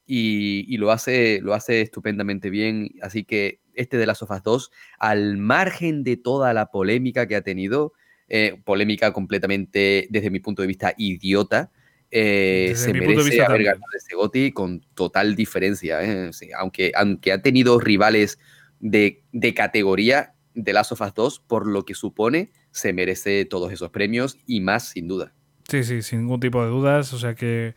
[0.06, 2.90] y, y, lo, hace, lo hace estupendamente bien.
[3.02, 7.42] Así que este de las Sofas 2, al margen de toda la polémica que ha
[7.42, 7.92] tenido,
[8.28, 11.70] eh, polémica completamente, desde mi punto de vista, idiota.
[12.10, 16.02] Eh, se merece haber ganado ese Goti con total diferencia.
[16.02, 16.32] ¿eh?
[16.32, 18.38] Sí, aunque, aunque ha tenido rivales
[18.80, 23.72] de, de categoría de Last of Us 2, por lo que supone, se merece todos
[23.72, 25.34] esos premios y más, sin duda.
[25.68, 27.12] Sí, sí, sin ningún tipo de dudas.
[27.12, 27.74] O sea que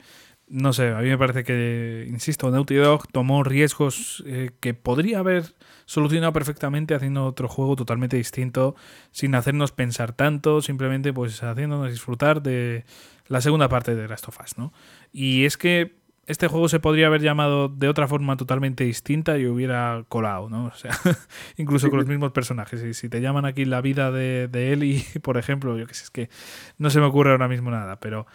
[0.52, 5.19] no sé, a mí me parece que, insisto, Naughty Dog tomó riesgos eh, que podría
[5.19, 5.45] haber
[5.86, 8.76] solucionado perfectamente haciendo otro juego totalmente distinto,
[9.11, 12.84] sin hacernos pensar tanto, simplemente pues haciéndonos disfrutar de
[13.28, 14.73] la segunda parte de Last of Us, ¿no?
[15.14, 15.95] Y es que
[16.28, 20.65] este juego se podría haber llamado de otra forma totalmente distinta y hubiera colado, ¿no?
[20.65, 20.91] O sea,
[21.57, 22.84] incluso con los mismos personajes.
[22.84, 26.03] Y si te llaman aquí la vida de, de Ellie, por ejemplo, yo que sé,
[26.03, 26.30] es que
[26.78, 28.28] no se me ocurre ahora mismo nada, pero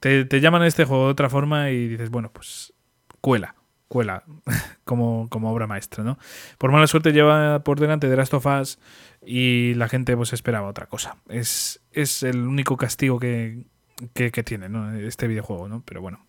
[0.00, 2.72] te, llaman este juego de otra forma y dices, bueno, pues
[3.20, 3.54] cuela,
[3.88, 4.24] cuela
[4.84, 6.18] como, como obra maestra, ¿no?
[6.58, 8.78] Por mala suerte lleva por delante de Last of Us
[9.24, 11.16] y la gente pues esperaba otra cosa.
[11.28, 13.64] Es, es el único castigo que,
[14.12, 14.94] que, que tiene ¿no?
[14.94, 15.82] este videojuego, ¿no?
[15.84, 16.26] Pero bueno.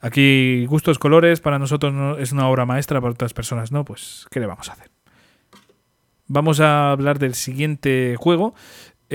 [0.00, 4.26] Aquí gustos, colores, para nosotros no, es una obra maestra, para otras personas no, pues
[4.30, 4.90] ¿qué le vamos a hacer?
[6.26, 8.54] Vamos a hablar del siguiente juego.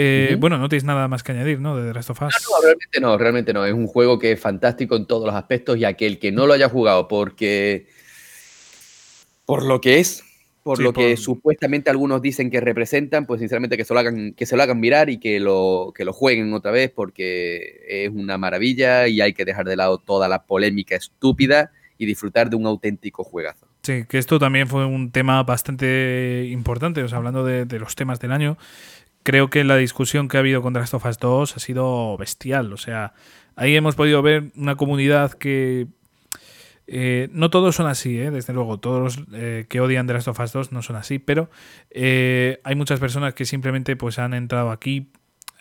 [0.02, 1.76] Eh, Bueno, no tenéis nada más que añadir, ¿no?
[1.76, 2.34] De The Last of Us.
[2.50, 3.66] No, no, realmente no, realmente no.
[3.66, 6.54] Es un juego que es fantástico en todos los aspectos y aquel que no lo
[6.54, 7.88] haya jugado porque
[9.46, 10.24] por lo que es,
[10.64, 14.34] por Sí, lo que supuestamente algunos dicen que representan, pues sinceramente que se lo hagan,
[14.34, 18.10] que se lo hagan mirar y que lo, que lo jueguen otra vez porque es
[18.10, 22.56] una maravilla y hay que dejar de lado toda la polémica estúpida y disfrutar de
[22.56, 23.68] un auténtico juegazo.
[23.82, 27.96] Sí, que esto también fue un tema bastante importante, o sea, hablando de, de los
[27.96, 28.58] temas del año,
[29.24, 32.18] creo que la discusión que ha habido con The Last of Us 2 ha sido
[32.18, 33.14] bestial, o sea,
[33.56, 35.88] ahí hemos podido ver una comunidad que...
[36.88, 38.32] eh, no todos son así, ¿eh?
[38.32, 41.50] desde luego, todos los eh, que odian The of Us 2 no son así, pero
[41.92, 45.12] eh, hay muchas personas que simplemente pues han entrado aquí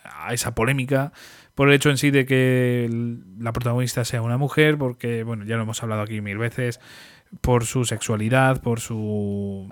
[0.03, 1.11] a esa polémica
[1.53, 2.89] por el hecho en sí de que
[3.37, 6.79] la protagonista sea una mujer, porque, bueno, ya lo hemos hablado aquí mil veces,
[7.41, 9.69] por su sexualidad, por su...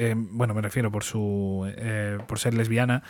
[0.00, 1.70] eh, bueno, me refiero por su...
[1.76, 3.02] eh, por ser lesbiana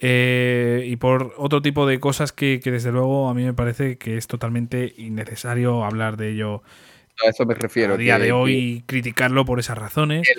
[0.00, 3.96] eh, y por otro tipo de cosas que, que desde luego a mí me parece
[3.98, 6.62] que es totalmente innecesario hablar de ello
[7.24, 7.94] A eso me refiero.
[7.94, 10.26] a día que- de hoy y criticarlo por esas razones.
[10.28, 10.34] que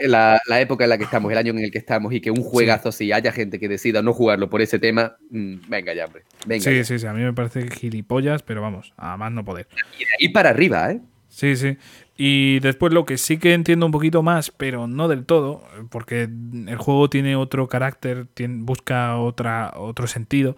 [0.00, 2.22] La, la- la época en la que estamos, el año en el que estamos y
[2.22, 5.92] que un juegazo así haya gente que decida no jugarlo por ese tema, mm, venga
[5.92, 6.22] ya, hombre.
[6.46, 6.84] Venga Sí, ya.
[6.84, 9.68] sí, sí, a mí me parece gilipollas, pero vamos, a más no poder.
[9.98, 11.00] Y de ahí para arriba, ¿eh?
[11.28, 11.76] Sí, sí.
[12.16, 16.22] Y después lo que sí que entiendo un poquito más, pero no del todo, porque
[16.22, 18.26] el juego tiene otro carácter,
[18.60, 20.56] busca otra, otro sentido.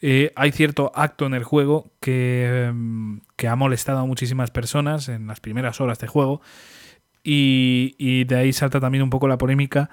[0.00, 5.08] Eh, hay cierto acto en el juego que, mm, que ha molestado a muchísimas personas
[5.08, 6.42] en las primeras horas de juego.
[7.24, 9.90] Y, y de ahí salta también un poco la polémica.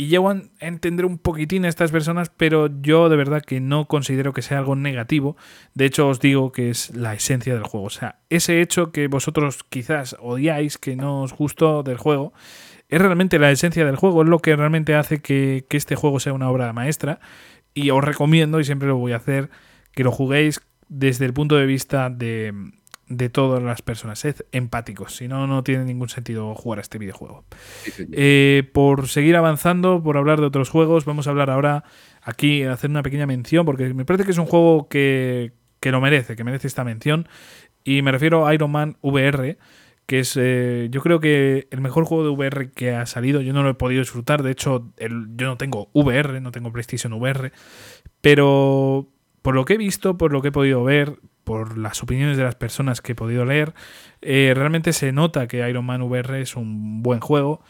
[0.00, 3.88] Y llego a entender un poquitín a estas personas, pero yo de verdad que no
[3.88, 5.36] considero que sea algo negativo.
[5.74, 7.86] De hecho, os digo que es la esencia del juego.
[7.86, 12.32] O sea, ese hecho que vosotros quizás odiáis, que no os gustó del juego,
[12.88, 14.22] es realmente la esencia del juego.
[14.22, 17.18] Es lo que realmente hace que, que este juego sea una obra maestra.
[17.74, 19.50] Y os recomiendo, y siempre lo voy a hacer,
[19.90, 22.54] que lo juguéis desde el punto de vista de,
[23.08, 24.18] de todas las personas.
[24.18, 27.44] Sed empáticos, si no, no tiene ningún sentido jugar a este videojuego.
[27.84, 28.06] Sí.
[28.12, 31.84] Eh, por seguir avanzando, por hablar de otros juegos, vamos a hablar ahora
[32.22, 36.00] aquí, hacer una pequeña mención, porque me parece que es un juego que, que lo
[36.00, 37.28] merece, que merece esta mención.
[37.84, 39.56] Y me refiero a Iron Man VR,
[40.06, 43.40] que es, eh, yo creo que el mejor juego de VR que ha salido.
[43.40, 46.72] Yo no lo he podido disfrutar, de hecho, el- yo no tengo VR, no tengo
[46.72, 47.52] PlayStation VR,
[48.20, 49.08] pero
[49.42, 51.18] por lo que he visto, por lo que he podido ver,
[51.48, 53.72] por las opiniones de las personas que he podido leer,
[54.20, 57.62] eh, realmente se nota que Iron Man VR es un buen juego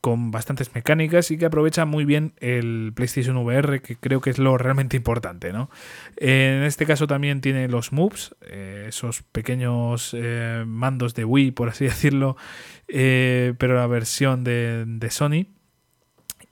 [0.00, 4.38] con bastantes mecánicas y que aprovecha muy bien el PlayStation VR, que creo que es
[4.38, 5.68] lo realmente importante, ¿no?
[6.16, 11.68] En este caso también tiene los moves, eh, esos pequeños eh, mandos de Wii, por
[11.68, 12.38] así decirlo,
[12.86, 15.48] pero la versión de, de Sony.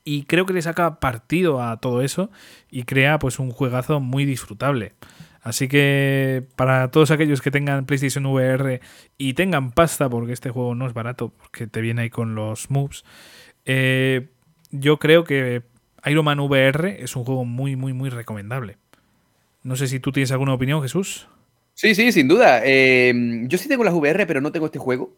[0.05, 2.31] Y creo que le saca partido a todo eso
[2.71, 4.93] y crea pues un juegazo muy disfrutable.
[5.47, 8.81] Así que para todos aquellos que tengan PlayStation VR
[9.17, 12.69] y tengan pasta, porque este juego no es barato, porque te viene ahí con los
[12.69, 13.05] moves,
[13.65, 14.27] eh,
[14.73, 15.63] yo creo que
[16.05, 18.77] Iron Man VR es un juego muy, muy, muy recomendable.
[19.63, 21.29] No sé si tú tienes alguna opinión, Jesús.
[21.75, 22.63] Sí, sí, sin duda.
[22.65, 23.15] Eh,
[23.45, 25.15] yo sí tengo las VR, pero no tengo este juego.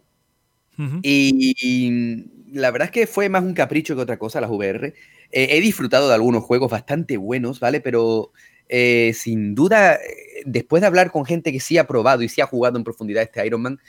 [1.02, 4.92] Y la verdad es que fue más un capricho que otra cosa las VR.
[5.30, 7.80] Eh, he disfrutado de algunos juegos bastante buenos, ¿vale?
[7.80, 8.32] Pero
[8.68, 12.40] eh, sin duda, eh, después de hablar con gente que sí ha probado y sí
[12.40, 13.80] ha jugado en profundidad este Iron Man,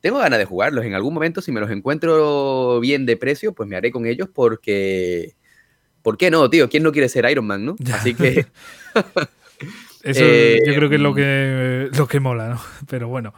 [0.00, 0.84] tengo ganas de jugarlos.
[0.84, 4.28] En algún momento, si me los encuentro bien de precio, pues me haré con ellos
[4.32, 5.34] porque...
[6.02, 6.68] ¿Por qué no, tío?
[6.68, 7.76] ¿Quién no quiere ser Iron Man, no?
[7.92, 8.46] Así que...
[10.04, 12.60] Eso Eh, yo creo que es lo que, lo que mola, ¿no?
[12.86, 13.32] Pero bueno.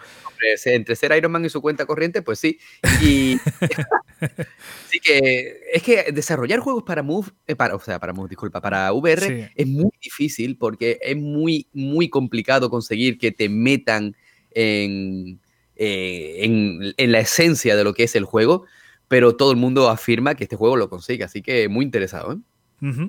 [0.66, 2.58] Entre ser Iron Man y su cuenta corriente, pues sí.
[3.02, 3.38] Y
[4.90, 8.60] sí que es que desarrollar juegos para Move, eh, para, o sea, para Move, disculpa,
[8.60, 9.52] para VR Sí.
[9.54, 14.16] es muy difícil porque es muy, muy complicado conseguir que te metan
[14.52, 15.40] en,
[15.76, 16.38] eh,
[16.96, 18.64] en, la esencia de lo que es el juego,
[19.08, 22.32] pero todo el mundo afirma que este juego lo consigue, así que muy interesado.
[22.32, 23.08] ¿eh?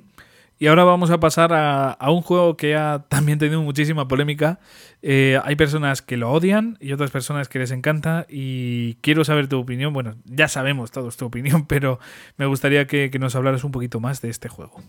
[0.60, 4.58] Y ahora vamos a pasar a, un juego que ha también tenido muchísima polémica.
[5.02, 9.46] Eh, hay personas que lo odian y otras personas que les encanta y quiero saber
[9.46, 9.92] tu opinión.
[9.92, 12.00] Bueno, ya sabemos todos tu opinión, pero
[12.36, 14.80] me gustaría que, nos hablaras un poquito más de este juego.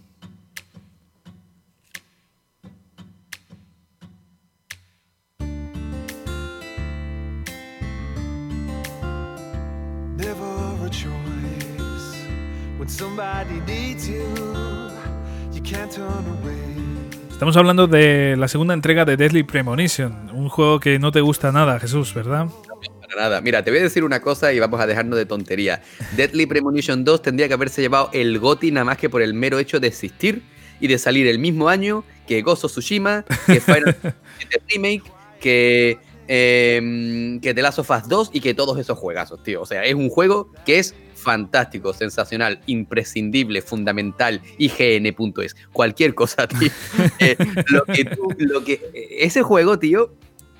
[17.31, 21.51] Estamos hablando de la segunda entrega de Deadly Premonition, un juego que no te gusta
[21.51, 22.45] nada, Jesús, ¿verdad?
[22.45, 23.41] No, para nada.
[23.41, 25.83] Mira, te voy a decir una cosa y vamos a dejarnos de tontería.
[26.17, 29.59] Deadly Premonition 2 tendría que haberse llevado el GOTY nada más que por el mero
[29.59, 30.41] hecho de existir
[30.79, 33.95] y de salir el mismo año que Gozo Tsushima, que Final
[34.69, 35.03] Remake,
[35.39, 35.99] que
[36.31, 39.63] eh, que The Last of Us 2 y que todos esos juegazos, tío.
[39.63, 46.69] O sea, es un juego que es fantástico, sensacional, imprescindible, fundamental, IGN.es, cualquier cosa, tío.
[47.19, 47.35] Eh,
[47.67, 48.05] lo que
[48.37, 50.15] lo que, ese juego, tío,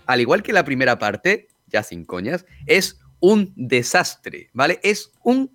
[0.08, 4.80] al igual que la primera parte, ya sin coñas, es un desastre, ¿vale?
[4.84, 5.54] Es un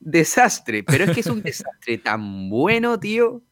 [0.00, 3.42] desastre, pero es que es un desastre tan bueno, tío,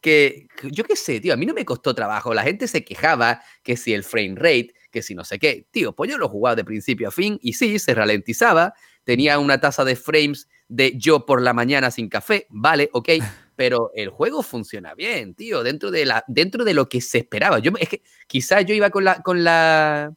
[0.00, 2.32] que yo qué sé, tío, a mí no me costó trabajo.
[2.32, 5.66] La gente se quejaba que si el frame rate, que si no sé qué.
[5.72, 8.74] Tío, pues yo lo jugaba de principio a fin y sí, se ralentizaba.
[9.02, 13.08] Tenía una tasa de frames de yo por la mañana sin café, vale, ok,
[13.56, 17.58] pero el juego funciona bien, tío, dentro de, la, dentro de lo que se esperaba.
[17.58, 19.16] Yo, es que quizás yo iba con la...
[19.22, 20.12] Con la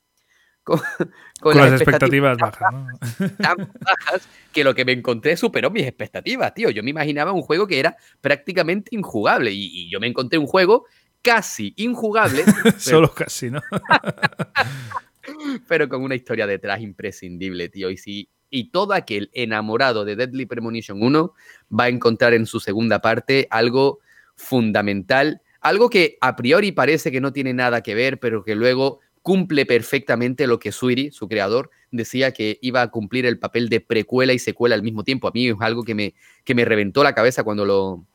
[0.63, 0.79] con,
[1.55, 2.73] las, expectativas, bajas,
[3.37, 6.71] tan bajas que lo que me encontré superó mis expectativas, tío.
[6.71, 10.47] Yo me imaginaba un juego que era prácticamente injugable y, y yo me encontré un
[10.47, 10.85] juego
[11.25, 12.45] casi injugable.
[12.77, 13.61] Solo casi, ¿no?
[15.67, 17.89] pero con una historia detrás imprescindible, tío.
[17.89, 21.33] Y, si, y todo aquel enamorado de Deadly Premonition 1
[21.77, 23.99] va a encontrar en su segunda parte algo
[24.35, 28.99] fundamental, algo que a priori parece que no tiene nada que ver, pero que luego
[29.23, 33.81] cumple perfectamente lo que Suiri, su creador, decía que iba a cumplir el papel de
[33.81, 35.27] precuela y secuela al mismo tiempo.
[35.27, 38.05] A mí es algo que me, que me reventó la cabeza cuando lo,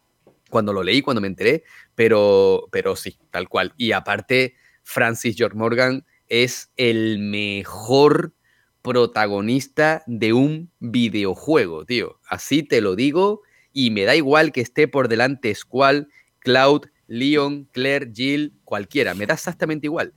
[0.50, 1.64] cuando lo leí, cuando me enteré,
[1.94, 3.72] pero, pero sí, tal cual.
[3.76, 8.34] Y aparte, Francis George Morgan es el mejor
[8.82, 12.18] protagonista de un videojuego, tío.
[12.28, 16.08] Así te lo digo y me da igual que esté por delante Squall,
[16.40, 20.14] Cloud, Leon, Claire, Jill, cualquiera, me da exactamente igual.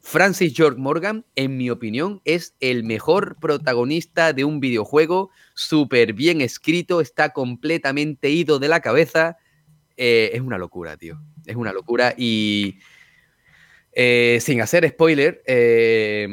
[0.00, 6.40] Francis George Morgan, en mi opinión, es el mejor protagonista de un videojuego, súper bien
[6.40, 9.36] escrito, está completamente ido de la cabeza,
[9.96, 11.20] eh, es una locura, tío.
[11.46, 12.78] Es una locura y
[13.92, 16.28] eh, sin hacer spoiler, eh,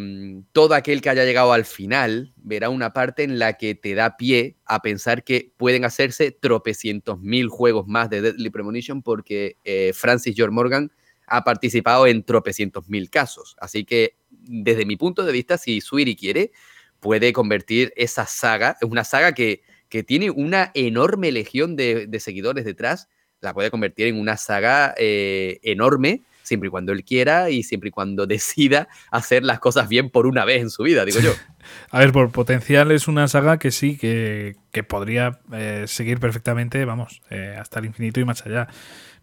[0.51, 4.17] todo aquel que haya llegado al final verá una parte en la que te da
[4.17, 9.57] pie a pensar que pueden hacerse tropecientos mil juegos más de Deadly Premonition porque
[9.93, 10.91] Francis George Morgan
[11.25, 13.55] ha participado en tropecientos mil casos.
[13.59, 16.51] Así que desde mi punto de vista, si Suiri quiere,
[16.99, 19.61] puede convertir esa saga, es una saga que,
[20.07, 23.09] tiene una enorme legión de seguidores detrás,
[23.43, 27.89] la puede convertir en una saga eh, enorme, siempre y cuando él quiera y siempre
[27.89, 31.33] y cuando decida hacer las cosas bien por una vez en su vida, digo yo.
[31.91, 34.55] A ver, por potencial es una saga que sí, que,
[34.87, 38.67] podría eh, seguir perfectamente, vamos, eh, hasta el infinito y más allá.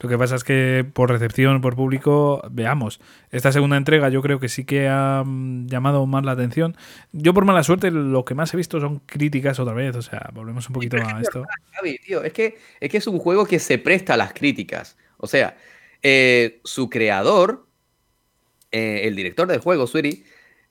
[0.01, 3.01] Lo que pasa es que por recepción, por público, veamos.
[3.30, 6.74] Esta segunda entrega yo creo que sí que ha mm, llamado más la atención.
[7.12, 10.30] Yo por mala suerte lo que más he visto son críticas otra vez, o sea,
[10.32, 11.44] volvemos un poquito a esto.
[11.84, 14.97] es, que, es que es un juego que se presta a las críticas.
[15.18, 15.55] O sea,
[16.02, 17.66] eh, su creador,
[18.70, 20.24] eh, el director del juego, Suri,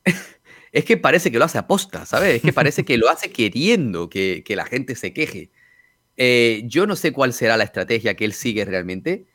[0.72, 2.35] es que parece que lo hace aposta, ¿sabes?
[2.35, 5.51] Es que parece que lo hace queriendo que, que la gente se queje.
[6.22, 9.26] Eh, yo no sé cuál será la estrategia que él sigue realmente.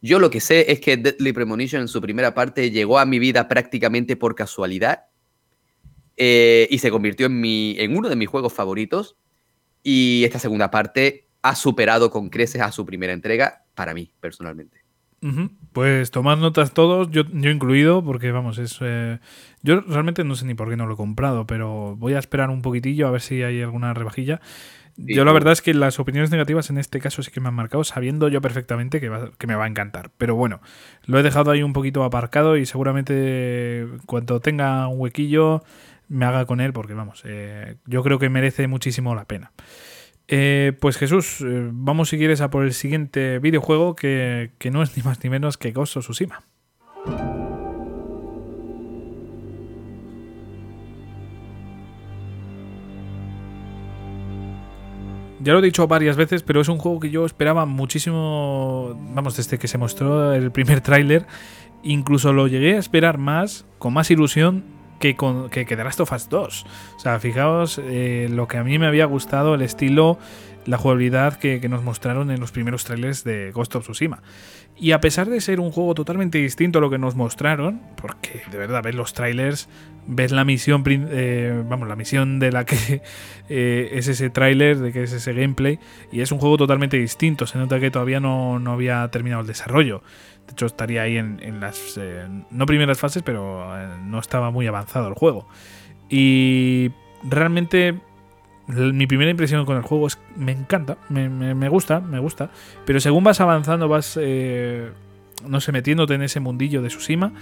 [0.00, 3.18] Yo lo que sé es que Deadly Premonition en su primera parte llegó a mi
[3.18, 5.06] vida prácticamente por casualidad
[6.16, 9.16] eh, y se convirtió en, mi, en uno de mis juegos favoritos.
[9.82, 14.81] Y esta segunda parte ha superado con creces a su primera entrega para mí, personalmente.
[15.72, 18.78] Pues tomad notas todos, yo, yo incluido, porque vamos, es.
[18.80, 19.18] Eh,
[19.62, 22.50] yo realmente no sé ni por qué no lo he comprado, pero voy a esperar
[22.50, 24.40] un poquitillo a ver si hay alguna rebajilla.
[24.96, 27.54] Yo la verdad es que las opiniones negativas en este caso sí que me han
[27.54, 30.10] marcado, sabiendo yo perfectamente que, que, me va a encantar.
[30.18, 30.60] Pero bueno,
[31.06, 35.62] lo he dejado ahí un poquito aparcado y seguramente cuando tenga un huequillo
[36.08, 39.52] me haga con él, porque vamos, eh, yo creo que merece muchísimo la pena.
[40.28, 44.82] Eh, pues Jesús, eh, vamos si quieres a por el siguiente videojuego que, que no
[44.82, 46.42] es ni más ni menos que Ghost of Tsushima.
[55.42, 59.36] Ya lo he dicho varias veces, pero es un juego que yo esperaba muchísimo, vamos,
[59.36, 61.26] desde que se mostró el primer tráiler,
[61.82, 64.62] incluso lo llegué a esperar más, con más ilusión
[65.02, 66.66] que, con, que, Last of Us 2.
[66.96, 70.16] O sea, fijaos eh, lo que a mí me había gustado, el estilo,
[70.64, 74.22] la jugabilidad que, que, nos mostraron en los primeros trailers de Ghost of Tsushima.
[74.76, 78.42] Y a pesar de ser un juego totalmente distinto a lo que nos mostraron, porque
[78.52, 79.68] de verdad ves los trailers,
[80.06, 83.02] ves la misión, eh, vamos, la misión de la que
[83.48, 85.80] eh, es ese tráiler, de que es ese gameplay,
[86.12, 87.48] y es un juego totalmente distinto.
[87.48, 90.02] Se nota que todavía no había terminado el desarrollo.
[90.46, 94.66] De hecho, estaría ahí en, las, eh, no primeras fases, pero eh, no estaba muy
[94.66, 95.46] avanzado el juego.
[96.08, 96.90] Y
[97.22, 98.00] realmente
[98.66, 102.50] mi primera impresión con el juego es me encanta, me, gusta, me gusta.
[102.84, 104.90] Pero según vas avanzando, vas, eh,
[105.46, 107.32] no sé, metiéndote en ese mundillo de Tsushima,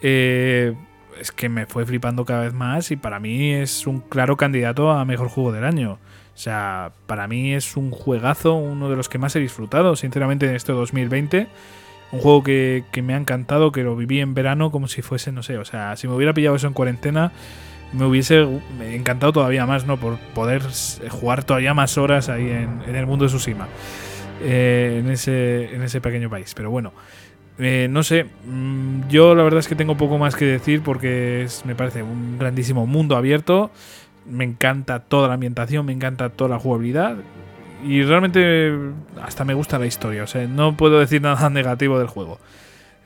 [0.00, 4.90] es que me fue flipando cada vez más y para mí es un claro candidato
[4.90, 5.98] a mejor juego del año.
[6.34, 10.48] O sea, para mí es un juegazo, uno de los que más he disfrutado, sinceramente,
[10.48, 11.48] en este 2020.
[12.12, 15.42] Un juego que, me ha encantado, que lo viví en verano como si fuese, no
[15.42, 17.32] sé, o sea, si me hubiera pillado eso en cuarentena,
[17.92, 18.46] me hubiese
[18.80, 19.96] encantado todavía más, ¿no?
[19.96, 20.62] Por poder
[21.08, 23.68] jugar todavía más horas ahí en, el mundo de Tsushima,
[24.42, 26.52] eh, en, ese, en ese pequeño país.
[26.54, 26.92] Pero bueno,
[27.58, 31.42] eh, no sé, mm, yo la verdad es que tengo poco más que decir porque
[31.42, 33.70] es, me parece un grandísimo mundo abierto.
[34.26, 37.16] Me encanta toda la ambientación, me encanta toda la jugabilidad
[37.84, 38.72] y realmente
[39.22, 40.24] hasta me gusta la historia.
[40.24, 42.38] O sea, no puedo decir nada negativo del juego.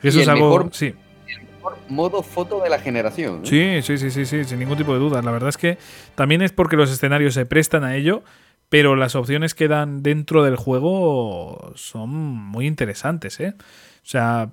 [0.03, 0.51] Eso es algo.
[0.51, 0.95] Mejor, sí.
[1.27, 3.43] El mejor modo foto de la generación.
[3.45, 3.83] ¿eh?
[3.83, 5.23] Sí, sí, sí, sí, sí, sin ningún tipo de duda.
[5.23, 5.79] La verdad es que
[6.15, 8.23] también es porque los escenarios se prestan a ello,
[8.69, 13.55] pero las opciones que dan dentro del juego son muy interesantes, ¿eh?
[13.59, 14.51] O sea,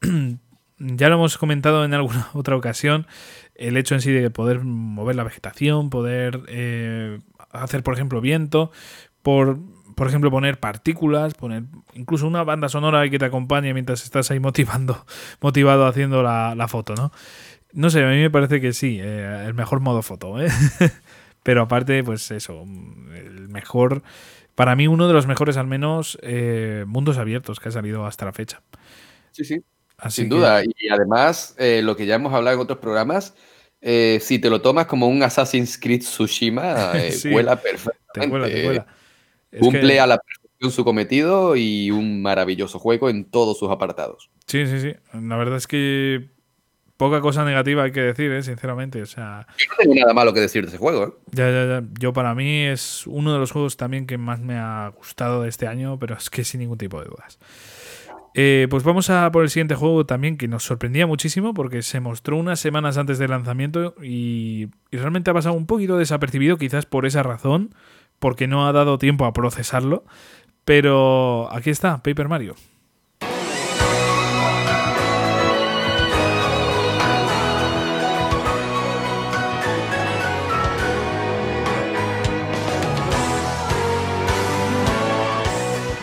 [0.78, 3.06] ya lo hemos comentado en alguna otra ocasión,
[3.54, 7.20] el hecho en sí de poder mover la vegetación, poder eh,
[7.50, 8.70] hacer, por ejemplo, viento,
[9.26, 9.58] por,
[9.96, 14.38] por ejemplo, poner partículas, poner incluso una banda sonora que te acompañe mientras estás ahí
[14.38, 15.04] motivando,
[15.40, 17.10] motivado haciendo la, foto, ¿no?
[17.72, 20.46] No sé, a mí me parece que sí, eh, el mejor modo foto, ¿eh?
[21.42, 22.62] Pero aparte, pues eso,
[23.16, 24.04] el mejor,
[24.54, 28.26] para mí uno de los mejores al menos eh, mundos abiertos que ha salido hasta
[28.26, 28.62] la fecha.
[29.32, 29.60] Sí, sí,
[30.08, 30.62] sin duda.
[30.62, 33.34] Y además, eh, lo que ya hemos hablado en otros programas,
[33.82, 38.20] si te lo tomas como un Assassin's Creed Tsushima, sí, vuela perfectamente.
[38.20, 38.86] Te vuela, te vuela.
[39.58, 44.30] Cumple a la perfección su cometido y un maravilloso juego en todos sus apartados.
[44.46, 44.94] Sí, sí, sí.
[45.12, 46.28] La verdad es que
[46.96, 48.42] poca cosa negativa hay que decir, ¿eh?
[48.42, 49.02] sinceramente.
[49.02, 51.04] O sea, Yo no tengo nada malo que decir de ese juego.
[51.04, 51.12] ¿eh?
[51.32, 51.82] Ya, ya, ya.
[51.98, 55.48] Yo para mí es uno de los juegos también que más me ha gustado de
[55.48, 57.38] este año, pero es que sin ningún tipo de dudas.
[58.38, 62.00] Eh, pues vamos a por el siguiente juego también que nos sorprendía muchísimo porque se
[62.00, 66.84] mostró unas semanas antes del lanzamiento y, y realmente ha pasado un poquito desapercibido quizás
[66.84, 67.74] por esa razón,
[68.18, 70.04] porque no ha dado tiempo a procesarlo.
[70.64, 72.56] Pero aquí está, Paper Mario.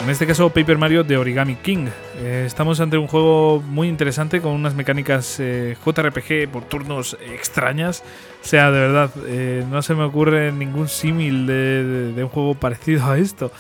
[0.04, 1.88] En este caso, Paper Mario de Origami King.
[2.24, 8.02] Eh, estamos ante un juego muy interesante con unas mecánicas eh, JRPG por turnos extrañas.
[8.42, 13.12] O sea, de verdad, eh, no se me ocurre ningún símil de, un juego parecido
[13.12, 13.52] a esto.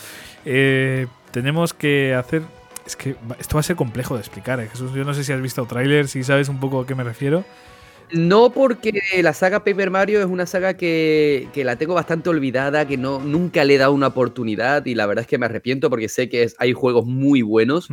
[1.31, 2.43] tenemos que hacer.
[2.85, 4.93] Es que esto va a ser complejo de explicar, Jesús.
[4.93, 7.43] Yo no sé si has visto trailers, si sabes un poco a qué me refiero.
[8.11, 12.97] No porque la saga Paper Mario es una saga que, la tengo bastante olvidada, que
[12.97, 16.09] no, nunca le he dado una oportunidad y la verdad es que me arrepiento porque
[16.09, 17.89] sé que hay juegos muy buenos,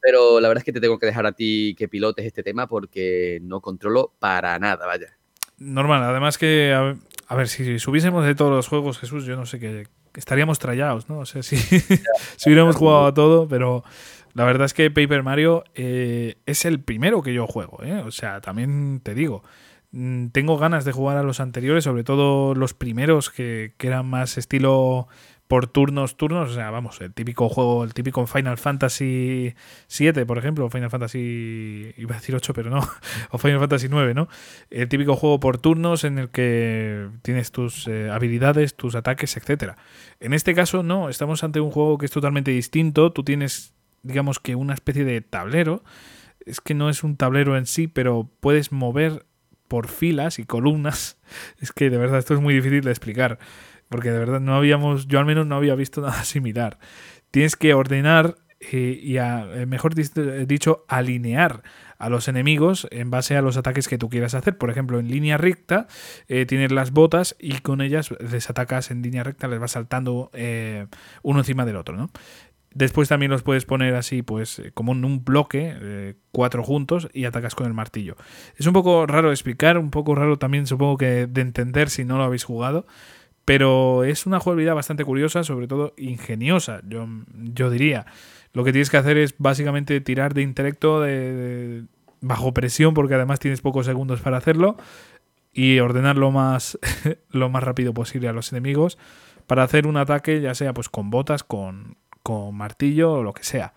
[0.00, 2.66] pero la verdad es que te tengo que dejar a ti que pilotes este tema
[2.66, 5.16] porque no controlo para nada, vaya.
[5.58, 9.60] Normal, además que, a ver, si subiésemos de todos los juegos, Jesús, yo no sé
[9.60, 11.20] qué, estaríamos trallados, ¿no?
[11.20, 11.56] O sea, si,
[12.36, 13.84] si hubiéramos jugado a todo, pero
[14.34, 18.02] la verdad es que Paper Mario eh, es el primero que yo juego, ¿eh?
[18.06, 19.42] O sea, también te digo,
[19.92, 24.38] mm, tengo ganas de jugar a los anteriores, sobre todo los primeros que, eran más
[24.38, 25.08] estilo
[25.48, 29.54] por turnos, turnos, o sea, vamos, el típico juego, el típico Final Fantasy
[29.86, 32.80] 7, por ejemplo, o Final Fantasy, iba a decir 8, pero no,
[33.30, 34.28] o Final Fantasy 9, ¿no?
[34.70, 39.76] El típico juego por turnos en el que tienes tus eh, habilidades, tus ataques, etcétera.
[40.20, 44.38] En este caso, no, estamos ante un juego que es totalmente distinto, tú tienes digamos
[44.38, 45.82] que una especie de tablero.
[46.44, 49.26] Es que no es un tablero en sí, pero puedes mover
[49.68, 51.18] por filas y columnas.
[51.60, 53.38] Es que de verdad esto es muy difícil de explicar,
[53.88, 56.78] porque de verdad no habíamos, yo al menos no había visto nada similar.
[57.30, 61.62] Tienes que ordenar eh, y, a, mejor dicho, alinear
[61.98, 64.58] a los enemigos en base a los ataques que tú quieras hacer.
[64.58, 65.86] Por ejemplo, en línea recta
[66.26, 70.30] tienes las botas y con ellas les atacas en línea recta, les vas saltando
[71.22, 72.10] uno encima del otro, ¿no?
[72.74, 77.08] Después también los puedes poner así, pues eh, como en un bloque, eh, cuatro juntos,
[77.12, 78.16] y atacas con el martillo.
[78.56, 82.04] Es un poco raro de explicar, un poco raro también supongo que de entender si
[82.04, 82.86] no lo habéis jugado,
[83.44, 88.06] pero es una jugabilidad bastante curiosa, sobre todo ingeniosa, yo, yo diría.
[88.52, 91.84] Lo que tienes que hacer es básicamente tirar de intelecto de,
[92.20, 94.76] bajo presión, porque además tienes pocos segundos para hacerlo,
[95.52, 96.78] y ordenar lo más,
[97.30, 98.96] lo más rápido posible a los enemigos
[99.46, 103.44] para hacer un ataque, ya sea pues con botas, con, con martillo o lo que
[103.44, 103.74] sea.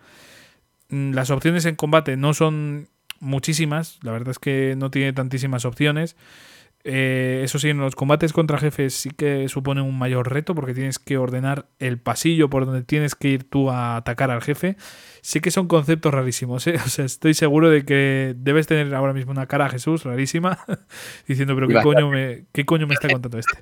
[0.88, 2.88] Mm, las opciones en combate no son
[3.20, 6.16] muchísimas, la verdad es que no tiene tantísimas opciones.
[6.88, 10.72] Eh, eso sí, en los combates contra jefes sí que supone un mayor reto porque
[10.72, 14.76] tienes que ordenar el pasillo por donde tienes que ir tú a atacar al jefe.
[15.20, 16.76] Sí que son conceptos rarísimos, ¿eh?
[16.86, 20.60] O sea, estoy seguro de que debes tener ahora mismo una cara a Jesús rarísima
[21.26, 23.58] diciendo, pero ¿qué coño, me, ¿qué coño me está contando este?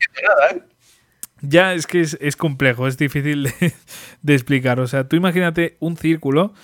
[1.47, 3.53] Ya es que es, complejo, es difícil
[4.23, 4.81] de, explicar.
[4.81, 6.55] O sea, tú imagínate un círculo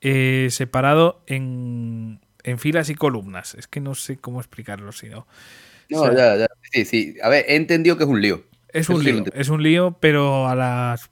[0.00, 2.20] eh, separado en,
[2.58, 3.54] filas y columnas.
[3.54, 5.26] Es que no sé cómo explicarlo, si no.
[5.88, 6.46] No, ya, ya.
[6.72, 7.16] Sí, sí.
[7.22, 8.44] A ver, he entendido que es un lío.
[8.68, 11.10] Es un lío, es un lío, pero a las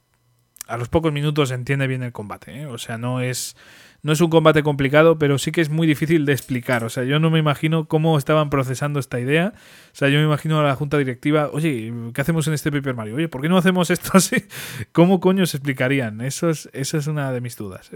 [0.71, 2.63] a los pocos minutos se entiende bien el combate.
[2.63, 2.67] ¿eh?
[2.67, 3.57] O sea, no es
[4.03, 6.85] no es un combate complicado, pero sí que es muy difícil de explicar.
[6.85, 9.53] O sea, yo no me imagino cómo estaban procesando esta idea.
[9.57, 12.95] O sea, yo me imagino a la junta directiva, oye, ¿qué hacemos en este Paper
[12.95, 13.17] Mario?
[13.17, 14.37] Oye, ¿por qué no hacemos esto así?
[14.93, 16.21] ¿Cómo coño se explicarían?
[16.21, 17.91] Eso es, esa es una de mis dudas.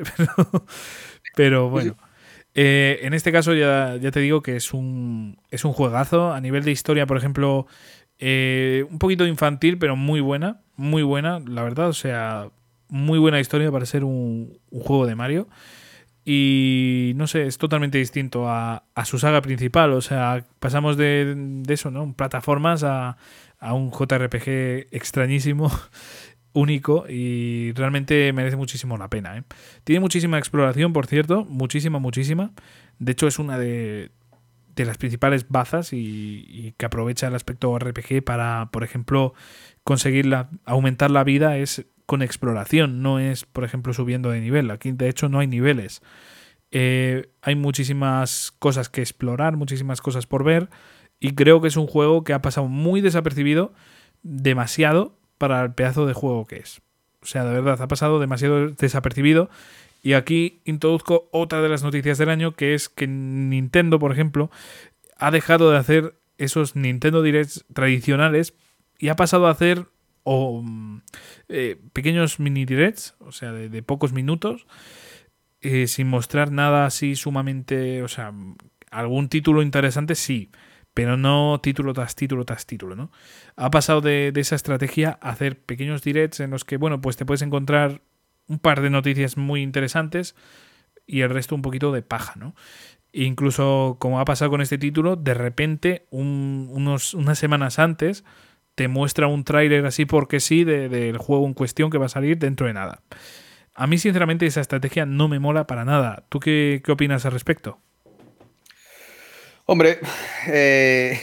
[1.35, 1.97] Pero, bueno.
[2.56, 6.32] Eh, en este caso ya, ya, te digo que es un, es un juegazo.
[6.32, 7.66] A nivel de historia, por ejemplo,
[8.18, 10.60] eh, un poquito infantil, pero muy buena.
[10.76, 11.89] Muy buena, la verdad.
[11.89, 12.51] O sea,
[12.89, 15.48] muy buena historia para ser un, un juego de Mario.
[16.24, 19.92] Y no sé, es totalmente distinto a, su saga principal.
[19.92, 22.12] O sea, pasamos de, eso, ¿no?
[22.14, 23.16] Plataformas a,
[23.59, 25.70] a un JRPG extrañísimo,
[26.55, 29.36] único y realmente merece muchísimo la pena.
[29.36, 29.42] ¿eh?
[29.82, 32.52] Tiene muchísima exploración, por cierto, muchísima, muchísima.
[32.98, 34.10] De hecho, es una de,
[34.74, 39.34] de las principales bazas y, que aprovecha el aspecto RPG para, por ejemplo,
[39.82, 44.70] conseguir la, aumentar la vida es con exploración, no es, por ejemplo, subiendo de nivel.
[44.70, 46.02] Aquí, de hecho, no hay niveles.
[46.70, 50.68] Eh, hay muchísimas cosas que explorar, muchísimas cosas por ver,
[51.20, 53.72] y creo que es un juego que ha pasado muy desapercibido,
[54.22, 56.81] demasiado para el pedazo de juego que es.
[57.22, 59.48] O sea, de verdad, ha pasado demasiado desapercibido.
[60.02, 64.51] Y aquí introduzco otra de las noticias del año, que es que Nintendo, por ejemplo,
[65.16, 68.52] ha dejado de hacer esos Nintendo Directs tradicionales
[68.98, 69.86] y ha pasado a hacer
[70.26, 70.98] mm,
[71.49, 74.66] eh, pequeños mini directs, o sea, de, pocos minutos,
[75.61, 78.33] eh, sin mostrar nada así sumamente, o sea,
[78.91, 80.51] algún título interesante sí,
[80.95, 83.11] pero no título tras título tras título, ¿no?
[83.57, 87.27] Ha pasado de, esa estrategia a hacer pequeños directs en los que, bueno, pues te
[87.27, 88.03] puedes encontrar
[88.47, 90.37] un par de noticias muy interesantes
[91.07, 92.55] y el resto un poquito de paja, ¿no?
[93.15, 98.25] incluso como ha pasado con este título, de repente, unos, unas semanas antes,
[98.74, 102.38] te muestra un tráiler así porque sí del juego en cuestión que va a salir
[102.38, 103.02] dentro de nada.
[103.74, 106.24] A mí, sinceramente, esa estrategia no me mola para nada.
[106.28, 107.80] ¿Tú qué, opinas al respecto?
[109.66, 109.98] Hombre,
[110.46, 111.20] eh,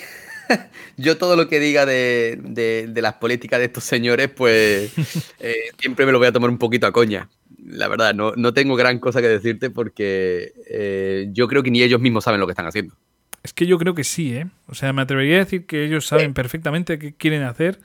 [0.97, 4.91] yo todo lo que diga de, las políticas de estos señores, pues
[5.39, 7.29] eh, siempre me lo voy a tomar un poquito a coña.
[7.63, 11.83] La verdad, no, no tengo gran cosa que decirte porque eh, yo creo que ni
[11.83, 12.95] ellos mismos saben lo que están haciendo.
[13.43, 14.47] Es que yo creo que sí, ¿eh?
[14.67, 17.79] O sea, me atrevería a decir que ellos saben perfectamente qué quieren hacer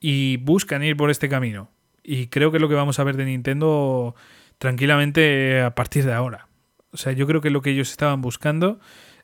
[0.00, 1.70] y buscan ir por este camino.
[2.02, 4.14] Y creo que es lo que vamos a ver de Nintendo
[4.58, 6.48] tranquilamente a partir de ahora.
[6.90, 8.80] O sea, yo creo que lo que ellos estaban buscando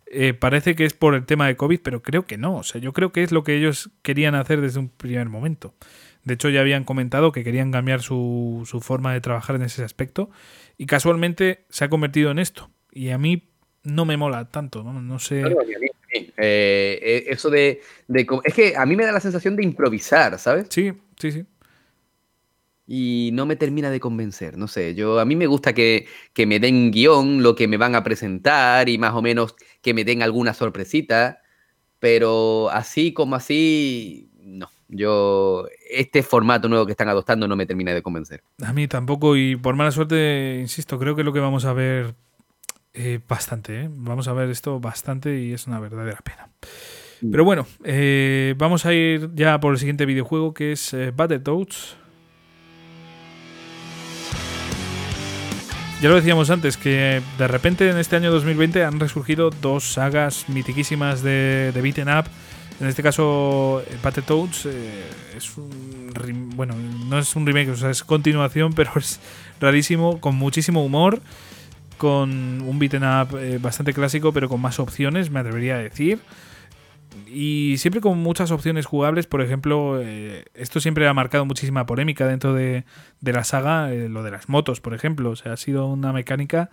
[0.07, 2.57] eh, parece que es por el tema de COVID, pero creo que no.
[2.57, 5.75] O sea, yo creo que es lo que ellos querían hacer desde un primer momento.
[6.23, 9.85] De hecho, ya habían comentado que querían cambiar su, su forma de trabajar en ese
[9.85, 10.31] aspecto
[10.79, 12.71] y casualmente se ha convertido en esto.
[12.93, 13.51] Y a mí
[13.85, 15.43] no me mola tanto, no, sé.
[16.11, 17.81] Eh, eh, eso de,
[18.45, 20.67] Es que a mí me da la sensación de improvisar, ¿sabes?
[20.71, 21.45] Sí, sí, sí.
[22.87, 24.95] Y no me termina de convencer, no sé.
[24.95, 28.05] Yo, a mí me gusta que, que me den guion, lo que me van a
[28.05, 31.41] presentar y más o menos que me den alguna sorpresita,
[31.99, 34.69] pero así como así, no.
[34.89, 38.43] Yo, este formato nuevo que están adoptando no me termina de convencer.
[38.63, 42.15] A mí tampoco, y por mala suerte, insisto, creo que lo que vamos a ver
[42.95, 43.91] eh, bastante, ¿eh?
[43.91, 46.49] vamos a ver esto bastante y es una verdadera pena.
[47.21, 47.31] Mm.
[47.31, 51.97] Pero bueno, eh, vamos a ir ya por el siguiente videojuego que es Battletoads.
[56.05, 60.51] ya lo decíamos antes, que de repente en este año 2020 han resurgido dos sagas
[60.51, 62.27] mitiquísimas de, de beaten up.
[62.79, 65.05] En este caso, Battletoads eh,
[65.35, 66.11] es un.
[66.57, 66.75] Bueno,
[67.09, 69.19] no es un remake, o sea, es continuación, pero es
[69.61, 71.23] rarísimo, con muchísimo humor,
[71.97, 76.21] con un beaten up eh, bastante clásico, pero con más opciones, me atrevería a decir
[77.27, 79.27] y siempre con muchas opciones jugables.
[79.27, 82.85] Por ejemplo, eh, esto siempre ha marcado muchísima polémica dentro de,
[83.21, 85.31] la saga, eh, lo de las motos, por ejemplo.
[85.31, 86.71] O sea, ha sido una mecánica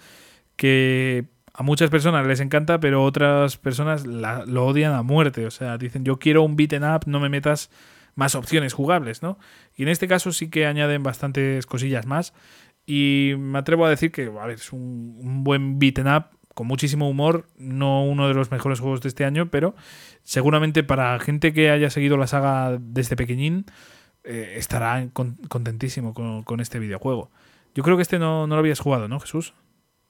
[0.55, 5.45] que a muchas personas les encanta, pero otras personas lo odian a muerte.
[5.45, 7.69] O sea, dicen, yo quiero un beaten up, no me metas
[8.15, 9.39] más opciones jugables, ¿no?
[9.75, 12.33] Y en este caso sí que añaden bastantes cosillas más.
[12.85, 16.67] Y me atrevo a decir que, a ver, es un, un buen beaten up con
[16.67, 19.75] muchísimo humor, no uno de los mejores juegos de este año, pero
[20.23, 23.65] seguramente para gente que haya seguido la saga desde pequeñín,
[24.23, 27.31] eh, estará contentísimo con, este videojuego.
[27.73, 29.53] Yo creo que este no, lo habías jugado, ¿no, Jesús?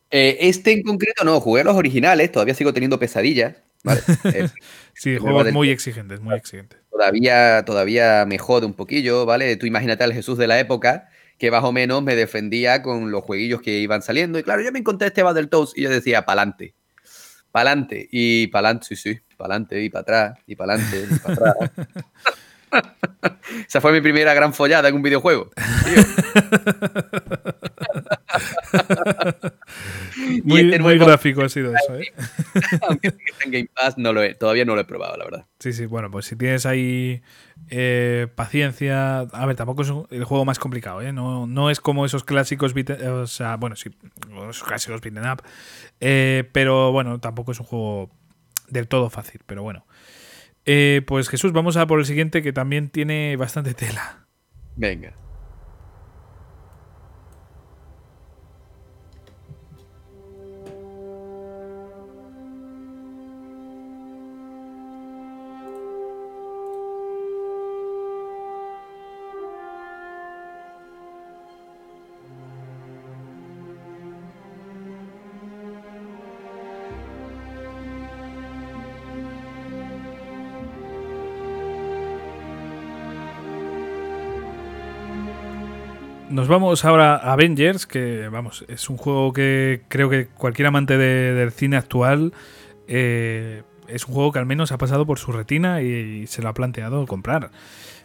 [0.09, 3.55] Eh, este en concreto no, jugué a los originales, todavía sigo teniendo pesadillas.
[4.25, 4.47] Eh,
[4.93, 6.79] sí, juegos muy exigentes, muy exigentes.
[6.91, 9.55] Todavía, todavía me jode un poquillo, ¿vale?
[9.55, 11.09] Tú imagínate al Jesús de la época
[11.41, 14.37] que más o menos me defendía con los jueguillos que iban saliendo.
[14.37, 16.75] Y claro, yo me encontré este Battletoads y yo decía, pa'lante,
[17.51, 21.55] pa'lante, y pa'lante, sí, sí, pa'lante, y para atrás, y pa'lante, y para atrás.
[23.67, 25.49] Esa fue mi primera gran follada en un videojuego.
[30.43, 32.13] muy, este muy gráfico ha sido eso, ¿eh?
[32.87, 33.13] Aunque
[33.45, 35.45] en Game Pass, no lo he, todavía no lo he probado, la verdad.
[35.59, 37.21] Sí, sí, bueno, pues si tienes ahí
[37.69, 39.19] eh, paciencia.
[39.19, 41.13] A ver, tampoco es el juego más complicado, ¿eh?
[41.13, 42.73] No, es como esos clásicos.
[42.73, 43.91] O sea, bueno, sí,
[44.49, 45.43] esos clásicos beaten up.
[45.99, 48.11] Eh, pero bueno, tampoco es un juego
[48.67, 49.85] del todo fácil, pero bueno.
[50.65, 54.27] Eh, pues Jesús, vamos a por el siguiente que también tiene bastante tela.
[54.75, 55.13] Venga.
[86.31, 90.97] Nos vamos ahora a Avengers, que vamos, es un juego que creo que cualquier amante
[90.97, 92.31] del cine actual
[92.87, 96.47] eh, es un juego que al menos ha pasado por su retina y, se lo
[96.47, 97.51] ha planteado comprar.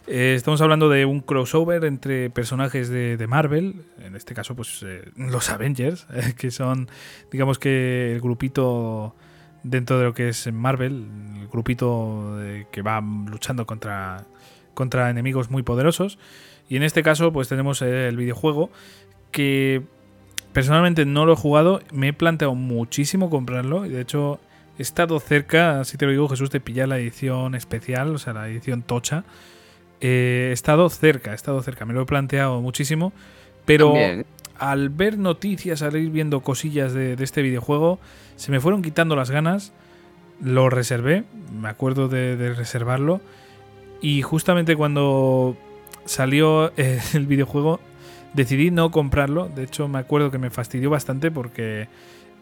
[0.07, 5.09] Eh, estamos hablando de un crossover entre personajes de, Marvel, en este caso pues eh,
[5.15, 6.05] los Avengers,
[6.37, 6.89] que son
[7.31, 9.15] digamos que el grupito
[9.63, 11.07] dentro de lo que es Marvel,
[11.39, 12.37] el grupito
[12.71, 14.25] que va luchando contra,
[14.73, 16.19] contra enemigos muy poderosos.
[16.69, 18.69] Y en este caso, pues tenemos el videojuego
[19.31, 19.83] que
[20.53, 24.39] personalmente no lo he jugado, me he planteado muchísimo comprarlo y de hecho
[24.77, 28.33] he estado cerca, así te lo digo Jesús, de pillar la edición especial, o sea,
[28.33, 29.23] la edición tocha.
[30.01, 33.13] Eh, he estado cerca, he estado cerca, me lo he planteado muchísimo,
[33.65, 33.93] pero
[34.57, 37.99] al ver noticias, al ir viendo cosillas de, este videojuego,
[38.35, 39.73] se me fueron quitando las ganas,
[40.41, 41.23] lo reservé,
[41.59, 43.21] me acuerdo de reservarlo,
[44.01, 45.55] y justamente cuando
[46.07, 47.79] salió eh, el videojuego,
[48.33, 49.47] decidí no comprarlo.
[49.49, 51.87] De hecho, me acuerdo que me fastidió bastante porque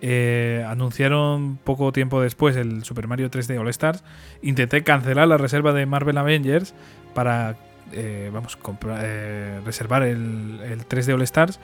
[0.01, 4.03] eh, anunciaron poco tiempo después el Super Mario 3D All Stars.
[4.41, 6.73] Intenté cancelar la reserva de Marvel Avengers
[7.13, 7.57] para
[7.91, 8.57] eh, vamos,
[9.65, 11.59] reservar el, 3D All Stars.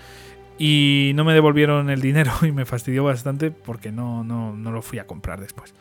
[0.58, 4.82] Y no me devolvieron el dinero y me fastidió bastante porque no, no, no lo
[4.82, 5.74] fui a comprar después.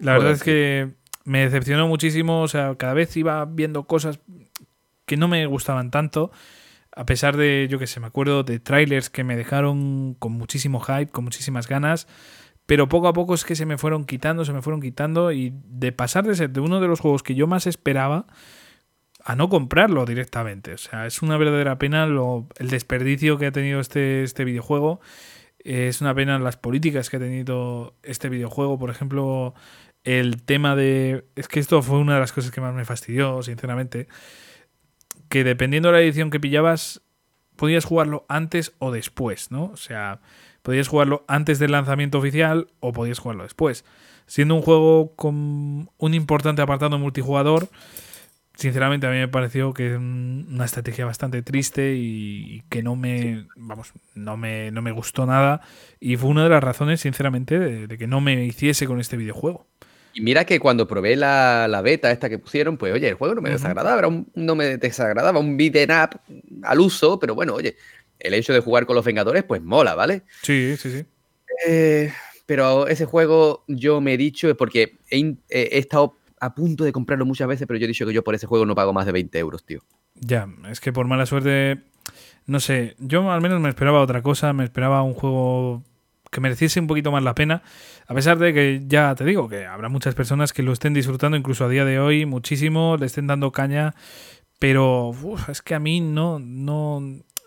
[0.00, 0.90] La verdad es que
[1.24, 2.42] me decepcionó muchísimo.
[2.42, 4.20] O sea, cada vez iba viendo cosas
[5.08, 6.30] que no me gustaban tanto.
[6.92, 10.78] A pesar de, yo que sé, me acuerdo de trailers que me dejaron con muchísimo
[10.78, 12.06] hype, con muchísimas ganas.
[12.66, 15.32] Pero poco a poco es que se me fueron quitando, se me fueron quitando.
[15.32, 18.26] Y de pasar de ser de uno de los juegos que yo más esperaba
[19.24, 20.74] a no comprarlo directamente.
[20.74, 25.00] O sea, es una verdadera pena lo, el desperdicio que ha tenido este, este videojuego.
[25.58, 28.78] Es una pena las políticas que ha tenido este videojuego.
[28.78, 29.54] Por ejemplo,
[30.04, 31.24] el tema de...
[31.36, 34.08] Es que esto fue una de las cosas que más me fastidió, sinceramente
[35.28, 37.02] que dependiendo de la edición que pillabas,
[37.56, 39.64] podías jugarlo antes o después, ¿no?
[39.64, 40.20] O sea,
[40.62, 43.84] podías jugarlo antes del lanzamiento oficial o podías jugarlo después.
[44.26, 47.68] Siendo un juego con un importante apartado multijugador,
[48.54, 53.46] sinceramente a mí me pareció que es una estrategia bastante triste y que no me,
[53.56, 55.60] vamos, no me, no me gustó nada
[56.00, 59.66] y fue una de las razones, sinceramente, de que no me hiciese con este videojuego.
[60.18, 63.40] Y mira que cuando probé la, beta esta que pusieron, pues oye, el juego no
[63.40, 66.20] me desagradaba, un, no me desagradaba, un beat'em up
[66.64, 67.76] al uso, pero bueno, oye,
[68.18, 70.24] el hecho de jugar con los Vengadores, pues mola, ¿vale?
[70.42, 71.04] Sí, sí, sí.
[71.68, 72.12] Eh,
[72.46, 76.90] pero ese juego yo me he dicho, es porque he, he, estado a punto de
[76.90, 79.06] comprarlo muchas veces, pero yo he dicho que yo por ese juego no pago más
[79.06, 79.84] de 20 euros, tío.
[80.16, 81.78] Ya, es que por mala suerte,
[82.44, 85.84] no sé, yo al menos me esperaba otra cosa, me esperaba un juego
[86.30, 87.62] que mereciese un poquito más la pena,
[88.06, 91.36] a pesar de que ya te digo que habrá muchas personas que lo estén disfrutando
[91.36, 93.94] incluso a día de hoy muchísimo, le estén dando caña,
[94.58, 95.12] pero
[95.48, 97.02] es que a mí no, no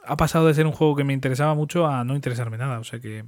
[0.06, 2.84] ha pasado de ser un juego que me interesaba mucho a no interesarme nada, o
[2.84, 3.26] sea que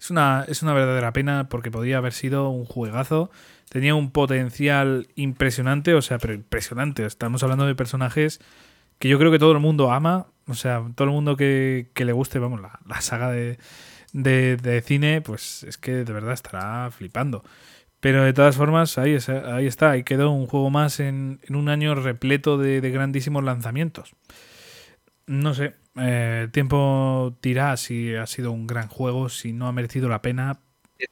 [0.00, 3.30] es una, es una verdadera pena porque podría haber sido un juegazo,
[3.68, 8.40] tenía un potencial impresionante, o sea, pero impresionante, estamos hablando de personajes
[8.98, 12.04] que yo creo que todo el mundo ama, o sea, todo el mundo que, que
[12.04, 13.58] le guste, vamos, la, la saga de,
[14.12, 17.44] de, cine, pues es que de verdad estará flipando.
[18.00, 19.16] Pero de todas formas, ahí,
[19.46, 24.14] ahí está, ahí quedó un juego más en, un año repleto de, grandísimos lanzamientos.
[25.26, 30.08] No sé, eh, tiempo dirá si ha sido un gran juego, si no ha merecido
[30.08, 30.60] la pena.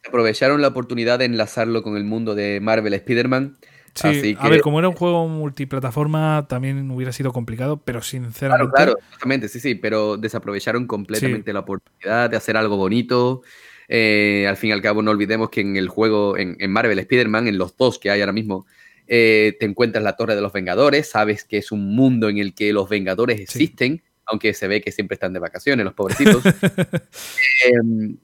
[0.07, 3.57] Aprovecharon la oportunidad de enlazarlo con el mundo de Marvel Spider-Man
[3.95, 8.73] Sí, a ver, como era un juego multiplataforma, también hubiera sido complicado, pero sinceramente.
[8.75, 13.43] Claro, claro, exactamente, sí, sí, pero desaprovecharon completamente la oportunidad de hacer algo bonito.
[13.89, 17.49] Eh, al fin y al cabo, no olvidemos que en el juego, en, Marvel Spider-Man,
[17.49, 18.67] en los dos que hay ahora mismo,
[19.09, 22.55] eh, te encuentras la Torre de los Vengadores, sabes que es un mundo en el
[22.55, 26.43] que los Vengadores existen, aunque se ve que siempre están de vacaciones, los pobrecitos.
[27.65, 28.15] eh,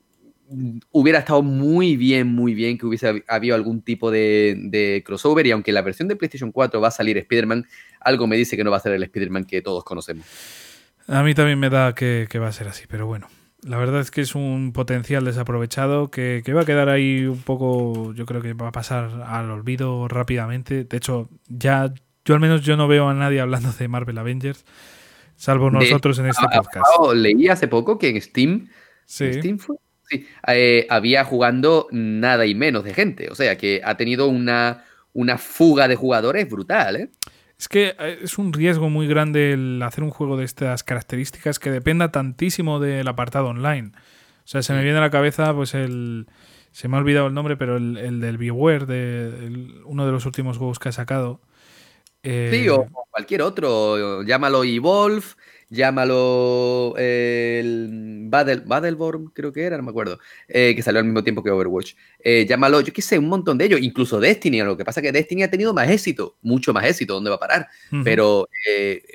[0.91, 5.73] hubiera estado muy bien, muy bien que hubiese habido algún tipo de, crossover y aunque
[5.73, 7.67] la versión de PlayStation 4 va a salir Spider-Man,
[8.01, 10.27] algo me dice que no va a ser el Spider-Man que todos conocemos.
[11.09, 13.29] A mí también me da que, va a ser así, pero bueno.
[13.63, 18.15] La verdad es que es un potencial desaprovechado que, va a quedar ahí un poco,
[18.15, 20.85] yo creo que va a pasar al olvido rápidamente.
[20.85, 21.93] De hecho, ya
[22.25, 24.65] yo al menos yo no veo a nadie hablando de Marvel Avengers,
[25.37, 26.87] salvo nosotros en este podcast.
[27.15, 28.69] leí hace poco que en Steam,
[29.07, 29.77] Steam fue,
[30.09, 33.29] Sí, eh, había jugando nada y menos de gente.
[33.31, 37.11] O sea que ha tenido una, una fuga de jugadores brutal, ¿eh?
[37.59, 41.59] Es que eh, es un riesgo muy grande el hacer un juego de estas características
[41.59, 43.93] que dependa tantísimo del apartado online.
[43.95, 46.27] O sea, se me viene a la cabeza, pues el.
[46.71, 50.27] Se me ha olvidado el nombre, pero el, el del BioWare, de uno de los
[50.27, 51.41] últimos juegos que ha sacado.
[52.23, 54.23] sí, o cualquier otro.
[54.23, 55.25] Llámalo Evolve,
[55.69, 60.19] llámalo eh, el Battle, Battleborn, creo que era, no me acuerdo,
[60.49, 61.95] eh, que salió al mismo tiempo que Overwatch.
[62.19, 65.05] Eh, llámalo, yo qué sé, un montón de ellos, incluso Destiny, lo que pasa es
[65.05, 67.69] que Destiny ha tenido más éxito, mucho más éxito, ¿dónde va a parar?
[68.05, 68.49] Pero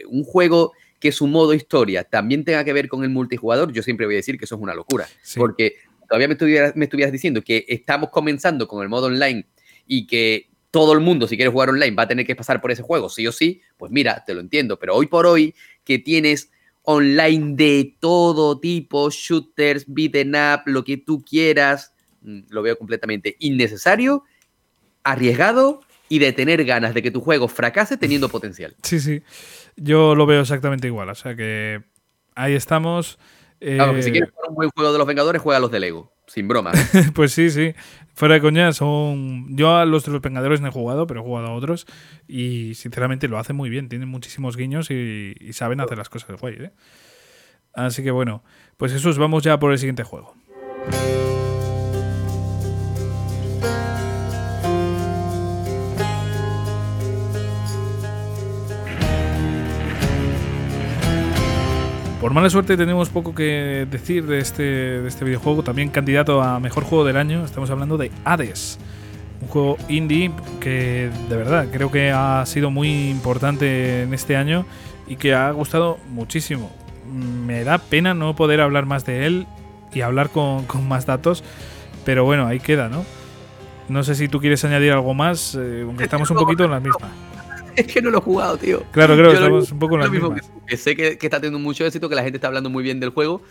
[0.07, 4.05] un juego que su modo historia también tenga que ver con el multijugador, yo siempre
[4.05, 5.75] voy a decir que eso es una locura, porque
[6.07, 9.47] todavía me estuvieras, me estuvieras diciendo que estamos comenzando con el modo online
[9.87, 12.71] y que todo el mundo, si quiere jugar online, va a tener que pasar por
[12.71, 14.79] ese juego, sí o sí, pues mira, te lo entiendo.
[14.79, 15.53] Pero hoy por hoy,
[15.83, 16.49] que tienes
[16.83, 23.35] online de todo tipo, shooters, beaten up, lo que tú quieras, mm, lo veo completamente
[23.39, 24.23] innecesario,
[25.03, 28.75] arriesgado y de tener ganas de que tu juego fracase teniendo potencial.
[28.83, 29.21] Sí, sí.
[29.75, 31.09] Yo lo veo exactamente igual.
[31.09, 31.81] O sea que
[32.35, 33.19] ahí estamos.
[33.59, 36.13] Claro, si eh, quieres jugar un buen juego de los Vengadores, juega los de Lego.
[36.25, 36.71] Sin broma.
[37.13, 37.73] pues sí, sí.
[38.13, 39.55] Fuera de coña, son.
[39.55, 41.87] Yo a los de los Vengadores no he jugado, pero he jugado a otros.
[42.27, 43.89] Y sinceramente lo hacen muy bien.
[43.89, 46.71] Tienen muchísimos guiños y, saben hacer las cosas guay, ¿eh?
[47.73, 48.43] Así que bueno,
[48.77, 50.35] pues Jesús, vamos ya por el siguiente juego.
[62.21, 66.59] Por mala suerte tenemos poco que decir de este, de este videojuego, también candidato a
[66.59, 68.77] Mejor Juego del Año, estamos hablando de Hades,
[69.41, 74.67] un juego indie que de verdad creo que ha sido muy importante en este año
[75.07, 76.71] y que ha gustado muchísimo.
[77.11, 79.47] Me da pena no poder hablar más de él
[79.91, 81.43] y hablar con, más datos,
[82.05, 83.03] pero bueno, ahí queda, ¿no?
[83.89, 86.79] No sé si tú quieres añadir algo más, eh, aunque estamos un poquito en la
[86.79, 87.09] misma.
[87.75, 88.83] es que no lo he jugado, tío.
[88.91, 90.35] Claro, creo que estamos un poco en la misma.
[90.67, 93.09] Que, sé que, está teniendo mucho éxito, que la gente está hablando muy bien del
[93.09, 93.41] juego,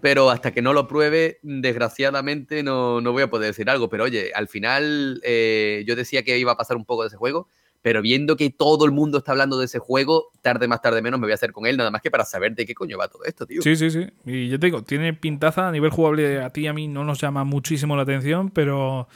[0.00, 3.88] pero hasta que no lo pruebe, desgraciadamente no, no voy a poder decir algo.
[3.88, 7.16] Pero oye, al final eh, yo decía que iba a pasar un poco de ese
[7.16, 7.48] juego,
[7.82, 11.18] pero viendo que todo el mundo está hablando de ese juego, tarde más tarde menos
[11.18, 13.08] me voy a hacer con él, nada más que para saber de qué coño va
[13.08, 13.60] todo esto, tío.
[13.60, 14.06] Sí, sí, sí.
[14.24, 17.04] Y yo te digo, tiene pintaza a nivel jugable, a ti y a mí no
[17.04, 19.08] nos llama muchísimo la atención, pero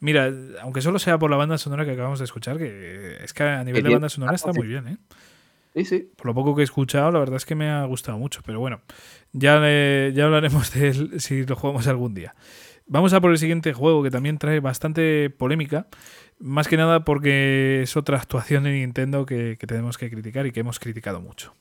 [0.00, 3.42] Mira, aunque solo sea por la banda sonora que acabamos de escuchar, que es que
[3.42, 4.96] a nivel de banda sonora está muy bien, ¿eh?
[5.74, 6.10] Sí, sí.
[6.16, 8.40] Por lo poco que he escuchado, la verdad es que me ha gustado mucho.
[8.44, 8.80] Pero bueno,
[9.32, 9.60] ya,
[10.10, 12.34] ya hablaremos de él si lo jugamos algún día.
[12.86, 15.86] Vamos a por el siguiente juego que también trae bastante polémica.
[16.38, 20.60] Más que nada porque es otra actuación de Nintendo que tenemos que criticar y que
[20.60, 21.52] hemos criticado mucho.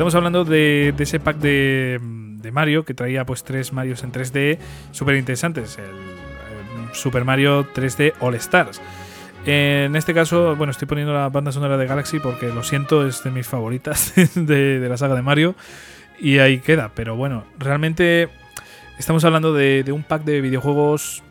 [0.00, 1.98] Estamos hablando de, ese pack de,
[2.52, 4.58] Mario que traía pues tres Marios en 3D
[4.92, 5.78] súper interesantes.
[5.78, 6.20] El,
[6.92, 8.80] Super Mario 3D All Stars.
[9.46, 13.22] En este caso, bueno, estoy poniendo la banda sonora de Galaxy porque lo siento, es
[13.22, 15.54] de mis favoritas de, la saga de Mario.
[16.18, 16.90] Y ahí queda.
[16.94, 18.28] Pero bueno, realmente
[18.98, 21.22] estamos hablando de, de un pack de videojuegos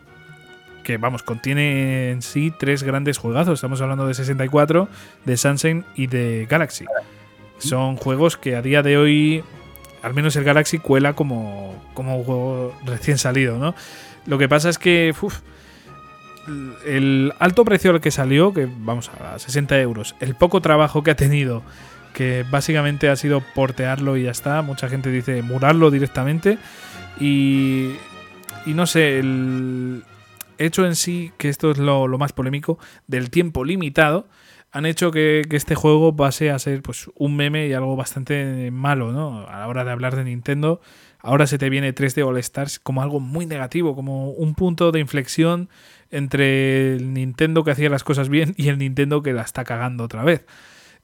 [0.82, 3.54] que vamos, contiene en sí tres grandes juegazos.
[3.54, 4.88] Estamos hablando de 64,
[5.24, 6.86] de Sunshine y de Galaxy.
[7.58, 9.44] Son juegos que a día de hoy,
[10.02, 13.74] al menos el Galaxy cuela como, como un juego recién salido, ¿no?
[14.26, 15.14] Lo que pasa es que
[16.86, 21.10] el alto precio al que salió, que vamos a 60 euros, el poco trabajo que
[21.10, 21.62] ha tenido,
[22.14, 26.58] que básicamente ha sido portearlo y ya está, mucha gente dice murarlo directamente,
[27.18, 27.92] y,
[28.66, 30.02] y no sé, el,
[30.60, 34.28] hecho en sí, que esto es lo, más polémico, del tiempo limitado,
[34.72, 39.12] han hecho que, este juego pase a ser pues un meme y algo bastante malo,
[39.12, 39.46] ¿no?
[39.48, 40.80] A la hora de hablar de Nintendo,
[41.18, 45.00] ahora se te viene 3D All Stars como algo muy negativo, como un punto de
[45.00, 45.68] inflexión
[46.10, 50.04] entre el Nintendo que hacía las cosas bien y el Nintendo que la está cagando
[50.04, 50.46] otra vez.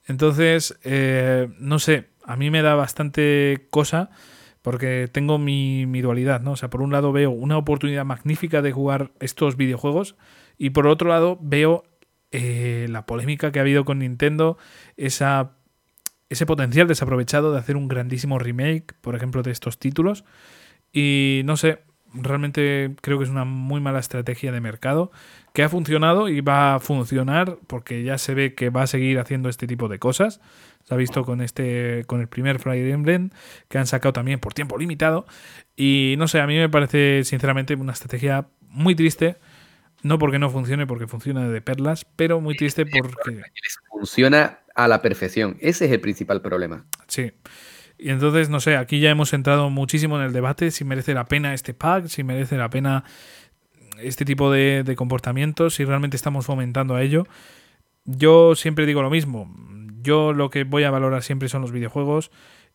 [0.07, 4.11] Entonces, eh, no sé, a mí me da bastante cosa
[4.63, 6.53] porque tengo mi, dualidad, ¿no?
[6.53, 10.17] O sea, por un lado veo una oportunidad magnífica de jugar estos videojuegos
[10.59, 11.85] y por otro lado veo
[12.33, 14.59] eh, la polémica que ha habido con Nintendo,
[14.97, 15.53] esa,
[16.29, 20.25] ese potencial desaprovechado de hacer un grandísimo remake, por ejemplo, de estos títulos.
[20.93, 21.81] Y no sé,
[22.23, 25.11] realmente creo que es una muy mala estrategia de mercado
[25.53, 29.19] que ha funcionado y va a funcionar porque ya se ve que va a seguir
[29.19, 30.41] haciendo este tipo de cosas.
[30.85, 33.31] Se ha visto con este con el primer Fire Emblem
[33.69, 35.27] que han sacado también por tiempo limitado
[35.77, 39.37] y no sé, a mí me parece sinceramente una estrategia muy triste.
[40.03, 43.43] No porque no funcione, porque funciona de perlas, pero muy triste porque...
[43.91, 45.57] Funciona a la perfección.
[45.61, 46.85] Ese es el principal problema.
[47.09, 47.33] Sí.
[47.99, 51.25] Y entonces, no sé, aquí ya hemos entrado muchísimo en el debate si merece la
[51.25, 53.05] pena este pack, si merece la pena
[53.99, 57.27] este tipo de, de comportamientos, si realmente estamos fomentando a ello.
[58.05, 59.53] Yo siempre digo lo mismo.
[60.03, 62.31] Yo lo que voy a valorar siempre son los videojuegos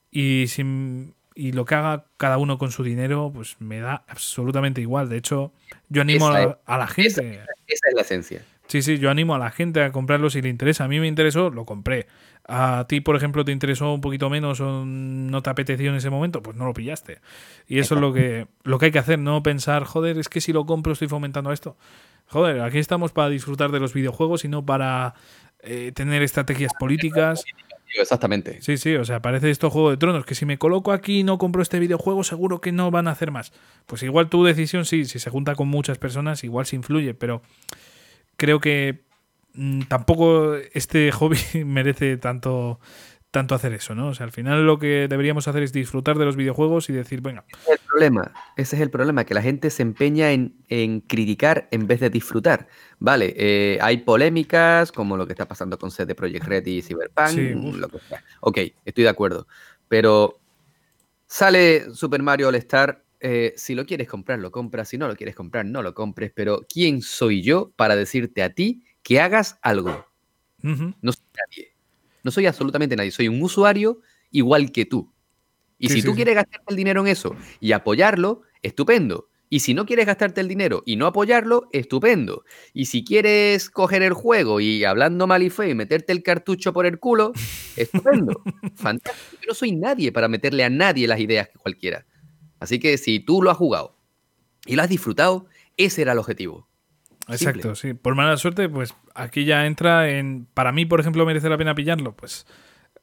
[0.10, 4.82] y, sin, y lo que haga cada uno con su dinero, pues me da absolutamente
[4.82, 5.08] igual.
[5.08, 5.54] De hecho,
[5.92, 7.42] yo animo a, la gente.
[7.68, 8.42] Esa, es la esencia.
[8.68, 10.86] Sí, sí, yo animo a la gente a comprarlo si le interesa.
[10.86, 12.08] A mí me interesó, lo compré.
[12.48, 16.10] A ti, por ejemplo, te interesó un poquito menos o no te apeteció en ese
[16.10, 17.20] momento, pues no lo pillaste.
[17.68, 20.40] Y eso es lo que, lo que hay que hacer, no pensar, joder, es que
[20.40, 21.76] si lo compro estoy fomentando esto.
[22.28, 25.16] Joder, aquí estamos para disfrutar de los videojuegos y no para
[25.60, 27.44] eh, tener estrategias políticas.
[28.00, 28.62] Exactamente.
[28.62, 31.24] Sí, sí, o sea, parece esto Juego de Tronos, que si me coloco aquí y
[31.24, 33.52] no compro este videojuego, seguro que no van a hacer más.
[33.86, 37.42] Pues igual tu decisión, sí, si se junta con muchas personas, igual se influye, pero
[38.38, 39.02] creo que
[39.54, 42.80] mm, tampoco este hobby merece tanto
[43.32, 44.10] tanto hacer eso, ¿no?
[44.10, 47.22] O sea, al final lo que deberíamos hacer es disfrutar de los videojuegos y decir,
[47.22, 47.46] venga.
[47.48, 51.70] Ese es el problema, ese es el problema, que la gente se empeña en, criticar
[51.72, 52.68] en vez de disfrutar.
[53.00, 57.78] Vale, eh, hay polémicas, como lo que está pasando con CD Projekt Red y Cyberpunk,
[57.78, 58.24] lo que sea.
[58.42, 59.48] Ok, estoy de acuerdo.
[59.88, 60.40] Pero
[61.26, 65.16] sale Super Mario All Star, eh, si lo quieres comprar, lo compras, si no lo
[65.16, 69.58] quieres comprar, no lo compres, pero ¿quién soy yo para decirte a ti que hagas
[69.62, 70.06] algo?
[70.62, 71.71] No soy nadie.
[72.24, 74.00] No soy absolutamente nadie, soy un usuario
[74.32, 75.14] igual que tú.
[75.78, 79.30] Y si tú quieres gastarte el dinero en eso y apoyarlo, estupendo.
[79.50, 82.46] Y si no quieres gastarte el dinero y no apoyarlo, estupendo.
[82.74, 86.72] Y si quieres coger el juego y hablando mal y feo y meterte el cartucho
[86.72, 87.34] por el culo,
[87.76, 88.42] estupendo.
[88.76, 89.42] Fantástico.
[89.42, 92.06] Yo no soy nadie para meterle a nadie las ideas que cualquiera.
[92.62, 93.98] Así que si tú lo has jugado
[94.66, 96.70] y lo has disfrutado, ese era el objetivo.
[97.28, 97.94] Exacto, sí.
[97.94, 100.48] Por mala suerte, pues aquí ya entra en.
[100.54, 102.16] Para mí, por ejemplo, merece la pena pillarlo.
[102.16, 102.46] Pues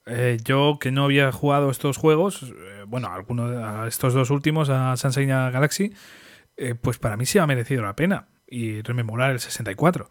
[0.07, 4.71] eh, yo que no había jugado estos juegos, eh, bueno, algunos a estos dos últimos,
[4.71, 5.93] a Sunshine y a Galaxy,
[6.57, 8.29] eh, pues para mí sí ha merecido la pena.
[8.51, 10.09] Y rememorar el 64.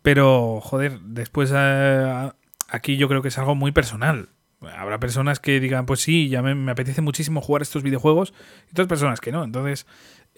[0.00, 4.30] Pero, joder, después aquí yo creo que es algo muy personal.
[4.60, 8.32] Habrá personas que digan, pues sí, ya me, me apetece muchísimo jugar estos videojuegos,
[8.68, 9.44] y otras personas que no.
[9.44, 9.86] Entonces,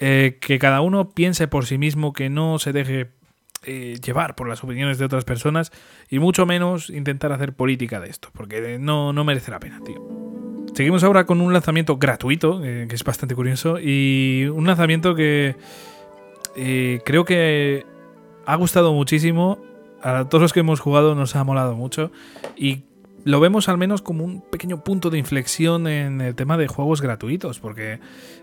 [0.00, 3.10] eh, que cada uno piense por sí mismo, que no se deje
[3.64, 5.72] eh, llevar por las opiniones de otras personas
[6.08, 10.02] y mucho menos intentar hacer política de esto, porque no, no merece la pena, tío.
[10.74, 15.56] Seguimos ahora con un lanzamiento gratuito, eh, que es bastante curioso, y un lanzamiento que
[17.04, 17.84] creo que
[18.46, 19.58] ha gustado muchísimo.
[20.02, 22.10] A todos los que hemos jugado nos ha molado mucho
[22.56, 22.84] y
[23.24, 27.00] lo vemos al menos como un pequeño punto de inflexión en el tema de juegos
[27.00, 28.00] gratuitos, porque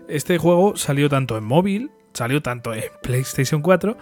[0.08, 3.96] este juego salió tanto en móvil, salió tanto en PlayStation 4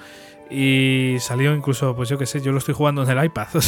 [0.51, 3.49] y salió incluso, pues yo qué sé, yo lo estoy jugando en el iPad.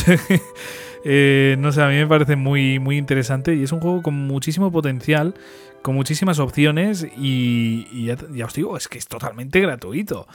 [1.04, 4.14] Eh, no sé, a mí me parece muy, muy interesante y es un juego con
[4.14, 5.34] muchísimo potencial,
[5.80, 10.26] con muchísimas opciones y, ya, os digo, es que es totalmente gratuito.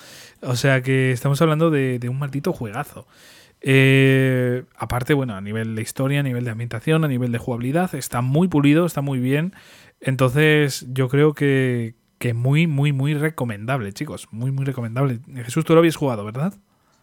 [0.41, 3.06] O sea que estamos hablando de, un maldito juegazo.
[3.65, 7.95] Eh, aparte, bueno, a nivel de historia, a nivel de ambientación, a nivel de jugabilidad,
[7.95, 9.53] está muy pulido, está muy bien.
[10.02, 14.27] Entonces, yo creo que, que muy, muy, muy recomendable, chicos.
[14.31, 15.19] Muy, muy recomendable.
[15.45, 16.53] Jesús, tú lo habías jugado, ¿verdad?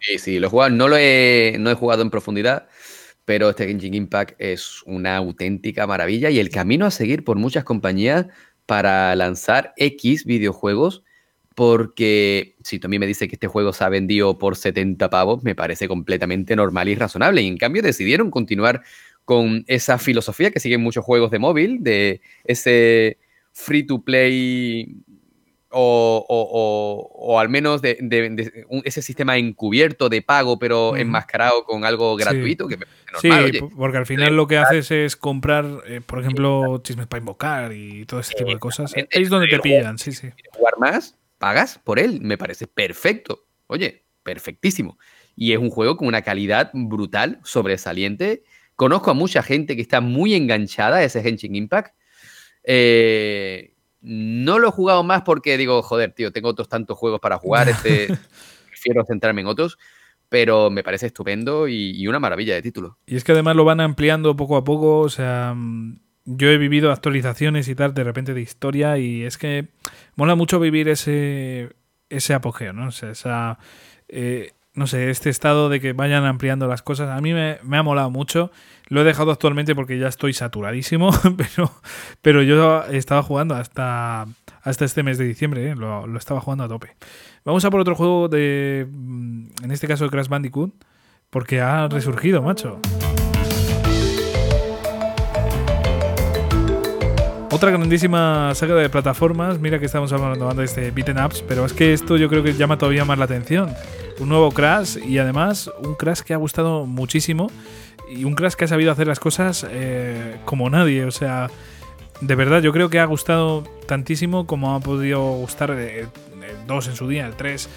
[0.01, 0.71] Sí, sí, lo he jugado.
[0.71, 2.69] No lo he, no he jugado en profundidad,
[3.25, 7.65] pero este Genshin Impact es una auténtica maravilla y el camino a seguir por muchas
[7.65, 8.27] compañías
[8.67, 11.05] para lanzar X videojuegos
[11.61, 15.11] porque si tú a mí me dices que este juego se ha vendido por 70
[15.11, 17.43] pavos, me parece completamente normal y razonable.
[17.43, 18.81] Y en cambio decidieron continuar
[19.27, 23.19] con esa filosofía que siguen muchos juegos de móvil, de ese
[23.53, 25.03] free to play
[25.69, 27.99] o, al menos de,
[28.85, 32.71] ese sistema encubierto de pago, pero enmascarado con algo gratuito.
[32.71, 32.77] Sí,
[33.29, 37.21] que sí porque al final lo que haces es comprar, eh, por ejemplo, chismes para
[37.21, 38.95] invocar y todo ese tipo de cosas.
[38.97, 40.31] Ahí es donde te pillan, sí, sí.
[40.55, 43.47] Jugar más, pagas por él, me parece perfecto.
[43.67, 44.99] Oye, perfectísimo.
[45.35, 48.45] Y es un juego con una calidad brutal, sobresaliente.
[48.77, 51.97] Conozco a mucha gente que está muy enganchada a ese Genshin Impact.
[52.63, 57.39] Eh, no lo he jugado más porque digo, joder, tío, tengo otros tantos juegos para
[57.39, 58.09] jugar, este,
[58.69, 59.79] prefiero centrarme en otros,
[60.29, 62.99] pero me parece estupendo y, una maravilla de título.
[63.07, 66.01] Y es que además lo van ampliando poco a poco, o sea, mm,
[66.37, 69.69] yo he vivido actualizaciones y tal de repente de historia y es que
[70.17, 71.71] mola mucho vivir ese,
[72.09, 72.89] ese apogeo, ¿no?
[72.89, 73.59] O sea, esa...
[74.09, 77.83] Eh, no sé, este estado de que vayan ampliando las cosas, a mí me, ha
[77.83, 78.53] molado mucho.
[78.89, 81.73] Lo he dejado actualmente porque ya estoy saturadísimo, pero,
[82.23, 84.27] pero yo estaba jugando hasta,
[84.63, 85.75] hasta este mes de diciembre, ¿eh?
[85.75, 86.97] lo, lo, estaba jugando a tope.
[87.45, 88.87] Vamos a por otro juego de,
[89.63, 90.73] en este caso de Crash Bandicoot,
[91.31, 92.81] porque ha resurgido, macho.
[97.61, 101.93] Otra grandísima saga de plataformas, mira que estamos hablando de beaten ups, pero es que
[101.93, 103.75] esto yo creo que llama todavía más la atención.
[104.19, 107.51] Un nuevo Crash y además un Crash que ha gustado muchísimo
[108.11, 111.51] y un Crash que ha sabido hacer las cosas eh, como nadie, o sea,
[112.23, 116.09] de verdad yo creo que ha gustado tantísimo como ha podido gustar el
[116.67, 117.69] 2 en su día, el 3,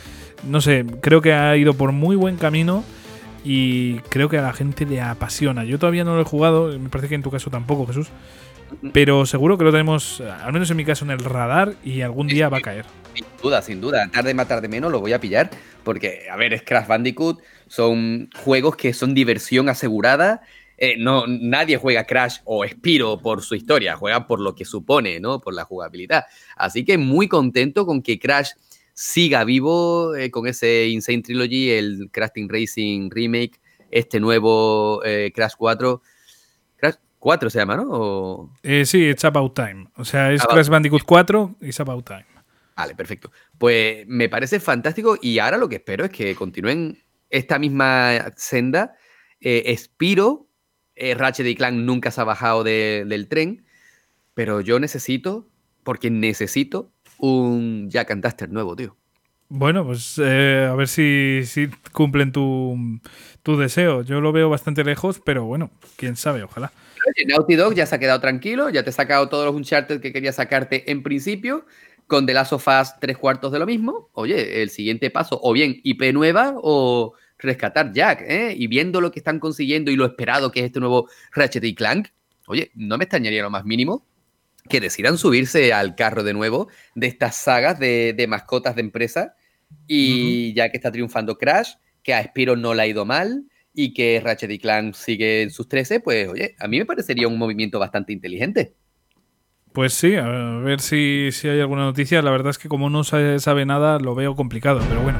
[0.47, 2.85] no sé, creo que ha ido por muy buen camino
[3.43, 5.65] y creo que a la gente le apasiona.
[5.65, 8.07] Yo todavía no lo he jugado, me parece que en tu caso tampoco, Jesús.
[8.93, 12.27] Pero seguro que lo tenemos, al menos en mi caso, en el radar y algún
[12.27, 12.85] día va a caer.
[13.13, 14.09] Sin duda, sin duda.
[14.11, 15.49] Tarde más tarde menos lo voy a pillar.
[15.83, 17.41] Porque, a ver, es Crash Bandicoot.
[17.67, 20.41] Son juegos que son diversión asegurada.
[20.77, 25.19] Eh, no, nadie juega Crash o Spiro por su historia, juega por lo que supone,
[25.19, 25.39] ¿no?
[25.39, 26.25] Por la jugabilidad.
[26.55, 28.51] Así que muy contento con que Crash
[28.93, 33.59] siga vivo eh, con ese Insane Trilogy, el Crash Team Racing Remake,
[33.91, 36.01] este nuevo eh, Crash 4
[37.23, 38.53] 4 se llama, ¿no?
[38.63, 39.87] Eh, sí, It's About Time.
[39.95, 42.25] O sea, es Crash Bandicoot 4 y It's About Time.
[42.75, 43.31] Vale, perfecto.
[43.57, 48.97] Pues me parece fantástico y ahora lo que espero es que continúen esta misma senda.
[49.39, 50.49] Eh, Spiro,
[50.95, 53.63] eh, Ratchet y Clank nunca se ha bajado del tren,
[54.33, 55.47] pero yo necesito,
[55.83, 58.97] porque necesito un Jack and Duster nuevo, tío.
[59.47, 62.99] Bueno, pues eh, a ver si, si cumplen tu,
[63.43, 64.01] tu deseo.
[64.01, 66.73] Yo lo veo bastante lejos, pero bueno, quién sabe, ojalá.
[67.27, 70.13] Naughty Dog ya se ha quedado tranquilo, ya te ha sacado todos los Uncharted que
[70.13, 71.65] quería sacarte en principio,
[72.07, 74.09] con The Last of Us tres cuartos de lo mismo.
[74.13, 78.55] Oye, el siguiente paso, o bien IP nueva o rescatar Jack, ¿eh?
[78.57, 81.75] Y viendo lo que están consiguiendo y lo esperado que es este nuevo Ratchet y
[81.75, 82.07] Clank,
[82.47, 84.05] oye, no me extrañaría lo más mínimo
[84.69, 89.35] que decidan subirse al carro de nuevo de estas sagas de, mascotas de empresa
[89.87, 93.93] y ya que está triunfando Crash, que a Spiro no le ha ido mal, y
[93.93, 97.37] que Ratchet y Clank sigue en sus 13, pues oye, a mí me parecería un
[97.37, 98.73] movimiento bastante inteligente.
[99.73, 102.21] Pues sí, a ver si, si hay alguna noticia.
[102.21, 105.17] La verdad es que como no se sabe nada, lo veo complicado, pero bueno.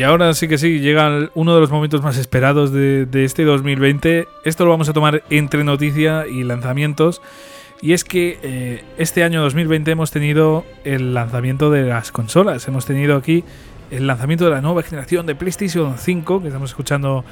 [0.00, 4.26] Y ahora sí que sí, llega uno de los momentos más esperados de, este 2020.
[4.46, 7.20] Esto lo vamos a tomar entre noticia y lanzamientos.
[7.82, 12.66] Y es que eh, este año 2020 hemos tenido el lanzamiento de las consolas.
[12.66, 13.44] Hemos tenido aquí
[13.90, 17.26] el lanzamiento de la nueva generación de PlayStation 5, que estamos escuchando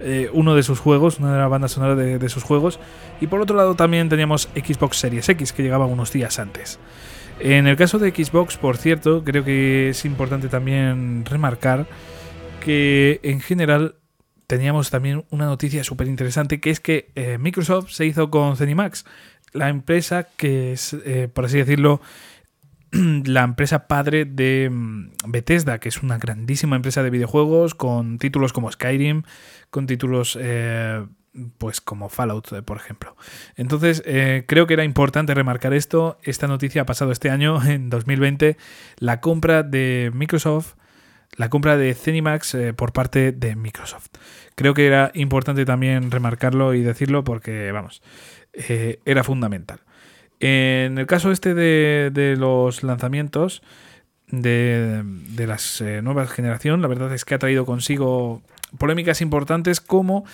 [0.00, 2.80] eh, uno de sus juegos, una de las bandas sonoras de, de, sus juegos.
[3.20, 6.78] Y por otro lado también teníamos Xbox Series X, que llegaba unos días antes.
[7.38, 11.86] En el caso de Xbox, por cierto, creo que es importante también remarcar
[12.64, 13.96] que en general
[14.46, 19.04] teníamos también una noticia súper interesante, que es que eh, Microsoft se hizo con Zenimax,
[19.52, 22.00] la empresa que es, eh, por así decirlo,
[22.90, 28.52] la empresa padre de mm, Bethesda, que es una grandísima empresa de videojuegos con títulos
[28.52, 29.24] como Skyrim,
[29.70, 31.04] con títulos eh,
[31.58, 33.16] pues como Fallout, por ejemplo.
[33.56, 34.04] Entonces,
[34.46, 36.16] creo que era importante remarcar esto.
[36.22, 38.56] Esta noticia ha pasado este año, en 2020,
[38.98, 40.76] la compra de Microsoft
[41.36, 44.08] la compra de Zenimax eh, por parte de Microsoft.
[44.54, 48.02] Creo que era importante también remarcarlo y decirlo porque, vamos,
[48.52, 49.80] eh, era fundamental.
[50.40, 53.62] En el caso este de, los lanzamientos
[54.28, 58.42] de, de las eh, nuevas generación, la verdad es que ha traído consigo
[58.78, 60.24] polémicas importantes como,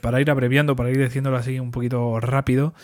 [0.00, 2.74] para ir abreviando, para ir diciéndolo así un poquito rápido,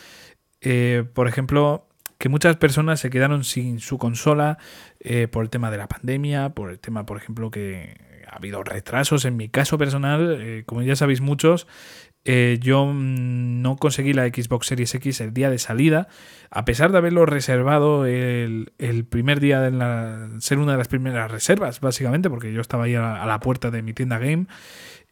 [1.14, 1.88] por ejemplo,
[2.24, 4.56] que muchas personas se quedaron sin su consola
[4.98, 8.64] eh, por el tema de la pandemia, por el tema, por ejemplo, que ha habido
[8.64, 9.26] retrasos.
[9.26, 11.66] En mi caso personal, eh, como ya sabéis muchos,
[12.24, 16.08] eh, yo mm, no conseguí la Xbox Series X el día de salida,
[16.48, 18.72] a pesar de haberlo reservado el,
[19.10, 22.94] primer día de la, ser una de las primeras reservas, básicamente, porque yo estaba ahí
[22.94, 24.46] a la puerta de mi tienda game.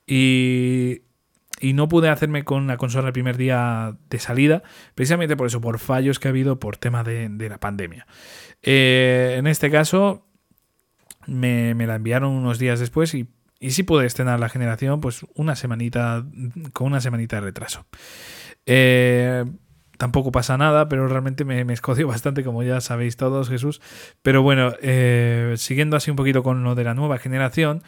[0.06, 1.02] Y
[1.62, 4.64] y no pude hacerme con la consola el primer día de salida,
[4.96, 8.04] precisamente por eso, por fallos que ha habido por tema de, la pandemia.
[8.62, 10.26] Eh, en este caso,
[11.26, 13.28] me, la enviaron unos días después y,
[13.60, 16.26] y sí pude estrenar la generación, pues una semanita,
[16.72, 17.86] con una semanita de retraso.
[18.66, 19.44] Eh,
[19.98, 23.80] tampoco pasa nada, pero realmente me, me, escoció bastante, como ya sabéis todos, Jesús.
[24.22, 27.84] Pero bueno, eh, siguiendo así un poquito con lo de la nueva generación,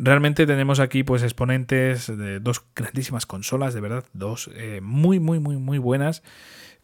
[0.00, 5.40] Realmente tenemos aquí pues exponentes de dos grandísimas consolas, de verdad, dos eh, muy, muy,
[5.40, 6.22] muy, muy buenas,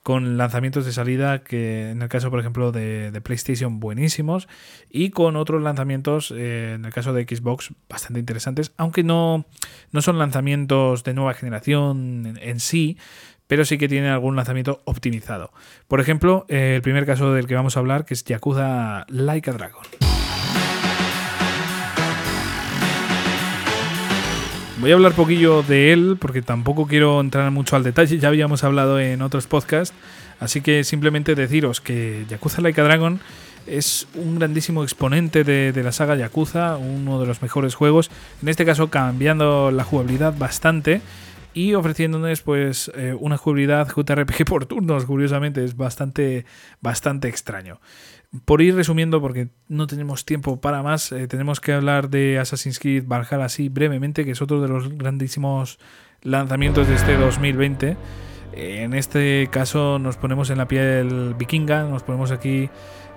[0.03, 4.49] con lanzamientos de salida que en el caso, por ejemplo, de, PlayStation buenísimos
[4.91, 9.47] y con otros lanzamientos, eh, en el caso de Xbox, bastante interesantes, aunque no,
[9.93, 12.99] no son lanzamientos de nueva generación en, sí,
[13.47, 15.53] pero sí que tienen algún lanzamiento optimizado.
[15.86, 19.51] Por ejemplo, eh, el primer caso del que vamos a hablar, que es Yakuza Like
[19.51, 20.14] a Dragon.
[24.80, 28.64] Voy a hablar poquillo de él porque tampoco quiero entrar mucho al detalle, ya habíamos
[28.64, 29.94] hablado en otros podcasts,
[30.40, 33.20] así que simplemente deciros que Yakuza Like a Dragon
[33.68, 38.10] es un grandísimo exponente de, la saga Yakuza, uno de los mejores juegos,
[38.42, 41.01] en este caso cambiando la jugabilidad bastante
[41.55, 46.44] y ofreciéndonos pues eh, una jugabilidad JRPG por turnos, curiosamente, es bastante,
[46.80, 47.78] bastante extraño.
[48.44, 52.78] Por ir resumiendo, porque no tenemos tiempo para más, eh, tenemos que hablar de Assassin's
[52.78, 55.78] Creed Valhalla así brevemente, que es otro de los grandísimos
[56.23, 57.97] lanzamientos de este 2020.
[58.56, 62.70] En este caso nos ponemos en la piel vikinga, nos ponemos aquí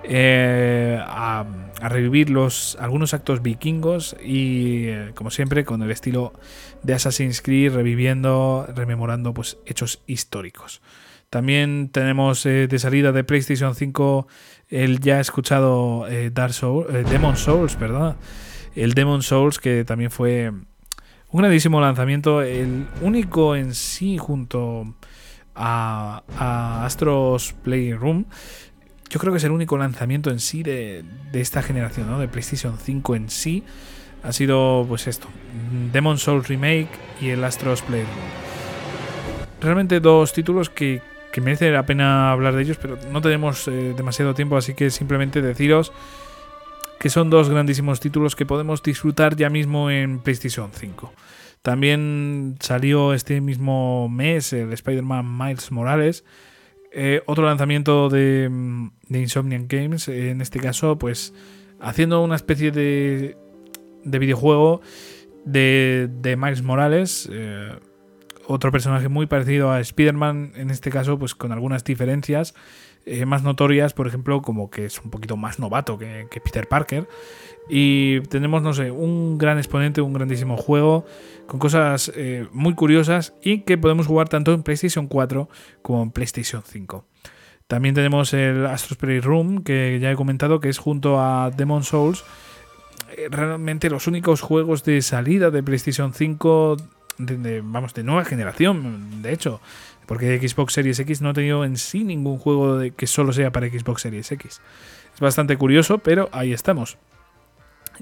[0.03, 1.45] eh, a,
[1.81, 6.33] revivir los, algunos actos vikingos y, eh, como siempre, con el estilo
[6.81, 10.81] de Assassin's Creed, reviviendo, rememorando pues, hechos históricos.
[11.29, 14.27] También tenemos de salida de PlayStation 5
[14.69, 18.15] el ya escuchado eh, Dark Souls, eh, Demon Souls, perdón.
[18.75, 24.95] El Demon Souls, que también fue un grandísimo lanzamiento, el único en sí junto
[25.55, 26.23] a,
[26.85, 28.25] Astros Playroom.
[29.09, 32.19] Yo creo que es el único lanzamiento en sí de, esta generación, ¿no?
[32.19, 33.63] De PlayStation 5 en sí.
[34.23, 35.27] Ha sido, pues esto,
[35.93, 36.89] Demon Souls Remake
[37.21, 38.15] y el Astros Playroom.
[39.61, 41.01] Realmente dos títulos que
[41.37, 44.89] que merece la pena hablar de ellos, pero no tenemos eh, demasiado tiempo, así que
[44.89, 45.93] simplemente deciros
[46.99, 51.13] que son dos grandísimos títulos que podemos disfrutar ya mismo en PlayStation 5.
[51.61, 56.25] También salió este mismo mes el Spider-Man Miles Morales,
[56.91, 58.49] eh, otro lanzamiento de,
[59.07, 61.35] de, Insomniac Games, en este caso, pues
[61.79, 63.37] haciendo una especie de,
[64.03, 64.81] de videojuego
[65.45, 67.29] de, de Miles Morales.
[67.31, 67.75] Eh,
[68.47, 72.55] otro personaje muy parecido a Spider-Man, en este caso, pues con algunas diferencias
[73.05, 77.07] eh, más notorias, por ejemplo, como que es un poquito más novato que, Peter Parker.
[77.69, 81.05] Y tenemos, no sé, un gran exponente, un grandísimo juego,
[81.45, 85.49] con cosas eh, muy curiosas y que podemos jugar tanto en PlayStation 4
[85.81, 87.05] como en PlayStation 5.
[87.67, 92.23] También tenemos el Astro's Room, que ya he comentado, que es junto a Demon Souls
[93.15, 96.77] eh, realmente los únicos juegos de salida de PlayStation 5
[97.17, 99.61] de, vamos, de nueva generación, de hecho,
[100.05, 103.67] porque Xbox Series X no ha tenido en sí ningún juego que solo sea para
[103.67, 104.61] Xbox Series X.
[105.13, 106.97] Es bastante curioso, pero ahí estamos.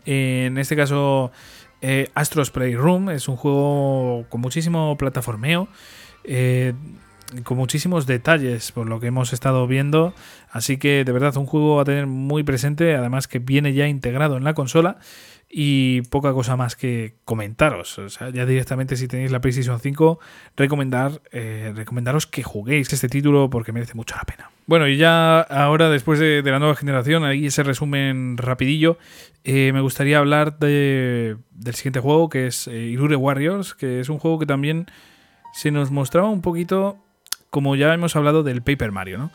[0.05, 1.31] En este caso,
[1.81, 5.67] eh, Astros Playroom es un juego con muchísimo plataformeo.
[6.23, 6.73] Eh,
[7.43, 10.13] con muchísimos detalles por lo que hemos estado viendo.
[10.51, 14.37] Así que de verdad un juego a tener muy presente, además que viene ya integrado
[14.37, 14.97] en la consola
[15.49, 17.97] y poca cosa más que comentaros.
[17.99, 20.19] O sea, ya directamente si tenéis la PlayStation 5,
[20.57, 24.49] recomendar, eh, recomendaros que juguéis este título porque merece mucho la pena.
[24.67, 28.97] Bueno, y ya ahora, después de, la nueva generación, ahí ese resumen rapidillo,
[29.43, 34.09] eh, me gustaría hablar de, del siguiente juego, que es eh, Irure Warriors, que es
[34.09, 34.87] un juego que también
[35.53, 36.97] se nos mostraba un poquito,
[37.51, 39.31] como ya hemos hablado del Paper Mario, ¿no?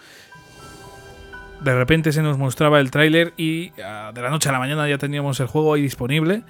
[1.62, 4.88] De repente se nos mostraba el tráiler y ah, de la noche a la mañana
[4.88, 6.42] ya teníamos el juego ahí disponible.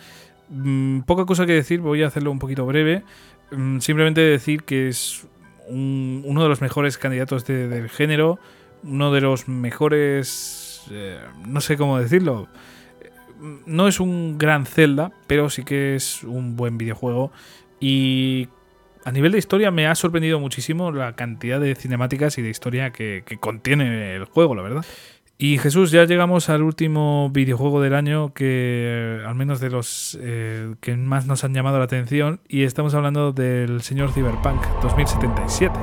[0.49, 3.03] Mm, poca cosa que decir, voy a hacerlo un poquito breve.
[3.51, 5.27] Mm, simplemente decir que es
[5.69, 8.39] uno de los mejores candidatos del género,
[8.83, 10.83] uno de los mejores...
[10.91, 12.49] Eh, no sé cómo decirlo.
[13.67, 17.31] No es un gran Zelda, pero sí que es un buen videojuego.
[17.79, 18.49] Y
[19.05, 22.91] a nivel de historia me ha sorprendido muchísimo la cantidad de cinemáticas y de historia
[22.91, 24.85] que, contiene el juego, la verdad.
[25.39, 30.75] Y Jesús, ya llegamos al último videojuego del año que, al menos de los eh,
[30.81, 35.75] que más nos han llamado la atención, y estamos hablando del señor Cyberpunk 2077.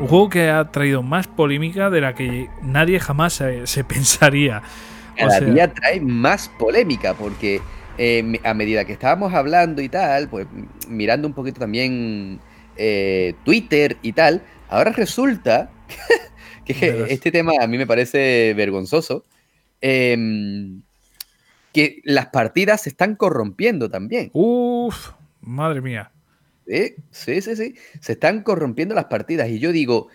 [0.00, 3.34] Un juego que ha traído más polémica de la que nadie jamás
[3.64, 4.62] se, pensaría.
[5.16, 7.60] Cada día trae más polémica porque
[7.98, 10.46] eh, a medida que estábamos hablando y tal, pues
[10.88, 12.38] mirando un poquito también
[12.76, 15.72] eh, Twitter y tal, ahora resulta
[16.64, 19.24] que este tema a mí me parece vergonzoso,
[19.80, 20.82] em,
[21.72, 24.30] que las partidas se están corrompiendo también.
[24.32, 25.10] Uf,
[25.40, 26.12] madre mía.
[26.68, 30.06] Sí, sí, sí, se están corrompiendo las partidas y yo digo,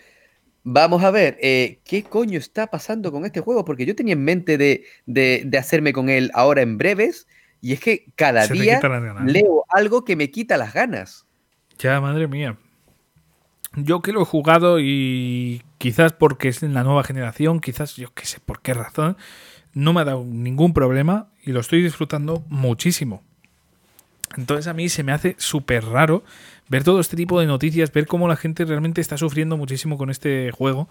[0.62, 3.66] vamos a ver, eh, ¿qué coño está pasando con este juego?
[3.66, 7.26] Porque yo tenía en mente de, de hacerme con él ahora en breves
[7.64, 8.78] y es que cada día
[9.24, 11.24] leo algo que me quita las ganas.
[11.78, 12.58] Ya, madre mía.
[13.74, 18.12] Yo que lo he jugado y quizás porque es en la nueva generación, quizás yo
[18.12, 19.16] qué sé por qué razón,
[19.72, 23.22] no me ha dado ningún problema y lo estoy disfrutando muchísimo.
[24.36, 26.22] Entonces a mí se me hace súper raro
[26.68, 30.10] ver todo este tipo de noticias, ver cómo la gente realmente está sufriendo muchísimo con
[30.10, 30.86] este juego.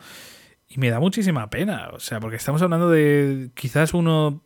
[0.68, 4.42] Y me da muchísima pena, o sea, porque estamos hablando de quizás uno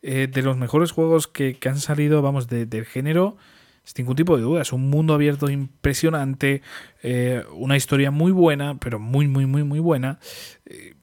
[0.00, 3.36] eh, de los mejores juegos que, han salido, vamos, del género,
[3.82, 4.62] sin ningún tipo de duda.
[4.62, 6.62] Es un mundo abierto impresionante,
[7.02, 10.20] eh, una historia muy buena, pero muy, muy, muy, muy buena.
[10.66, 10.94] Eh,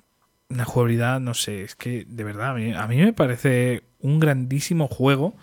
[0.48, 5.36] una jugabilidad, no sé, es que de verdad, a mí, me parece un grandísimo juego.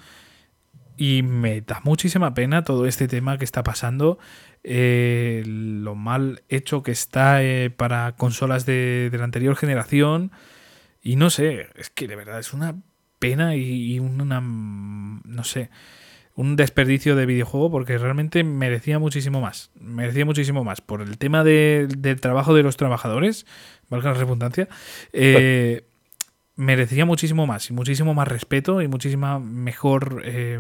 [0.97, 4.19] Y me da muchísima pena todo este tema que está pasando,
[4.62, 7.41] lo mal hecho que está
[7.77, 10.31] para consolas de, de, la anterior generación.
[11.03, 12.77] Y no sé, es que de verdad es una
[13.23, 15.70] pena y, una, no sé,
[16.35, 19.70] un desperdicio de videojuego porque realmente merecía muchísimo más.
[19.81, 20.81] Merecía muchísimo más.
[20.81, 23.47] Por el tema del trabajo de los trabajadores,
[23.89, 24.69] valga la redundancia,
[25.12, 25.85] eh,
[26.57, 30.59] merecía muchísimo más y muchísimo más respeto y muchísima mejor eh,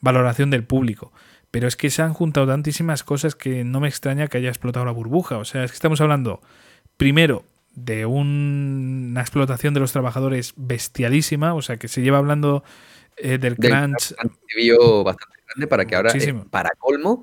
[0.00, 1.12] valoración del público.
[1.50, 4.86] Pero es que se han juntado tantísimas cosas que no me extraña que haya explotado
[4.86, 5.36] la burbuja.
[5.36, 6.40] O sea, es que estamos hablando,
[6.96, 12.64] primero, de una explotación de los trabajadores bestialísima, o sea que se lleva hablando
[13.16, 14.14] eh, del, crunch.
[15.04, 17.22] bastante grande para que ahora, eh, para colmo,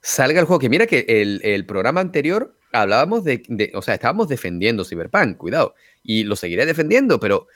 [0.00, 0.60] salga el juego.
[0.60, 5.74] Que mira que el, programa anterior hablábamos de, de, o sea, estábamos defendiendo Cyberpunk, cuidado,
[6.02, 7.48] y lo seguiré defendiendo, pero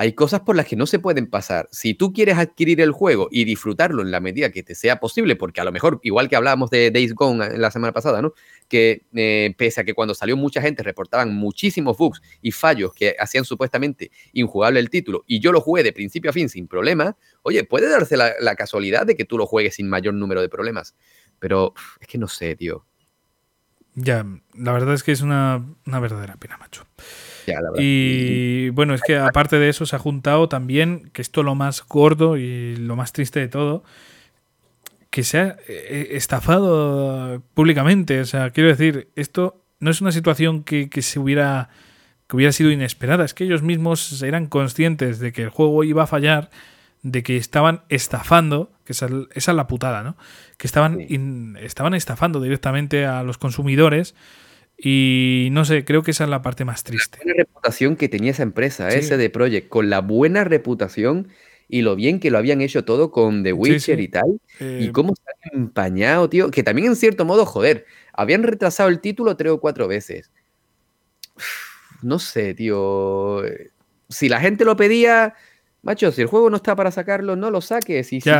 [0.00, 1.68] hay cosas por las que no se pueden pasar.
[1.72, 5.34] Si tú quieres adquirir el juego y disfrutarlo en la medida que te sea posible,
[5.34, 8.32] porque a lo mejor, igual que hablábamos de Days Gone la semana pasada, ¿no?
[8.68, 13.16] Que eh, pese a que cuando salió mucha gente reportaban muchísimos bugs y fallos que
[13.18, 17.16] hacían supuestamente injugable el título, y yo lo jugué de principio a fin sin problema,
[17.42, 20.94] oye, puede darse la, casualidad de que tú lo juegues sin mayor número de problemas.
[21.40, 22.84] Pero es que no sé, tío.
[23.96, 26.86] Ya, la verdad es que es una, una verdadera pena, macho
[27.78, 31.84] y bueno, es que aparte de eso se ha juntado también, que esto lo más
[31.86, 33.84] gordo y lo más triste de todo,
[35.10, 38.20] que se ha eh, estafado públicamente.
[38.20, 41.70] O sea, quiero decir, esto no es una situación que, se hubiera
[42.26, 46.02] que hubiera sido inesperada, es que ellos mismos eran conscientes de que el juego iba
[46.02, 46.50] a fallar,
[47.02, 50.16] de que estaban estafando, que esa, es la putada, ¿no?
[50.58, 51.00] Que estaban,
[51.58, 54.14] estaban estafando directamente a los consumidores
[54.80, 57.18] y no sé, creo que esa es la parte más triste.
[57.18, 61.28] La buena reputación que tenía esa empresa, ese de Project, con la buena reputación
[61.68, 64.40] y lo bien que lo habían hecho todo con The Witcher y tal.
[64.60, 66.50] y eh, cómo se han empañado, tío.
[66.52, 70.30] Que también en cierto modo, joder, habían retrasado el título tres o cuatro veces.
[72.00, 73.42] No sé, tío.
[74.08, 75.34] Si la gente lo pedía,
[75.82, 78.12] macho, si el juego no está para sacarlo, no lo saques.
[78.12, 78.30] Y si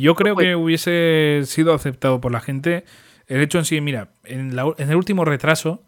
[0.00, 2.84] yo, creo que hubiese sido aceptado por la gente
[3.32, 5.82] el hecho en sí, mira, en, en el último retraso,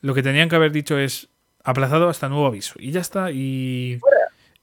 [0.00, 1.28] lo que tenían que haber dicho es
[1.62, 2.74] aplazado hasta nuevo aviso.
[2.78, 3.30] Y ya está.
[3.30, 4.00] Y,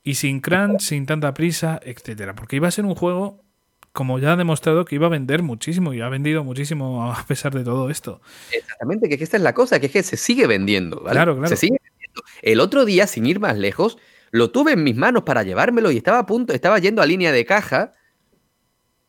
[0.04, 2.36] y sin crunch, sin tanta prisa, etcétera.
[2.36, 3.44] Porque iba a ser un juego,
[3.92, 7.54] como ya ha demostrado, que iba a vender muchísimo y ha vendido muchísimo a pesar
[7.54, 8.22] de todo esto.
[8.52, 11.02] Exactamente, que, es que esta es la cosa, que es que se sigue vendiendo.
[11.02, 11.12] ¿vale?
[11.12, 11.50] Claro, claro.
[11.50, 12.24] Se sigue vendiendo.
[12.42, 13.98] El otro día, sin ir más lejos,
[14.32, 17.32] lo tuve en mis manos para llevármelo y estaba a punto, estaba yendo a línea
[17.32, 17.94] de caja,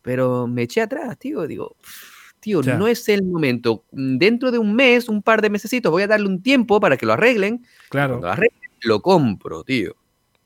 [0.02, 1.46] pero me eché atrás, tío.
[1.46, 1.76] Digo,
[2.40, 3.84] tío, no es el momento.
[3.92, 7.06] Dentro de un mes, un par de mesecitos, voy a darle un tiempo para que
[7.06, 7.64] lo arreglen.
[7.88, 8.14] Claro.
[8.14, 9.94] Cuando lo arreglen, lo compro, tío.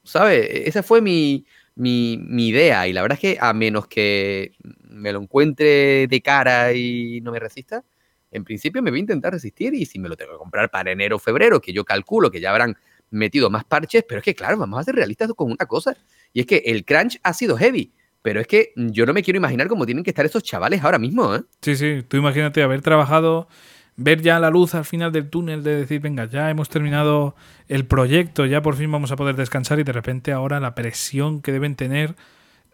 [0.03, 0.47] ¿Sabes?
[0.51, 1.47] Esa fue mi,
[1.77, 2.87] mi, mi idea.
[2.87, 4.53] Y la verdad es que a menos que
[4.83, 7.85] me lo encuentre de cara y no me resista,
[8.31, 9.75] en principio me voy a intentar resistir.
[9.75, 12.41] Y si me lo tengo que comprar para enero o febrero, que yo calculo que
[12.41, 12.77] ya habrán
[13.11, 15.97] metido más parches, pero es que claro, vamos a ser realistas con una cosa.
[16.33, 17.93] Y es que el crunch ha sido heavy.
[18.25, 20.99] Pero es que yo no me quiero imaginar cómo tienen que estar estos chavales ahora
[20.99, 21.43] mismo, ¿eh?
[21.61, 23.49] Sí, sí, tú imagínate haber trabajado,
[23.97, 27.37] ver ya la luz al final del túnel de decir, venga, ya hemos terminado
[27.69, 31.43] el proyecto, ya por fin vamos a poder descansar y de repente ahora la presión
[31.43, 32.15] que deben tener,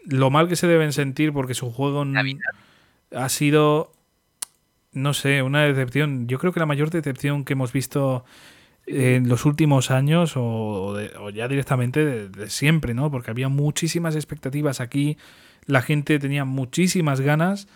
[0.05, 2.07] lo mal que se deben sentir porque su juego
[3.17, 3.91] ha sido,
[4.93, 6.29] no sé, una decepción.
[6.29, 8.25] Yo creo que la mayor decepción que hemos visto
[8.91, 13.11] en los últimos años o, de- o ya directamente de siempre, ¿no?
[13.11, 15.17] Porque había muchísimas expectativas aquí,
[15.67, 17.69] la gente tenía muchísimas ganas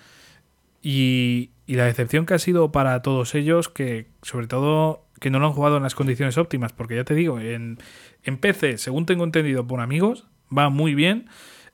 [0.82, 5.38] y, y la decepción que ha sido para todos ellos, que sobre todo que no
[5.38, 7.78] lo han jugado en las condiciones óptimas, porque ya te digo, en,
[8.24, 10.26] en PC, según tengo entendido por amigos,
[10.56, 11.26] va muy bien.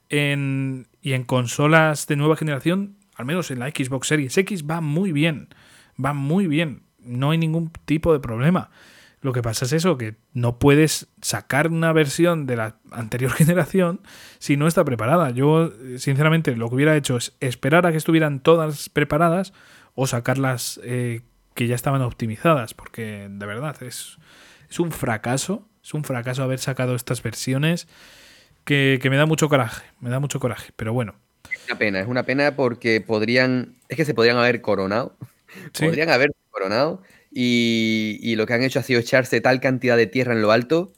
[0.08, 4.80] En, y en consolas de nueva generación, al menos en la Xbox Series X, va
[4.80, 5.48] muy bien.
[6.02, 6.82] Va muy bien.
[7.00, 8.70] No hay ningún tipo de problema.
[9.22, 14.00] Lo que pasa es eso, que no puedes sacar una versión de la anterior generación
[14.38, 15.30] si no está preparada.
[15.30, 19.52] Yo, eh, sinceramente, lo que hubiera hecho es esperar a que estuvieran todas preparadas
[19.94, 21.20] o sacarlas eh,
[21.54, 24.16] que ya estaban optimizadas, porque de verdad es,
[24.70, 27.88] es un fracaso, es un fracaso haber sacado estas versiones
[28.64, 31.14] que, que me da mucho coraje, me da mucho coraje, pero bueno.
[31.52, 35.16] Es una pena, es una pena porque podrían, es que se podrían haber coronado,
[35.72, 35.84] Sí.
[35.84, 40.06] podrían haber coronado y, y lo que han hecho ha sido echarse tal cantidad de
[40.06, 40.92] tierra en lo alto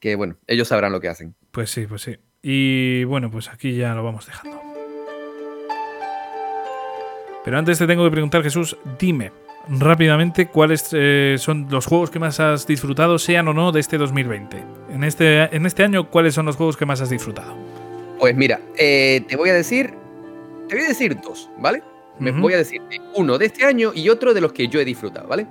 [0.00, 1.34] que, bueno, ellos sabrán lo que hacen.
[1.50, 2.16] Pues sí, pues sí.
[2.42, 4.60] Y bueno, pues aquí ya lo vamos dejando.
[7.44, 9.32] Pero antes te tengo que preguntar, Jesús, dime
[9.70, 13.98] rápidamente cuáles eh, son los juegos que más has disfrutado, sean o no, de este
[13.98, 14.62] 2020.
[14.90, 17.56] En este, en este año, ¿cuáles son los juegos que más has disfrutado?
[18.18, 19.94] Pues mira, eh, te voy a decir,
[20.68, 21.82] te voy a decir dos, ¿vale?
[22.18, 22.82] Me voy a decir
[23.14, 25.46] uno de este año y otro de los que yo he disfrutado, ¿vale?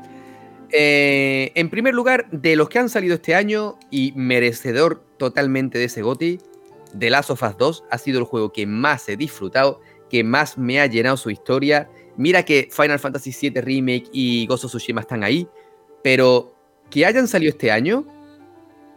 [0.72, 5.86] Eh, en primer lugar, de los que han salido este año y merecedor totalmente de
[5.86, 6.40] ese GOTY,
[6.98, 10.58] The Last of Us 2 ha sido el juego que más he disfrutado, que más
[10.58, 11.90] me ha llenado su historia.
[12.16, 15.48] Mira que Final Fantasy VII Remake y Ghost of Tsushima están ahí,
[16.04, 16.56] pero
[16.90, 18.06] que hayan salido este año,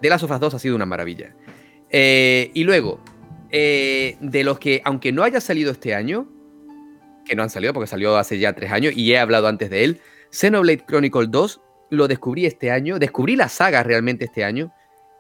[0.00, 1.34] The Last of Us 2 ha sido una maravilla.
[1.90, 3.00] Eh, y luego,
[3.50, 6.28] eh, de los que, aunque no haya salido este año,
[7.24, 9.84] que no han salido porque salió hace ya tres años y he hablado antes de
[9.84, 10.00] él,
[10.30, 14.72] Xenoblade Chronicle 2 lo descubrí este año, descubrí la saga realmente este año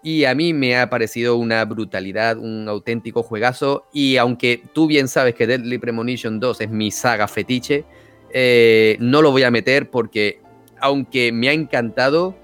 [0.02, 5.08] y a mí me ha parecido una brutalidad, un auténtico juegazo y aunque tú bien
[5.08, 7.84] sabes que Deadly Premonition 2 es mi saga fetiche,
[8.32, 10.40] eh, no lo voy a meter porque
[10.80, 12.36] aunque me ha encantado,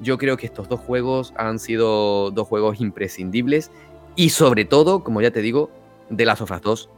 [0.00, 3.70] yo creo que estos dos juegos han sido dos juegos imprescindibles
[4.14, 5.70] y sobre todo, como ya te digo,
[6.10, 6.90] de las Us 2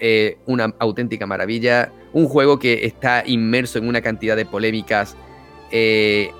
[0.00, 1.92] eh, una auténtica maravilla.
[2.12, 5.16] Un juego que está inmerso en una cantidad de polémicas
[5.70, 6.30] eh,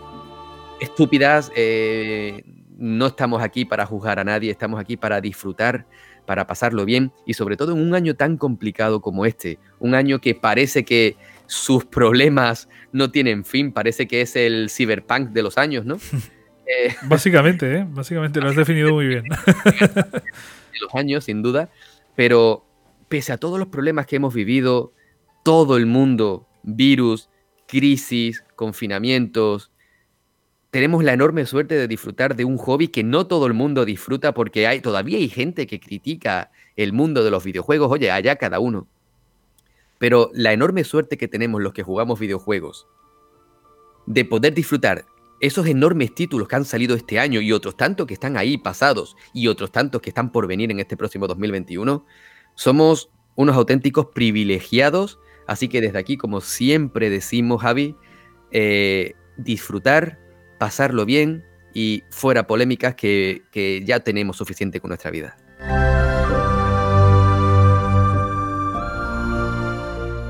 [0.81, 1.51] estúpidas.
[1.57, 2.43] eh,
[2.79, 5.87] no estamos aquí para juzgar a nadie, estamos aquí para disfrutar,
[6.27, 9.59] para pasarlo bien y sobre todo en un año tan complicado como este.
[9.79, 11.17] Un año que parece que
[11.47, 15.99] sus problemas no tienen fin, parece que es el cyberpunk de los años, ¿no?
[16.69, 17.87] Eh, Básicamente, ¿eh?
[17.89, 19.23] Básicamente lo has definido muy bien.
[19.65, 21.71] de los años, sin duda,
[22.17, 22.66] pero
[23.09, 24.93] pese a todos los problemas que hemos vivido,
[25.45, 27.29] todo el mundo, virus,
[27.67, 29.71] crisis, confinamientos,
[30.71, 34.35] tenemos la enorme suerte de disfrutar de un hobby que no todo el mundo disfruta
[34.35, 38.61] porque hay, todavía hay gente que critica el mundo de los videojuegos, oye, allá cada
[38.61, 38.87] uno.
[39.99, 42.87] Pero la enorme suerte que tenemos los que jugamos videojuegos
[44.07, 45.07] de poder disfrutar
[45.41, 49.17] esos enormes títulos que han salido este año y otros tantos que están ahí pasados
[49.33, 52.05] y otros tantos que están por venir en este próximo 2021,
[52.57, 55.21] somos unos auténticos privilegiados.
[55.47, 57.95] Así que desde aquí, como siempre decimos, Javi,
[58.51, 60.19] eh, disfrutar,
[60.59, 63.43] pasarlo bien y fuera polémicas que,
[63.85, 65.37] ya tenemos suficiente con nuestra vida.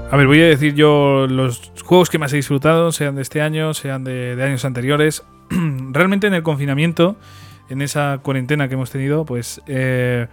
[0.09, 3.40] A ver, voy a decir yo los juegos que más he disfrutado, sean de este
[3.40, 5.24] año, sean de, años anteriores.
[5.93, 7.16] Realmente en el confinamiento,
[7.69, 10.27] en esa cuarentena que hemos tenido, pues eh,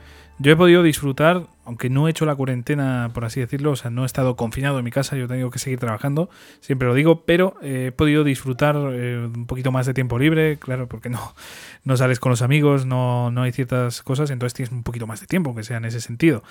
[0.44, 3.90] yo he podido disfrutar, aunque no he hecho la cuarentena, por así decirlo, o sea,
[3.90, 6.30] no he estado confinado en mi casa, yo he tenido que seguir trabajando,
[6.60, 10.60] siempre lo digo, pero eh, he podido disfrutar eh, un poquito más de tiempo libre,
[10.60, 11.34] claro, porque no,
[11.86, 15.22] no sales con los amigos, no, no hay ciertas cosas, entonces tienes un poquito más
[15.22, 16.44] de tiempo, que sea en ese sentido.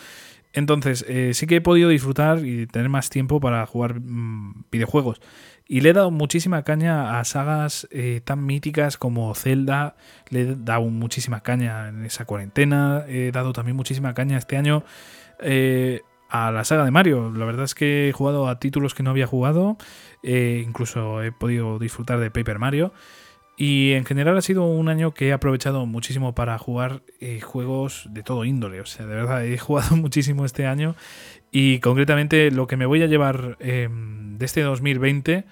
[0.54, 5.20] Entonces, eh, sí que he podido disfrutar y tener más tiempo para jugar mm, videojuegos.
[5.72, 9.96] Y le he dado muchísima caña a sagas eh, tan míticas como Zelda.
[10.28, 13.06] Le he dado muchísima caña en esa cuarentena.
[13.08, 14.84] He dado también muchísima caña este año
[15.40, 17.32] eh, a la saga de Mario.
[17.34, 19.78] La verdad es que he jugado a títulos que no había jugado.
[20.22, 22.92] incluso he podido disfrutar de Paper Mario.
[23.56, 28.08] Y en general ha sido un año que he aprovechado muchísimo para jugar eh, juegos
[28.10, 28.80] de todo índole.
[28.80, 30.94] O sea, de verdad, he jugado muchísimo este año.
[31.50, 35.44] Y concretamente lo que me voy a llevar em, de este 2020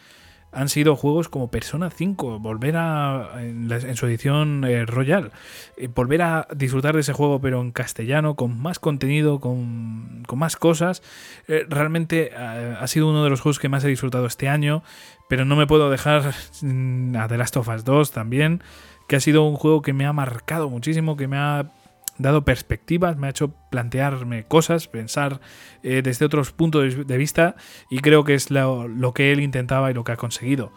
[0.53, 5.31] han sido juegos como Persona 5, volver a, en, su edición eh, Royal,
[5.77, 10.57] eh, volver a disfrutar de ese juego pero en castellano, con más contenido, con, más
[10.57, 11.03] cosas.
[11.47, 14.83] Realmente ha sido uno de los juegos que más he disfrutado este año,
[15.31, 18.65] pero no me puedo dejar a The Last of Us 2 también,
[19.07, 21.71] que ha sido un juego que me ha marcado muchísimo, que me ha
[22.19, 25.41] dado perspectivas, me ha hecho plantearme cosas, pensar
[25.85, 27.55] eh, desde otros puntos de vista
[27.89, 30.73] y creo que es lo, que él intentaba y lo que ha conseguido.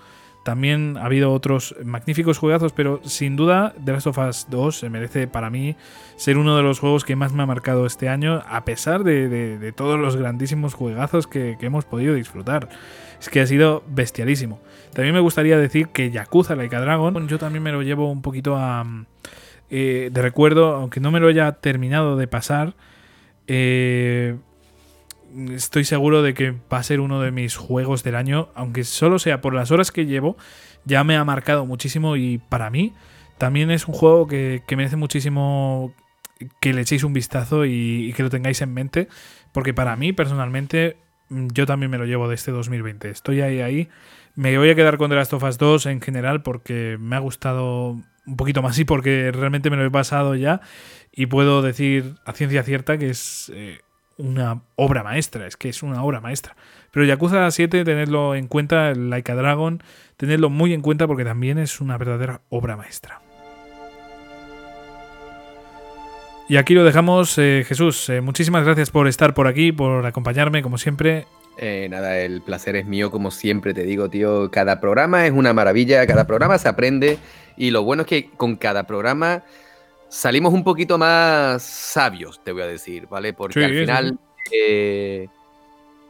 [0.46, 4.90] También ha habido otros magníficos juegazos, pero sin duda The Last of Us 2 se
[4.90, 5.76] merece para mí
[6.16, 9.74] ser uno de los juegos que más me ha marcado este año, a pesar de,
[9.76, 12.70] todos los grandísimos juegazos que, hemos podido disfrutar.
[13.24, 14.60] Es que ha sido bestialísimo.
[14.94, 18.58] También me gustaría decir que Yakuza Laika Dragon, yo también me lo llevo un poquito
[18.58, 18.86] a,
[19.70, 22.76] eh, de recuerdo, aunque no me lo haya terminado de pasar,
[23.48, 24.36] eh,
[25.54, 29.20] estoy seguro de que va a ser uno de mis juegos del año, aunque solo
[29.20, 30.36] sea por las horas que llevo,
[30.84, 32.92] ya me ha marcado muchísimo y para mí
[33.38, 35.94] también es un juego que, merece muchísimo
[36.60, 39.08] que le echéis un vistazo y, que lo tengáis en mente,
[39.54, 40.98] porque para mí personalmente
[41.54, 43.10] yo también me lo llevo de este 2020.
[43.10, 43.90] Estoy ahí, ahí.
[44.36, 47.20] Me voy a quedar con The Last of Us 2 en general porque me ha
[47.20, 50.62] gustado un poquito más sí, porque realmente me lo he pasado ya
[51.12, 53.80] y puedo decir a ciencia cierta que es eh,
[54.18, 56.56] una obra maestra, es que es una obra maestra.
[56.92, 59.84] Pero Yakuza 7, tenedlo en cuenta, Laika Dragon,
[60.18, 63.23] tenedlo muy en cuenta porque también es una verdadera obra maestra.
[66.54, 68.10] Y aquí lo dejamos, eh, Jesús.
[68.10, 71.26] Eh, muchísimas gracias por estar por aquí, por acompañarme, como siempre.
[71.90, 74.52] nada, el placer es mío, como siempre te digo, tío.
[74.52, 77.18] Cada programa es una maravilla, cada programa se aprende
[77.58, 79.42] y lo bueno es que con cada programa
[80.10, 83.34] salimos un poquito más sabios, te voy a decir, ¿vale?
[83.34, 84.20] Porque al final
[84.52, 85.30] eh,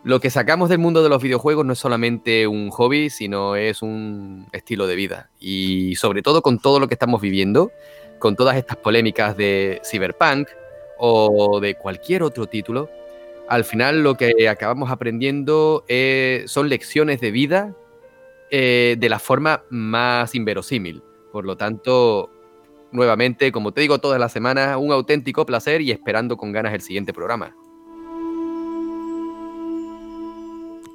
[0.03, 3.82] lo que sacamos del mundo de los videojuegos no es solamente un hobby, sino es
[3.82, 5.30] un estilo de vida.
[5.40, 7.72] Y sobre todo con todo lo que estamos viviendo,
[8.24, 10.48] con todas estas polémicas de Cyberpunk
[10.98, 12.90] o de cualquier otro título,
[13.50, 17.76] al final lo que acabamos aprendiendo eh, son lecciones de vida
[18.50, 21.03] eh, de la forma más inverosímil.
[21.34, 22.30] Por lo tanto,
[22.93, 26.80] nuevamente, como te digo todas las semanas, un auténtico placer y esperando con ganas el
[26.80, 27.53] siguiente programa.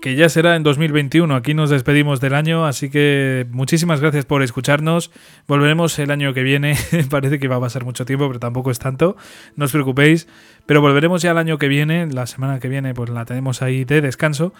[0.01, 1.35] Que ya será en 2021.
[1.35, 5.11] Aquí nos despedimos del año, así que muchísimas gracias por escucharnos.
[5.47, 6.77] Volveremos el año que viene.
[7.11, 9.17] Parece que va a pasar mucho tiempo, pero tampoco es tanto.
[9.57, 10.29] No os preocupéis.
[10.67, 12.07] Pero volveremos ya el año que viene.
[12.07, 14.53] La semana que viene, pues la tenemos ahí de descanso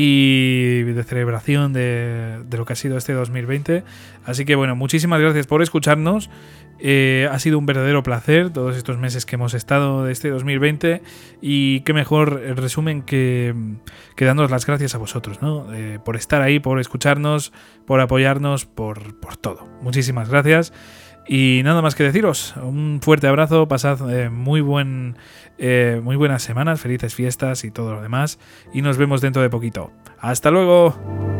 [0.00, 3.82] y de celebración de, lo que ha sido este 2020.
[4.24, 6.30] Así que bueno, muchísimas gracias por escucharnos.
[6.78, 11.02] Eh, ha sido un verdadero placer todos estos meses que hemos estado de este 2020
[11.42, 13.52] y qué mejor resumen que,
[14.14, 15.74] que dándonos las gracias a vosotros, ¿no?
[15.74, 17.52] Eh, por estar ahí, por escucharnos,
[17.84, 19.66] por apoyarnos, por, por todo.
[19.82, 20.72] Muchísimas gracias.
[21.30, 25.16] Y nada más que deciros, un fuerte abrazo, pasad eh, muy, buen,
[25.58, 28.38] eh, muy buenas semanas, felices fiestas y todo lo demás.
[28.72, 29.92] Y nos vemos dentro de poquito.
[30.20, 31.37] Hasta luego.